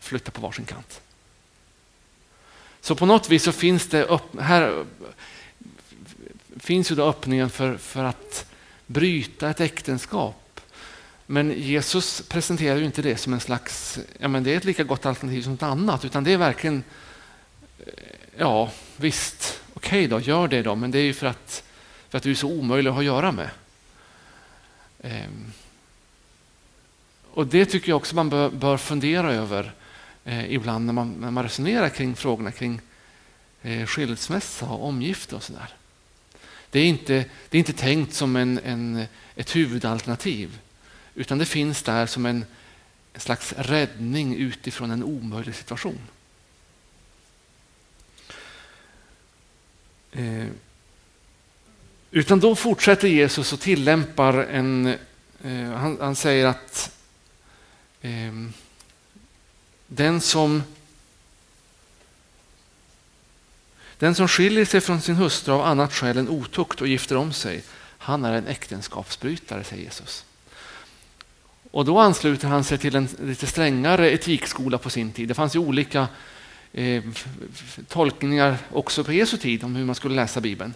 flytta 0.07 0.31
på 0.31 0.41
varsin 0.41 0.65
kant. 0.65 1.01
Så 2.81 2.95
på 2.95 3.05
något 3.05 3.29
vis 3.29 3.43
så 3.43 3.51
finns 3.51 3.87
det 3.87 4.03
upp, 4.03 4.39
här 4.39 4.85
finns 6.59 6.91
ju 6.91 6.95
då 6.95 7.05
öppningen 7.09 7.49
för, 7.49 7.77
för 7.77 8.03
att 8.03 8.45
bryta 8.85 9.49
ett 9.49 9.59
äktenskap. 9.59 10.61
Men 11.25 11.51
Jesus 11.51 12.21
presenterar 12.21 12.77
ju 12.77 12.85
inte 12.85 13.01
det 13.01 13.17
som 13.17 13.33
en 13.33 13.39
slags, 13.39 13.99
ja 14.19 14.27
men 14.27 14.43
det 14.43 14.53
är 14.53 14.57
ett 14.57 14.65
lika 14.65 14.83
gott 14.83 15.05
alternativ 15.05 15.41
som 15.41 15.51
något 15.51 15.63
annat, 15.63 16.05
utan 16.05 16.23
det 16.23 16.33
är 16.33 16.37
verkligen, 16.37 16.83
ja 18.37 18.71
visst, 18.95 19.61
okej 19.73 20.05
okay 20.05 20.07
då, 20.07 20.19
gör 20.19 20.47
det 20.47 20.61
då, 20.61 20.75
men 20.75 20.91
det 20.91 20.99
är 20.99 21.03
ju 21.03 21.13
för 21.13 21.27
att, 21.27 21.63
för 22.09 22.17
att 22.17 22.23
du 22.23 22.31
är 22.31 22.35
så 22.35 22.47
omöjlig 22.47 22.89
att 22.89 22.95
ha 22.95 23.01
att 23.01 23.05
göra 23.05 23.31
med. 23.31 23.49
Ehm. 25.01 25.53
Och 27.33 27.47
det 27.47 27.65
tycker 27.65 27.89
jag 27.89 27.97
också 27.97 28.15
man 28.15 28.29
bör, 28.29 28.49
bör 28.49 28.77
fundera 28.77 29.33
över 29.33 29.73
eh, 30.27 30.53
ibland 30.53 30.85
när 30.85 30.93
man, 30.93 31.11
när 31.11 31.31
man 31.31 31.43
resonerar 31.43 31.89
kring 31.89 32.15
frågorna 32.15 32.51
kring 32.51 32.81
eh, 33.61 33.85
skilsmässa 33.85 34.65
och 34.65 34.87
omgifte 34.87 35.35
och 35.35 35.43
sådär. 35.43 35.73
Det 36.69 36.79
är 36.79 36.85
inte, 36.85 37.25
det 37.49 37.57
är 37.57 37.59
inte 37.59 37.73
tänkt 37.73 38.13
som 38.13 38.35
en, 38.35 38.59
en, 38.59 39.05
ett 39.35 39.55
huvudalternativ 39.55 40.59
utan 41.15 41.37
det 41.37 41.45
finns 41.45 41.83
där 41.83 42.05
som 42.05 42.25
en, 42.25 42.45
en 43.13 43.19
slags 43.19 43.53
räddning 43.57 44.35
utifrån 44.35 44.91
en 44.91 45.03
omöjlig 45.03 45.55
situation. 45.55 45.99
Eh, 50.11 50.47
utan 52.11 52.39
då 52.39 52.55
fortsätter 52.55 53.07
Jesus 53.07 53.53
och 53.53 53.59
tillämpar 53.59 54.33
en... 54.33 54.85
Eh, 55.43 55.71
han, 55.71 55.97
han, 56.01 56.15
säger 56.15 56.45
att 56.45 56.91
eh, 58.01 58.33
den 59.87 60.21
som 60.21 60.63
Den 63.99 64.15
som 64.15 64.27
skiljer 64.27 64.65
sig 64.65 64.81
från 64.81 65.01
sin 65.01 65.15
hustru 65.15 65.53
av 65.53 65.61
annat 65.61 65.93
skäl 65.93 66.17
än 66.17 66.29
otukt 66.29 66.81
och 66.81 66.87
gifter 66.87 67.17
om 67.17 67.33
sig, 67.33 67.63
han 67.97 68.25
är 68.25 68.33
en 68.33 68.47
äktenskapsbrytare, 68.47 69.63
säger 69.63 69.83
Jesus. 69.83 70.25
Och 71.71 71.85
då 71.85 71.99
ansluter 71.99 72.47
han 72.47 72.63
sig 72.63 72.77
till 72.77 72.95
en 72.95 73.07
lite 73.23 73.47
strängare 73.47 74.11
etikskola 74.11 74.77
på 74.77 74.89
sin 74.89 75.11
tid. 75.11 75.27
Det 75.27 75.33
fanns 75.33 75.55
ju 75.55 75.59
olika 75.59 76.07
eh, 76.73 77.03
tolkningar 77.87 78.57
också 78.71 79.03
på 79.03 79.13
Jesu 79.13 79.37
tid 79.37 79.63
om 79.63 79.75
hur 79.75 79.85
man 79.85 79.95
skulle 79.95 80.15
läsa 80.15 80.41
Bibeln. 80.41 80.73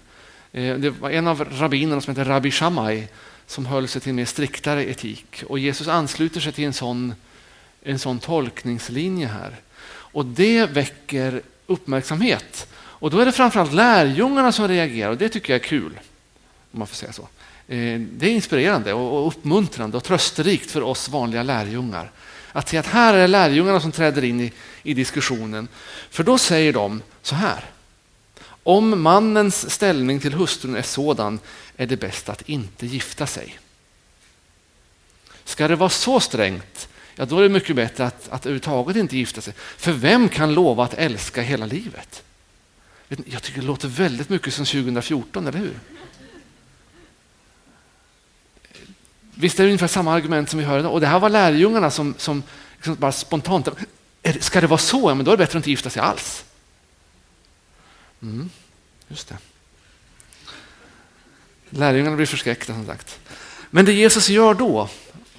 Eh, 0.51 0.78
det 0.78 0.89
var 0.89 1.09
en 1.09 1.28
av 1.28 1.41
rabbinerna 1.41 2.01
som 2.01 2.16
hette 2.16 2.30
Rabbi 2.30 2.51
Shammai 2.51 3.07
som 3.47 3.66
höll 3.66 3.88
sig 3.88 4.01
till 4.01 4.09
en 4.09 4.16
mer 4.16 4.26
striktare 4.26 4.89
etik. 4.89 5.43
Och 5.47 5.59
Jesus 5.59 5.88
ansluter 5.88 6.39
sig 6.39 6.53
till 6.53 6.66
en 6.66 6.74
sån 6.74 7.14
en 7.82 8.00
sån 8.00 8.20
tolkningslinje 8.20 9.28
här. 9.28 9.56
Och 9.88 10.26
det 10.26 10.66
väcker 10.66 11.42
uppmärksamhet. 11.68 12.68
Och 12.74 13.12
då 13.12 13.20
är 13.20 13.26
det 13.26 13.32
framförallt 13.32 13.74
lärjungarna 13.74 14.52
som 14.52 14.68
reagerar 14.68 15.10
och 15.10 15.18
det 15.18 15.30
tycker 15.30 15.54
jag 15.54 15.62
är 15.62 15.68
kul. 15.68 16.00
Om 16.72 16.80
man 16.80 16.88
får 16.88 16.96
säga 16.96 17.14
så. 17.14 17.22
Eh, 17.68 18.00
det 18.00 18.26
är 18.26 18.32
inspirerande 18.32 18.94
och 18.94 19.28
uppmuntrande 19.28 19.98
och 19.98 20.04
trösterikt 20.04 20.72
för 20.72 20.82
oss 20.82 21.10
vanliga 21.10 21.44
lärjungar. 21.44 22.12
Att 22.52 22.70
se 22.70 22.78
att 22.78 22.88
här 22.88 23.14
är 23.14 23.28
lärjungarna 23.28 23.80
som 23.80 23.92
träder 23.92 24.24
in 24.24 24.42
i, 24.42 24.54
i 24.84 24.94
diskussionen. 24.94 25.68
För 26.10 26.24
då 26.24 26.38
säger 26.38 26.74
de 26.74 27.02
så 27.22 27.36
här. 27.36 27.66
Om 28.64 29.02
mannens 29.02 29.72
ställning 29.72 30.20
till 30.20 30.34
hustrun 30.34 30.76
är 30.76 30.82
sådan 30.82 31.40
är 31.78 31.88
det 31.88 31.98
bäst 31.98 32.30
att 32.30 32.50
inte 32.50 32.86
gifta 32.86 33.28
sig. 33.28 33.60
Ska 35.44 35.68
det 35.68 35.76
vara 35.76 35.90
så 35.90 36.20
strängt 36.20 36.88
ja 37.16 37.26
då 37.26 37.39
är 37.39 37.43
det 37.43 37.49
mycket 37.49 37.76
bättre 37.76 38.05
att, 38.05 38.30
att 38.30 38.45
överhuvudtaget 38.45 38.95
inte 38.95 39.18
gifta 39.18 39.41
sig. 39.41 39.53
För 39.57 39.91
vem 39.91 40.30
kan 40.30 40.53
lova 40.53 40.84
att 40.84 40.93
älska 40.93 41.41
hela 41.41 41.66
livet? 41.66 42.24
Jag 43.26 43.43
tycker 43.43 43.62
det 43.62 43.68
låter 43.68 43.88
väldigt 43.88 44.30
mycket 44.30 44.53
som 44.53 44.66
2014, 44.66 45.47
eller 45.47 45.59
hur? 45.59 45.80
Visst 49.36 49.59
är 49.59 49.64
det 49.64 49.70
ungefär 49.70 49.88
samma 49.88 50.14
argument 50.14 50.49
som 50.49 50.59
vi 50.59 50.66
hör 50.66 50.80
idag? 50.80 50.93
Och 50.93 51.01
det 51.01 51.07
här 51.07 51.20
var 51.20 51.30
lärjungarna 51.30 51.91
som, 51.91 52.16
som 52.18 52.43
liksom 52.76 52.95
bara 52.95 53.12
spontant, 53.12 53.68
ska 54.39 54.62
det 54.62 54.68
vara 54.68 54.78
så, 54.78 55.09
ja, 55.09 55.16
men 55.16 55.26
då 55.26 55.32
är 55.32 55.38
det 55.38 55.43
bättre 55.43 55.57
att 55.57 55.59
inte 55.59 55.70
gifta 55.70 55.89
sig 55.89 56.01
alls. 56.01 56.45
Mm, 58.22 58.49
just 59.07 59.28
det. 59.28 59.38
Lärjungarna 61.70 62.16
blir 62.16 62.26
förskräckta 62.26 62.74
som 62.74 62.86
sagt. 62.86 63.20
Men 63.70 63.86
det 63.86 63.93
Jesus 63.93 64.30
gör 64.30 64.53
då, 64.53 64.89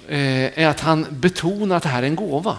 Eh, 0.07 0.59
är 0.59 0.67
att 0.67 0.79
han 0.79 1.07
betonar 1.09 1.75
att 1.75 1.83
det 1.83 1.89
här 1.89 2.03
är 2.03 2.07
en 2.07 2.15
gåva. 2.15 2.57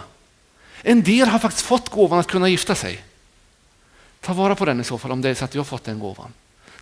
En 0.81 1.03
del 1.03 1.27
har 1.27 1.39
faktiskt 1.39 1.65
fått 1.65 1.89
gåvan 1.89 2.19
att 2.19 2.27
kunna 2.27 2.49
gifta 2.49 2.75
sig. 2.75 3.03
Ta 4.21 4.33
vara 4.33 4.55
på 4.55 4.65
den 4.65 4.81
i 4.81 4.83
så 4.83 4.97
fall 4.97 5.11
om 5.11 5.21
det 5.21 5.29
är 5.29 5.33
så 5.33 5.45
att 5.45 5.51
du 5.51 5.59
har 5.59 5.65
fått 5.65 5.83
den 5.83 5.99
gåvan. 5.99 6.33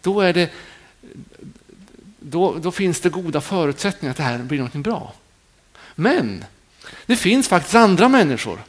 Då, 0.01 0.21
är 0.21 0.33
det, 0.33 0.49
då, 2.19 2.57
då 2.57 2.71
finns 2.71 2.99
det 2.99 3.09
goda 3.09 3.41
förutsättningar 3.41 4.11
att 4.11 4.17
det 4.17 4.23
här 4.23 4.37
blir 4.37 4.59
något 4.59 4.73
bra. 4.73 5.13
Men 5.95 6.45
det 7.05 7.15
finns 7.15 7.47
faktiskt 7.47 7.75
andra 7.75 8.09
människor. 8.09 8.59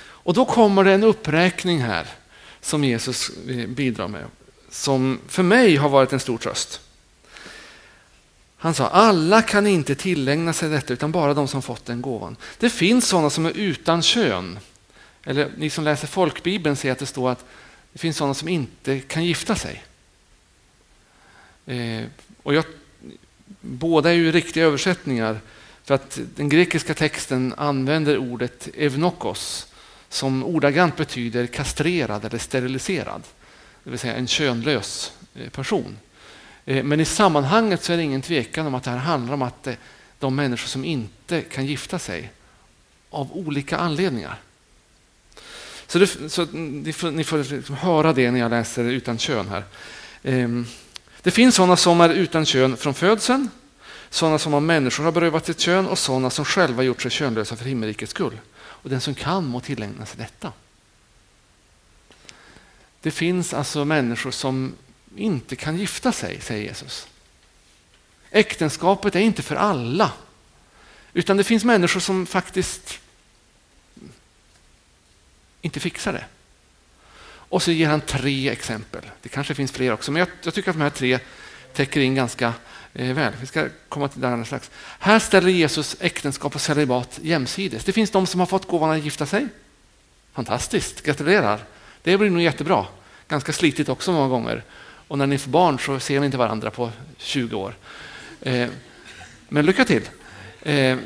Och 0.00 0.34
då 0.34 0.44
kommer 0.44 0.84
det 0.84 0.92
en 0.92 1.04
uppräkning 1.04 1.82
här 1.82 2.06
som 2.60 2.84
Jesus 2.84 3.30
eh, 3.48 3.66
bidrar 3.66 4.08
med. 4.08 4.24
Som 4.70 5.20
för 5.28 5.42
mig 5.42 5.76
har 5.76 5.88
varit 5.88 6.12
en 6.12 6.20
stor 6.20 6.38
tröst. 6.38 6.80
Han 8.62 8.74
sa 8.74 8.88
alla 8.88 9.42
kan 9.42 9.66
inte 9.66 9.94
tillägna 9.94 10.52
sig 10.52 10.68
detta 10.68 10.92
utan 10.92 11.12
bara 11.12 11.34
de 11.34 11.48
som 11.48 11.62
fått 11.62 11.84
den 11.84 12.02
gåvan. 12.02 12.36
Det 12.58 12.70
finns 12.70 13.08
sådana 13.08 13.30
som 13.30 13.46
är 13.46 13.50
utan 13.50 14.02
kön. 14.02 14.58
Eller 15.24 15.50
ni 15.56 15.70
som 15.70 15.84
läser 15.84 16.06
folkbibeln 16.06 16.76
ser 16.76 16.92
att 16.92 16.98
det 16.98 17.06
står 17.06 17.30
att 17.30 17.44
det 17.92 17.98
finns 17.98 18.16
sådana 18.16 18.34
som 18.34 18.48
inte 18.48 19.00
kan 19.00 19.24
gifta 19.24 19.54
sig. 19.54 19.84
Eh, 21.66 22.04
och 22.42 22.54
jag, 22.54 22.64
båda 23.60 24.10
är 24.10 24.14
ju 24.14 24.32
riktiga 24.32 24.64
översättningar 24.64 25.40
för 25.84 25.94
att 25.94 26.18
den 26.36 26.48
grekiska 26.48 26.94
texten 26.94 27.54
använder 27.56 28.18
ordet 28.18 28.68
evnokos 28.74 29.66
som 30.08 30.44
ordagrant 30.44 30.96
betyder 30.96 31.46
kastrerad 31.46 32.24
eller 32.24 32.38
steriliserad. 32.38 33.22
Det 33.84 33.90
vill 33.90 33.98
säga 33.98 34.14
en 34.14 34.26
könlös 34.26 35.12
eh, 35.34 35.48
person. 35.48 35.96
Eh, 36.64 36.84
men 36.84 37.00
i 37.00 37.04
sammanhanget 37.04 37.84
så 37.84 37.92
är 37.92 37.96
det 37.96 38.02
ingen 38.02 38.22
tvekan 38.22 38.66
om 38.66 38.74
att 38.74 38.84
det 38.84 38.90
här 38.90 38.98
handlar 38.98 39.34
om 39.34 39.42
att 39.42 39.66
eh, 39.66 39.74
de 40.18 40.36
människor 40.36 40.68
som 40.68 40.84
inte 40.84 41.42
kan 41.42 41.66
gifta 41.66 41.98
sig 41.98 42.32
av 43.10 43.32
olika 43.32 43.76
anledningar. 43.76 44.40
Så, 45.86 45.98
det, 45.98 46.30
så 46.30 46.44
ni 46.52 46.92
får, 46.92 47.10
ni 47.10 47.24
får 47.24 47.54
liksom 47.54 47.76
höra 47.76 48.12
det 48.12 48.30
när 48.30 48.40
jag 48.40 48.50
läser 48.50 48.84
utan 48.84 49.18
kön 49.18 49.48
här. 49.48 49.64
Ehm, 50.22 50.66
det 51.22 51.30
finns 51.30 51.54
sådana 51.54 51.76
som 51.76 52.00
är 52.00 52.08
utan 52.08 52.46
kön 52.46 52.76
från 52.76 52.94
födseln, 52.94 53.48
sådana 54.10 54.38
som 54.38 54.54
av 54.54 54.62
människor 54.62 55.04
har 55.04 55.12
berövat 55.12 55.46
sitt 55.46 55.60
kön 55.60 55.86
och 55.86 55.98
sådana 55.98 56.30
som 56.30 56.44
själva 56.44 56.82
gjort 56.82 57.02
sig 57.02 57.10
könlösa 57.10 57.56
för 57.56 57.64
himmelrikets 57.64 58.10
skull. 58.10 58.40
Och 58.56 58.90
den 58.90 59.00
som 59.00 59.14
kan 59.14 59.44
må 59.44 59.60
tillägna 59.60 60.06
sig 60.06 60.18
detta. 60.18 60.52
Det 63.00 63.10
finns 63.10 63.54
alltså 63.54 63.84
människor 63.84 64.30
som 64.30 64.72
inte 65.16 65.56
kan 65.56 65.78
gifta 65.78 66.12
sig, 66.12 66.40
säger 66.40 66.62
Jesus. 66.62 67.08
Äktenskapet 68.30 69.16
är 69.16 69.20
inte 69.20 69.42
för 69.42 69.56
alla, 69.56 70.12
utan 71.12 71.36
det 71.36 71.44
finns 71.44 71.64
människor 71.64 72.00
som 72.00 72.26
faktiskt 72.26 73.00
inte 75.60 75.80
fixar 75.80 76.12
det. 76.12 76.24
Och 77.22 77.62
så 77.62 77.70
ger 77.70 77.88
han 77.88 78.00
tre 78.00 78.48
exempel. 78.48 79.02
Det 79.22 79.28
kanske 79.28 79.54
finns 79.54 79.72
fler 79.72 79.92
också, 79.92 80.12
men 80.12 80.20
jag, 80.20 80.28
jag 80.42 80.54
tycker 80.54 80.70
att 80.70 80.76
de 80.76 80.82
här 80.82 80.90
tre 80.90 81.18
täcker 81.72 82.00
in 82.00 82.14
ganska 82.14 82.54
eh, 82.92 83.14
väl. 83.14 83.32
Vi 83.40 83.46
ska 83.46 83.68
komma 83.88 84.08
till 84.08 84.20
det 84.20 84.28
alldeles 84.28 84.48
strax. 84.48 84.70
Här 84.98 85.18
ställer 85.18 85.48
Jesus 85.48 85.96
äktenskap 86.00 86.54
och 86.54 86.60
celibat 86.60 87.18
jämsides. 87.22 87.84
Det 87.84 87.92
finns 87.92 88.10
de 88.10 88.26
som 88.26 88.40
har 88.40 88.46
fått 88.46 88.68
gåvan 88.68 88.90
att 88.90 89.04
gifta 89.04 89.26
sig. 89.26 89.48
Fantastiskt, 90.32 91.02
gratulerar. 91.02 91.64
Det 92.02 92.18
blir 92.18 92.30
nog 92.30 92.42
jättebra. 92.42 92.86
Ganska 93.28 93.52
slitigt 93.52 93.88
också 93.88 94.12
många 94.12 94.28
gånger. 94.28 94.64
Och 95.10 95.18
när 95.18 95.26
ni 95.26 95.38
får 95.38 95.50
barn 95.50 95.78
så 95.78 96.00
ser 96.00 96.20
ni 96.20 96.26
inte 96.26 96.38
varandra 96.38 96.70
på 96.70 96.90
20 97.18 97.56
år. 97.56 97.74
Eh, 98.40 98.68
men 99.48 99.66
lycka 99.66 99.84
till. 99.84 100.08
Eh, 100.62 100.98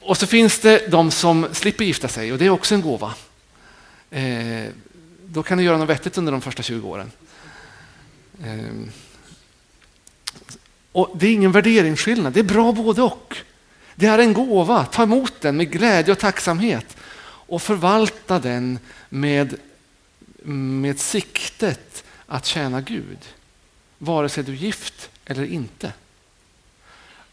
och 0.00 0.16
så 0.16 0.26
finns 0.26 0.58
det 0.58 0.90
de 0.90 1.10
som 1.10 1.46
slipper 1.52 1.84
gifta 1.84 2.08
sig 2.08 2.32
och 2.32 2.38
det 2.38 2.46
är 2.46 2.50
också 2.50 2.74
en 2.74 2.80
gåva. 2.80 3.14
Eh, 4.10 4.64
då 5.26 5.42
kan 5.42 5.58
ni 5.58 5.64
göra 5.64 5.76
något 5.76 5.88
vettigt 5.88 6.18
under 6.18 6.32
de 6.32 6.40
första 6.40 6.62
20 6.62 6.88
åren. 6.88 7.10
Eh, 8.44 8.88
och 10.92 11.10
Det 11.14 11.26
är 11.26 11.32
ingen 11.32 11.52
värderingsskillnad, 11.52 12.32
det 12.32 12.40
är 12.40 12.44
bra 12.44 12.72
både 12.72 13.02
och. 13.02 13.36
Det 13.94 14.06
är 14.06 14.18
en 14.18 14.32
gåva, 14.32 14.84
ta 14.84 15.02
emot 15.02 15.40
den 15.40 15.56
med 15.56 15.70
glädje 15.70 16.12
och 16.12 16.18
tacksamhet 16.18 16.96
och 17.22 17.62
förvalta 17.62 18.38
den 18.38 18.78
med, 19.08 19.54
med 20.42 21.00
siktet 21.00 22.04
att 22.26 22.46
tjäna 22.46 22.80
Gud. 22.80 23.18
Vare 23.98 24.28
sig 24.28 24.44
du 24.44 24.52
är 24.52 24.56
gift 24.56 25.10
eller 25.24 25.44
inte. 25.44 25.92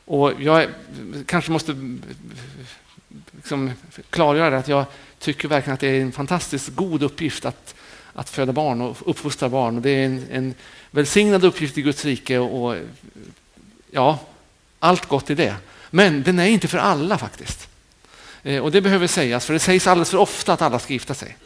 Och 0.05 0.41
jag 0.41 0.67
kanske 1.25 1.51
måste 1.51 1.97
liksom 3.35 3.71
klargöra 4.09 4.57
att 4.57 4.67
jag 4.67 4.85
tycker 5.19 5.47
verkligen 5.47 5.73
att 5.73 5.79
det 5.79 5.87
är 5.87 6.01
en 6.01 6.11
fantastiskt 6.11 6.69
god 6.69 7.03
uppgift 7.03 7.45
att, 7.45 7.75
att 8.13 8.29
föda 8.29 8.53
barn 8.53 8.81
och 8.81 8.97
uppfostra 9.05 9.49
barn. 9.49 9.81
Det 9.81 9.89
är 9.89 10.05
en, 10.05 10.25
en 10.31 10.53
välsignad 10.91 11.43
uppgift 11.43 11.77
i 11.77 11.81
Guds 11.81 12.05
rike 12.05 12.37
och, 12.39 12.65
och 12.65 12.77
ja, 13.91 14.19
allt 14.79 15.05
gott 15.05 15.29
i 15.29 15.35
det. 15.35 15.55
Men 15.89 16.23
den 16.23 16.39
är 16.39 16.45
inte 16.45 16.67
för 16.67 16.77
alla 16.77 17.17
faktiskt. 17.17 17.69
Eh, 18.43 18.63
och 18.63 18.71
det 18.71 18.81
behöver 18.81 19.07
sägas, 19.07 19.45
för 19.45 19.53
det 19.53 19.59
sägs 19.59 19.87
alldeles 19.87 20.09
för 20.09 20.17
ofta 20.17 20.53
att 20.53 20.61
alla 20.61 20.79
ska 20.79 20.93
gifta 20.93 21.13
sig. 21.13 21.37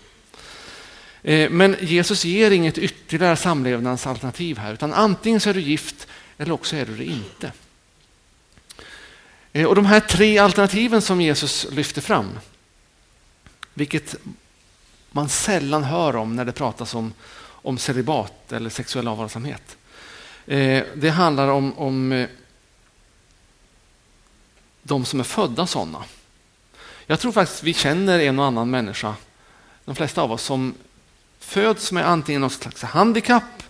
Eh, 1.27 1.49
men 1.49 1.75
Jesus 1.81 2.25
ger 2.25 2.51
inget 2.51 2.77
ytterligare 2.77 3.35
samlevnadsalternativ 3.35 4.57
här, 4.57 4.73
utan 4.73 4.93
antingen 4.93 5.39
så 5.39 5.49
är 5.49 5.53
du 5.53 5.61
gift 5.61 6.07
eller 6.37 6.51
också 6.53 6.75
är 6.75 6.85
du 6.85 6.97
det 6.97 7.05
inte. 7.05 7.51
Eh, 9.53 9.65
och 9.65 9.75
de 9.75 9.85
här 9.85 9.99
tre 9.99 10.37
alternativen 10.37 11.01
som 11.01 11.21
Jesus 11.21 11.67
lyfter 11.71 12.01
fram, 12.01 12.39
vilket 13.73 14.15
man 15.11 15.29
sällan 15.29 15.83
hör 15.83 16.15
om 16.15 16.35
när 16.35 16.45
det 16.45 16.51
pratas 16.51 16.95
om, 16.95 17.13
om 17.43 17.77
celibat 17.77 18.51
eller 18.51 18.69
sexuell 18.69 19.07
avhållsamhet. 19.07 19.77
Eh, 20.45 20.83
det 20.95 21.09
handlar 21.09 21.47
om, 21.47 21.77
om 21.77 22.27
de 24.83 25.05
som 25.05 25.19
är 25.19 25.23
födda 25.23 25.67
sådana. 25.67 26.03
Jag 27.05 27.19
tror 27.19 27.31
faktiskt 27.31 27.63
vi 27.63 27.73
känner 27.73 28.19
en 28.19 28.39
och 28.39 28.45
annan 28.45 28.69
människa, 28.69 29.15
de 29.85 29.95
flesta 29.95 30.21
av 30.21 30.31
oss, 30.31 30.43
som 30.43 30.75
föds 31.47 31.91
med 31.91 32.07
antingen 32.07 32.41
något 32.41 32.51
slags 32.51 32.81
handikapp 32.81 33.63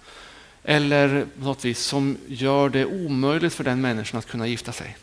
eller 0.64 1.28
något 1.36 1.66
vis 1.66 1.80
som 1.80 2.18
gör 2.28 2.70
det 2.70 2.86
omöjligt 2.86 3.54
för 3.54 3.64
den 3.64 3.82
människan 3.82 4.20
att 4.20 4.26
kunna 4.26 4.48
gifta 4.48 4.72
sig 4.72 4.98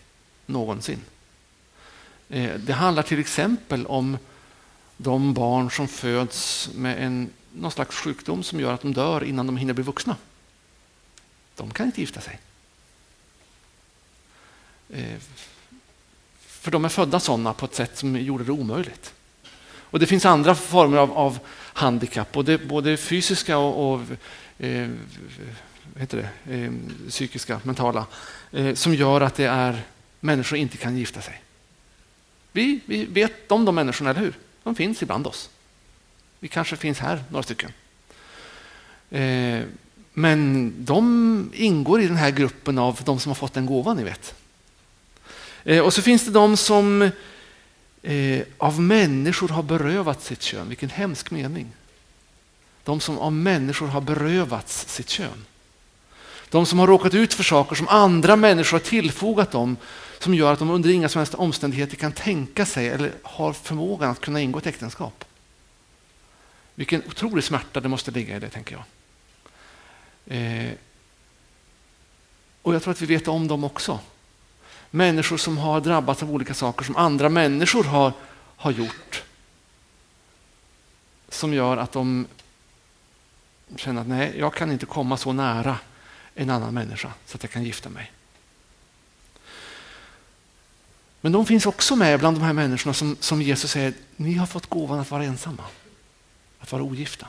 någonsin. 0.46 1.00
Eh, 2.28 2.54
det 2.54 2.72
handlar 2.72 3.02
till 3.02 3.18
exempel 3.18 3.86
om 3.86 4.18
de 4.96 5.34
barn 5.34 5.70
som 5.70 5.88
föds 5.88 6.70
med 6.74 7.04
en, 7.04 7.30
någon 7.52 7.70
slags 7.70 7.96
sjukdom 7.96 8.42
som 8.42 8.60
gör 8.60 8.72
att 8.72 8.82
de 8.82 8.92
dör 8.92 9.24
innan 9.24 9.46
de 9.46 9.56
hinner 9.56 9.74
bli 9.74 9.84
vuxna. 9.84 10.16
De 11.56 11.70
kan 11.70 11.86
inte 11.86 12.00
gifta 12.00 12.20
sig. 12.20 12.38
Eh, 14.90 15.18
för 16.46 16.70
de 16.70 16.84
är 16.84 16.88
födda 16.88 17.20
sådana 17.20 17.52
på 17.52 17.64
ett 17.64 17.74
sätt 17.74 17.98
som 17.98 18.16
gjorde 18.16 18.44
det 18.44 18.52
omöjligt. 18.52 19.12
Och 19.94 20.00
Det 20.00 20.06
finns 20.06 20.24
andra 20.24 20.54
former 20.54 20.98
av, 20.98 21.12
av 21.12 21.38
handikapp, 21.74 22.32
både, 22.32 22.58
både 22.58 22.96
fysiska 22.96 23.58
och, 23.58 23.92
och 23.92 24.00
eh, 24.58 24.88
heter 25.96 26.30
det, 26.44 26.54
eh, 26.54 26.72
psykiska, 27.08 27.60
mentala, 27.62 28.06
eh, 28.52 28.74
som 28.74 28.94
gör 28.94 29.20
att 29.20 29.34
det 29.34 29.44
är 29.44 29.82
människor 30.20 30.58
inte 30.58 30.76
kan 30.76 30.96
gifta 30.96 31.20
sig. 31.20 31.42
Vi, 32.52 32.80
vi 32.86 33.04
vet 33.04 33.52
om 33.52 33.64
de 33.64 33.74
människorna, 33.74 34.10
eller 34.10 34.20
hur? 34.20 34.34
De 34.62 34.74
finns 34.74 35.02
ibland 35.02 35.26
oss. 35.26 35.50
Vi 36.40 36.48
kanske 36.48 36.76
finns 36.76 36.98
här, 36.98 37.24
några 37.28 37.42
stycken. 37.42 37.72
Eh, 39.10 39.62
men 40.12 40.72
de 40.84 41.50
ingår 41.54 42.00
i 42.00 42.06
den 42.06 42.16
här 42.16 42.30
gruppen 42.30 42.78
av 42.78 43.00
de 43.04 43.20
som 43.20 43.30
har 43.30 43.34
fått 43.34 43.54
den 43.54 43.66
gåvan, 43.66 43.96
ni 43.96 44.04
vet. 44.04 44.34
Eh, 45.64 45.80
och 45.80 45.94
så 45.94 46.02
finns 46.02 46.24
det 46.24 46.30
de 46.30 46.56
som 46.56 47.10
eh, 48.04 48.42
av 48.58 48.80
människor 48.80 49.48
har 49.48 49.62
berövat 49.62 50.22
sitt 50.22 50.42
kön. 50.42 50.68
Vilken 50.68 50.90
hemsk 50.90 51.30
mening. 51.30 51.72
De 52.84 53.00
som 53.00 53.18
av 53.18 53.32
människor 53.32 53.86
har 53.86 54.00
berövats 54.00 54.88
sitt 54.88 55.08
kön. 55.08 55.44
De 56.50 56.66
som 56.66 56.78
har 56.78 56.86
råkat 56.86 57.14
ut 57.14 57.34
för 57.34 57.42
saker 57.42 57.76
som 57.76 57.88
andra 57.88 58.36
människor 58.36 58.78
har 58.78 58.84
tillfogat 58.84 59.50
dem 59.50 59.76
som 60.18 60.34
gör 60.34 60.52
att 60.52 60.58
de 60.58 60.70
under 60.70 60.90
inga 60.90 61.08
som 61.08 61.18
helst 61.18 61.34
omständigheter 61.34 61.96
kan 61.96 62.12
tänka 62.12 62.66
sig 62.66 62.88
eller 62.88 63.12
har 63.22 63.52
förmågan 63.52 64.10
att 64.10 64.20
kunna 64.20 64.40
ingå 64.40 64.58
ett 64.58 64.66
äktenskap. 64.66 65.24
Vilken 66.74 67.02
otrolig 67.06 67.44
smärta 67.44 67.80
det 67.80 67.88
måste 67.88 68.10
ligga 68.10 68.36
i 68.36 68.40
det, 68.40 68.48
tänker 68.48 68.76
jag. 68.76 68.84
Eh, 70.36 70.72
och 72.62 72.74
jag 72.74 72.82
tror 72.82 72.92
att 72.92 73.02
vi 73.02 73.06
vet 73.06 73.28
om 73.28 73.48
dem 73.48 73.64
också. 73.64 74.00
Människor 74.94 75.36
som 75.36 75.58
har 75.58 75.80
drabbats 75.80 76.22
av 76.22 76.32
olika 76.32 76.54
saker 76.54 76.84
som 76.84 76.96
andra 76.96 77.28
människor 77.28 77.84
har, 77.84 78.12
har 78.56 78.70
gjort. 78.70 79.22
Som 81.28 81.54
gör 81.54 81.76
att 81.76 81.92
de 81.92 82.26
känner 83.76 84.00
att 84.00 84.06
nej, 84.06 84.34
jag 84.38 84.54
kan 84.54 84.72
inte 84.72 84.86
komma 84.86 85.16
så 85.16 85.32
nära 85.32 85.78
en 86.34 86.50
annan 86.50 86.74
människa 86.74 87.12
så 87.26 87.36
att 87.36 87.42
jag 87.42 87.50
kan 87.50 87.64
gifta 87.64 87.88
mig. 87.88 88.12
Men 91.20 91.32
de 91.32 91.46
finns 91.46 91.66
också 91.66 91.96
med 91.96 92.18
bland 92.18 92.36
de 92.36 92.42
här 92.42 92.52
människorna 92.52 92.94
som, 92.94 93.16
som 93.20 93.42
Jesus 93.42 93.70
säger, 93.70 93.94
ni 94.16 94.34
har 94.34 94.46
fått 94.46 94.66
gåvan 94.66 95.00
att 95.00 95.10
vara 95.10 95.24
ensamma, 95.24 95.64
att 96.58 96.72
vara 96.72 96.82
ogifta. 96.82 97.28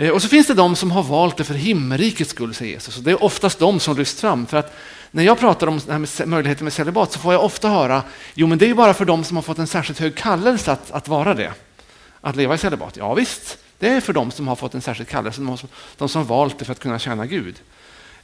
Eh, 0.00 0.10
och 0.10 0.22
så 0.22 0.28
finns 0.28 0.46
det 0.46 0.54
de 0.54 0.76
som 0.76 0.90
har 0.90 1.02
valt 1.02 1.36
det 1.36 1.44
för 1.44 1.54
himmelrikets 1.54 2.30
skull, 2.30 2.54
säger 2.54 2.72
Jesus. 2.72 2.96
Och 2.96 3.02
det 3.02 3.10
är 3.10 3.24
oftast 3.24 3.58
de 3.58 3.80
som 3.80 3.96
lyfts 3.96 4.20
fram. 4.20 4.46
För 4.46 4.56
att 4.56 4.76
när 5.10 5.22
jag 5.22 5.38
pratar 5.38 5.66
om 5.66 5.80
det 5.86 5.92
här 5.92 5.98
med 5.98 6.28
möjligheten 6.28 6.64
med 6.64 6.72
celibat 6.72 7.12
så 7.12 7.18
får 7.18 7.32
jag 7.32 7.44
ofta 7.44 7.68
höra, 7.68 8.02
jo 8.34 8.46
men 8.46 8.58
det 8.58 8.70
är 8.70 8.74
bara 8.74 8.94
för 8.94 9.04
de 9.04 9.24
som 9.24 9.36
har 9.36 9.42
fått 9.42 9.58
en 9.58 9.66
särskilt 9.66 9.98
hög 9.98 10.14
kallelse 10.14 10.72
att, 10.72 10.90
att 10.90 11.08
vara 11.08 11.34
det. 11.34 11.52
Att 12.20 12.36
leva 12.36 12.54
i 12.54 12.58
celibat. 12.58 12.96
Ja 12.96 13.14
visst, 13.14 13.58
det 13.78 13.88
är 13.88 14.00
för 14.00 14.12
de 14.12 14.30
som 14.30 14.48
har 14.48 14.56
fått 14.56 14.74
en 14.74 14.82
särskild 14.82 15.08
kallelse, 15.08 15.40
de 15.40 15.58
som, 15.58 15.68
de 15.96 16.08
som 16.08 16.24
valt 16.24 16.58
det 16.58 16.64
för 16.64 16.72
att 16.72 16.80
kunna 16.80 16.98
tjäna 16.98 17.26
Gud. 17.26 17.54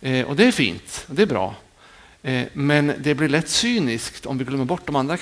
Eh, 0.00 0.26
och 0.26 0.36
det 0.36 0.44
är 0.44 0.52
fint, 0.52 1.06
och 1.08 1.14
det 1.14 1.22
är 1.22 1.26
bra. 1.26 1.54
Eh, 2.22 2.46
men 2.52 2.94
det 2.98 3.14
blir 3.14 3.28
lätt 3.28 3.48
cyniskt 3.48 4.26
om 4.26 4.38
vi 4.38 4.44
glömmer 4.44 4.64
bort 4.64 4.86
de 4.86 4.96
andra 4.96 5.16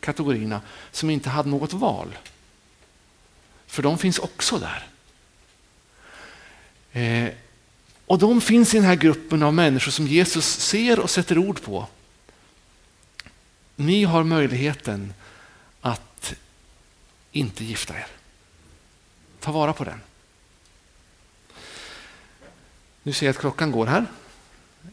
kategorierna 0.00 0.60
som 0.92 1.10
inte 1.10 1.28
hade 1.28 1.48
något 1.48 1.72
val. 1.72 2.18
För 3.66 3.82
de 3.82 3.98
finns 3.98 4.18
också 4.18 4.58
där. 4.58 4.89
Eh, 6.92 7.28
och 8.06 8.18
de 8.18 8.40
finns 8.40 8.74
i 8.74 8.76
den 8.76 8.86
här 8.86 8.96
gruppen 8.96 9.42
av 9.42 9.54
människor 9.54 9.90
som 9.90 10.06
Jesus 10.06 10.46
ser 10.46 11.00
och 11.00 11.10
sätter 11.10 11.38
ord 11.38 11.62
på. 11.62 11.86
Ni 13.76 14.04
har 14.04 14.24
möjligheten 14.24 15.14
att 15.80 16.34
inte 17.32 17.64
gifta 17.64 17.94
er. 17.94 18.06
Ta 19.40 19.52
vara 19.52 19.72
på 19.72 19.84
den. 19.84 20.00
Nu 23.02 23.12
ser 23.12 23.26
jag 23.26 23.32
att 23.32 23.40
klockan 23.40 23.70
går 23.70 23.86
här. 23.86 24.06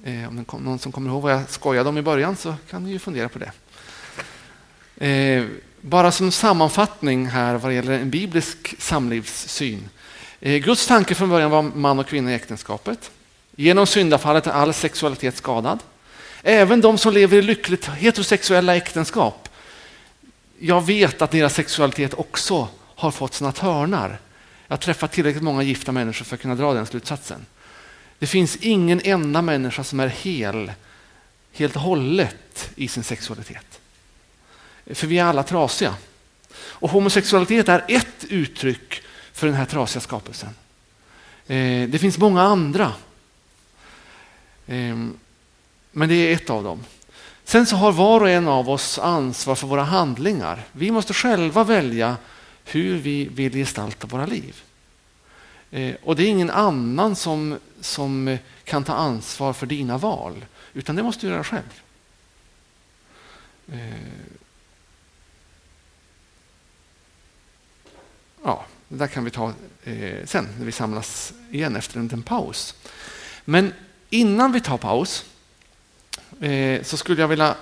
Eh, 0.03 0.27
om 0.27 0.35
det 0.35 0.57
någon 0.59 0.79
som 0.79 0.91
kommer 0.91 1.09
ihåg 1.09 1.21
vad 1.21 1.31
jag 1.31 1.49
skojade 1.49 1.89
om 1.89 1.97
i 1.97 2.01
början 2.01 2.35
så 2.35 2.55
kan 2.69 2.83
ni 2.83 2.91
ju 2.91 2.99
fundera 2.99 3.29
på 3.29 3.39
det. 3.39 3.51
Eh, 5.07 5.45
bara 5.81 6.11
som 6.11 6.31
sammanfattning 6.31 7.27
här 7.27 7.55
vad 7.55 7.73
gäller 7.73 7.93
en 7.99 8.09
biblisk 8.09 8.75
samlivssyn. 8.81 9.89
Eh, 10.39 10.57
Guds 10.57 10.87
tanke 10.87 11.15
från 11.15 11.29
början 11.29 11.51
var 11.51 11.61
man 11.61 11.99
och 11.99 12.07
kvinna 12.07 12.31
i 12.31 12.35
äktenskapet. 12.35 13.11
Genom 13.55 13.87
syndafallet 13.87 14.47
är 14.47 14.51
all 14.51 14.73
sexualitet 14.73 15.37
skadad. 15.37 15.79
Även 16.43 16.81
de 16.81 16.97
som 16.97 17.13
lever 17.13 17.37
i 17.37 17.41
lyckligt 17.41 17.85
heterosexuella 17.87 18.75
äktenskap. 18.75 19.49
Jag 20.59 20.85
vet 20.85 21.21
att 21.21 21.31
deras 21.31 21.53
sexualitet 21.53 22.13
också 22.13 22.67
har 22.95 23.11
fått 23.11 23.33
sina 23.33 23.51
törnar. 23.51 24.19
Jag 24.67 24.73
har 24.73 24.81
träffat 24.81 25.11
tillräckligt 25.11 25.43
många 25.43 25.63
gifta 25.63 25.91
människor 25.91 26.25
för 26.25 26.35
att 26.35 26.41
kunna 26.41 26.55
dra 26.55 26.73
den 26.73 26.85
slutsatsen. 26.85 27.45
Det 28.19 28.27
finns 28.27 28.55
ingen 28.55 29.01
enda 29.03 29.41
människa 29.41 29.83
som 29.83 29.99
är 29.99 30.07
hel, 30.07 30.71
helt 31.53 31.75
och 31.75 31.81
hållet 31.81 32.69
i 32.75 32.87
sin 32.87 33.03
sexualitet. 33.03 33.79
För 34.85 35.07
vi 35.07 35.17
är 35.17 35.23
alla 35.23 35.43
trasiga. 35.43 35.95
Och 36.57 36.89
homosexualitet 36.89 37.69
är 37.69 37.85
ett 37.87 38.25
uttryck 38.29 39.01
för 39.37 39.47
den 39.47 39.55
här 39.55 39.65
trasiga 39.65 40.01
skapelsen. 40.01 40.49
Eh, 41.47 41.89
det 41.89 41.99
finns 41.99 42.17
många 42.17 42.41
andra. 42.41 42.93
Eh, 44.67 44.97
men 45.91 46.09
det 46.09 46.15
är 46.15 46.35
ett 46.35 46.49
av 46.49 46.63
dem. 46.63 46.83
Sen 47.43 47.65
så 47.65 47.75
har 47.75 47.91
var 47.91 48.21
och 48.21 48.29
en 48.29 48.47
av 48.47 48.69
oss 48.69 48.99
ansvar 48.99 49.55
för 49.55 49.67
våra 49.67 49.83
handlingar. 49.83 50.63
Vi 50.71 50.91
måste 50.91 51.13
själva 51.13 51.63
välja 51.63 52.17
hur 52.65 52.97
vi 52.97 53.27
vill 53.27 53.53
gestalta 53.53 54.07
våra 54.07 54.25
liv. 54.25 54.63
Eh, 55.71 55.95
och 56.03 56.15
det 56.15 56.23
är 56.23 56.29
ingen 56.29 56.49
annan 56.49 57.15
som, 57.15 57.59
som 57.81 58.37
kan 58.63 58.83
ta 58.83 58.93
ansvar 58.93 59.53
för 59.53 59.65
dina 59.65 59.97
val, 59.97 60.45
utan 60.73 60.95
det 60.95 61.03
måste 61.03 61.27
du 61.27 61.31
göra 61.33 61.43
själv. 61.43 61.81
Eh, 63.71 63.79
ja, 68.43 68.65
det 68.87 68.95
där 68.95 69.07
kan 69.07 69.23
vi 69.23 69.31
ta 69.31 69.53
eh, 69.83 70.25
sen 70.25 70.47
när 70.57 70.65
vi 70.65 70.71
samlas 70.71 71.33
igen 71.51 71.75
efter 71.75 71.97
en 71.97 72.03
liten 72.03 72.23
paus. 72.23 72.75
Men 73.45 73.73
innan 74.09 74.51
vi 74.51 74.61
tar 74.61 74.77
paus 74.77 75.25
eh, 76.41 76.83
så 76.83 76.97
skulle 76.97 77.21
jag 77.21 77.27
vilja 77.27 77.55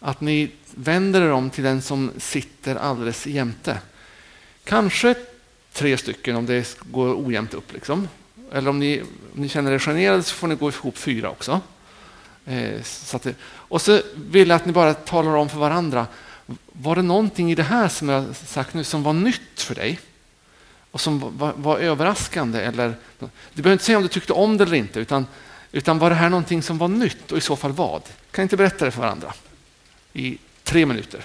att 0.00 0.20
ni 0.20 0.50
vänder 0.74 1.22
er 1.22 1.30
om 1.30 1.50
till 1.50 1.64
den 1.64 1.82
som 1.82 2.10
sitter 2.18 2.76
alldeles 2.76 3.26
jämte. 3.26 3.78
Kanske 4.64 5.14
tre 5.72 5.98
stycken 5.98 6.36
om 6.36 6.46
det 6.46 6.78
går 6.90 7.26
ojämnt 7.26 7.54
upp. 7.54 7.72
Liksom. 7.72 8.08
Eller 8.52 8.70
om 8.70 8.78
ni, 8.78 9.02
om 9.02 9.40
ni 9.40 9.48
känner 9.48 9.72
er 9.72 9.78
generade 9.78 10.22
så 10.22 10.34
får 10.34 10.48
ni 10.48 10.54
gå 10.54 10.68
ihop 10.68 10.98
fyra 10.98 11.30
också. 11.30 11.60
Eh, 12.46 12.82
så 12.82 13.18
det, 13.22 13.34
och 13.42 13.82
så 13.82 14.02
vill 14.14 14.48
jag 14.48 14.56
att 14.56 14.66
ni 14.66 14.72
bara 14.72 14.94
talar 14.94 15.36
om 15.36 15.48
för 15.48 15.58
varandra. 15.58 16.06
Var 16.72 16.96
det 16.96 17.02
någonting 17.02 17.52
i 17.52 17.54
det 17.54 17.62
här 17.62 17.88
som 17.88 18.08
jag 18.08 18.36
sagt 18.36 18.74
nu 18.74 18.84
som 18.84 19.02
var 19.02 19.12
nytt 19.12 19.60
för 19.60 19.74
dig? 19.74 20.00
Och 20.90 21.00
som 21.00 21.38
var, 21.38 21.52
var 21.56 21.78
överraskande? 21.78 22.60
Eller, 22.60 22.94
du 23.52 23.62
behöver 23.62 23.72
inte 23.72 23.84
säga 23.84 23.98
om 23.98 24.02
du 24.02 24.08
tyckte 24.08 24.32
om 24.32 24.56
det 24.56 24.64
eller 24.64 24.76
inte. 24.76 25.00
Utan, 25.00 25.26
utan 25.72 25.98
var 25.98 26.10
det 26.10 26.16
här 26.16 26.28
någonting 26.28 26.62
som 26.62 26.78
var 26.78 26.88
nytt 26.88 27.32
och 27.32 27.38
i 27.38 27.40
så 27.40 27.56
fall 27.56 27.72
vad? 27.72 28.02
Kan 28.30 28.42
inte 28.42 28.56
berätta 28.56 28.84
det 28.84 28.90
för 28.90 29.00
varandra? 29.00 29.34
I 30.12 30.38
tre 30.64 30.86
minuter. 30.86 31.24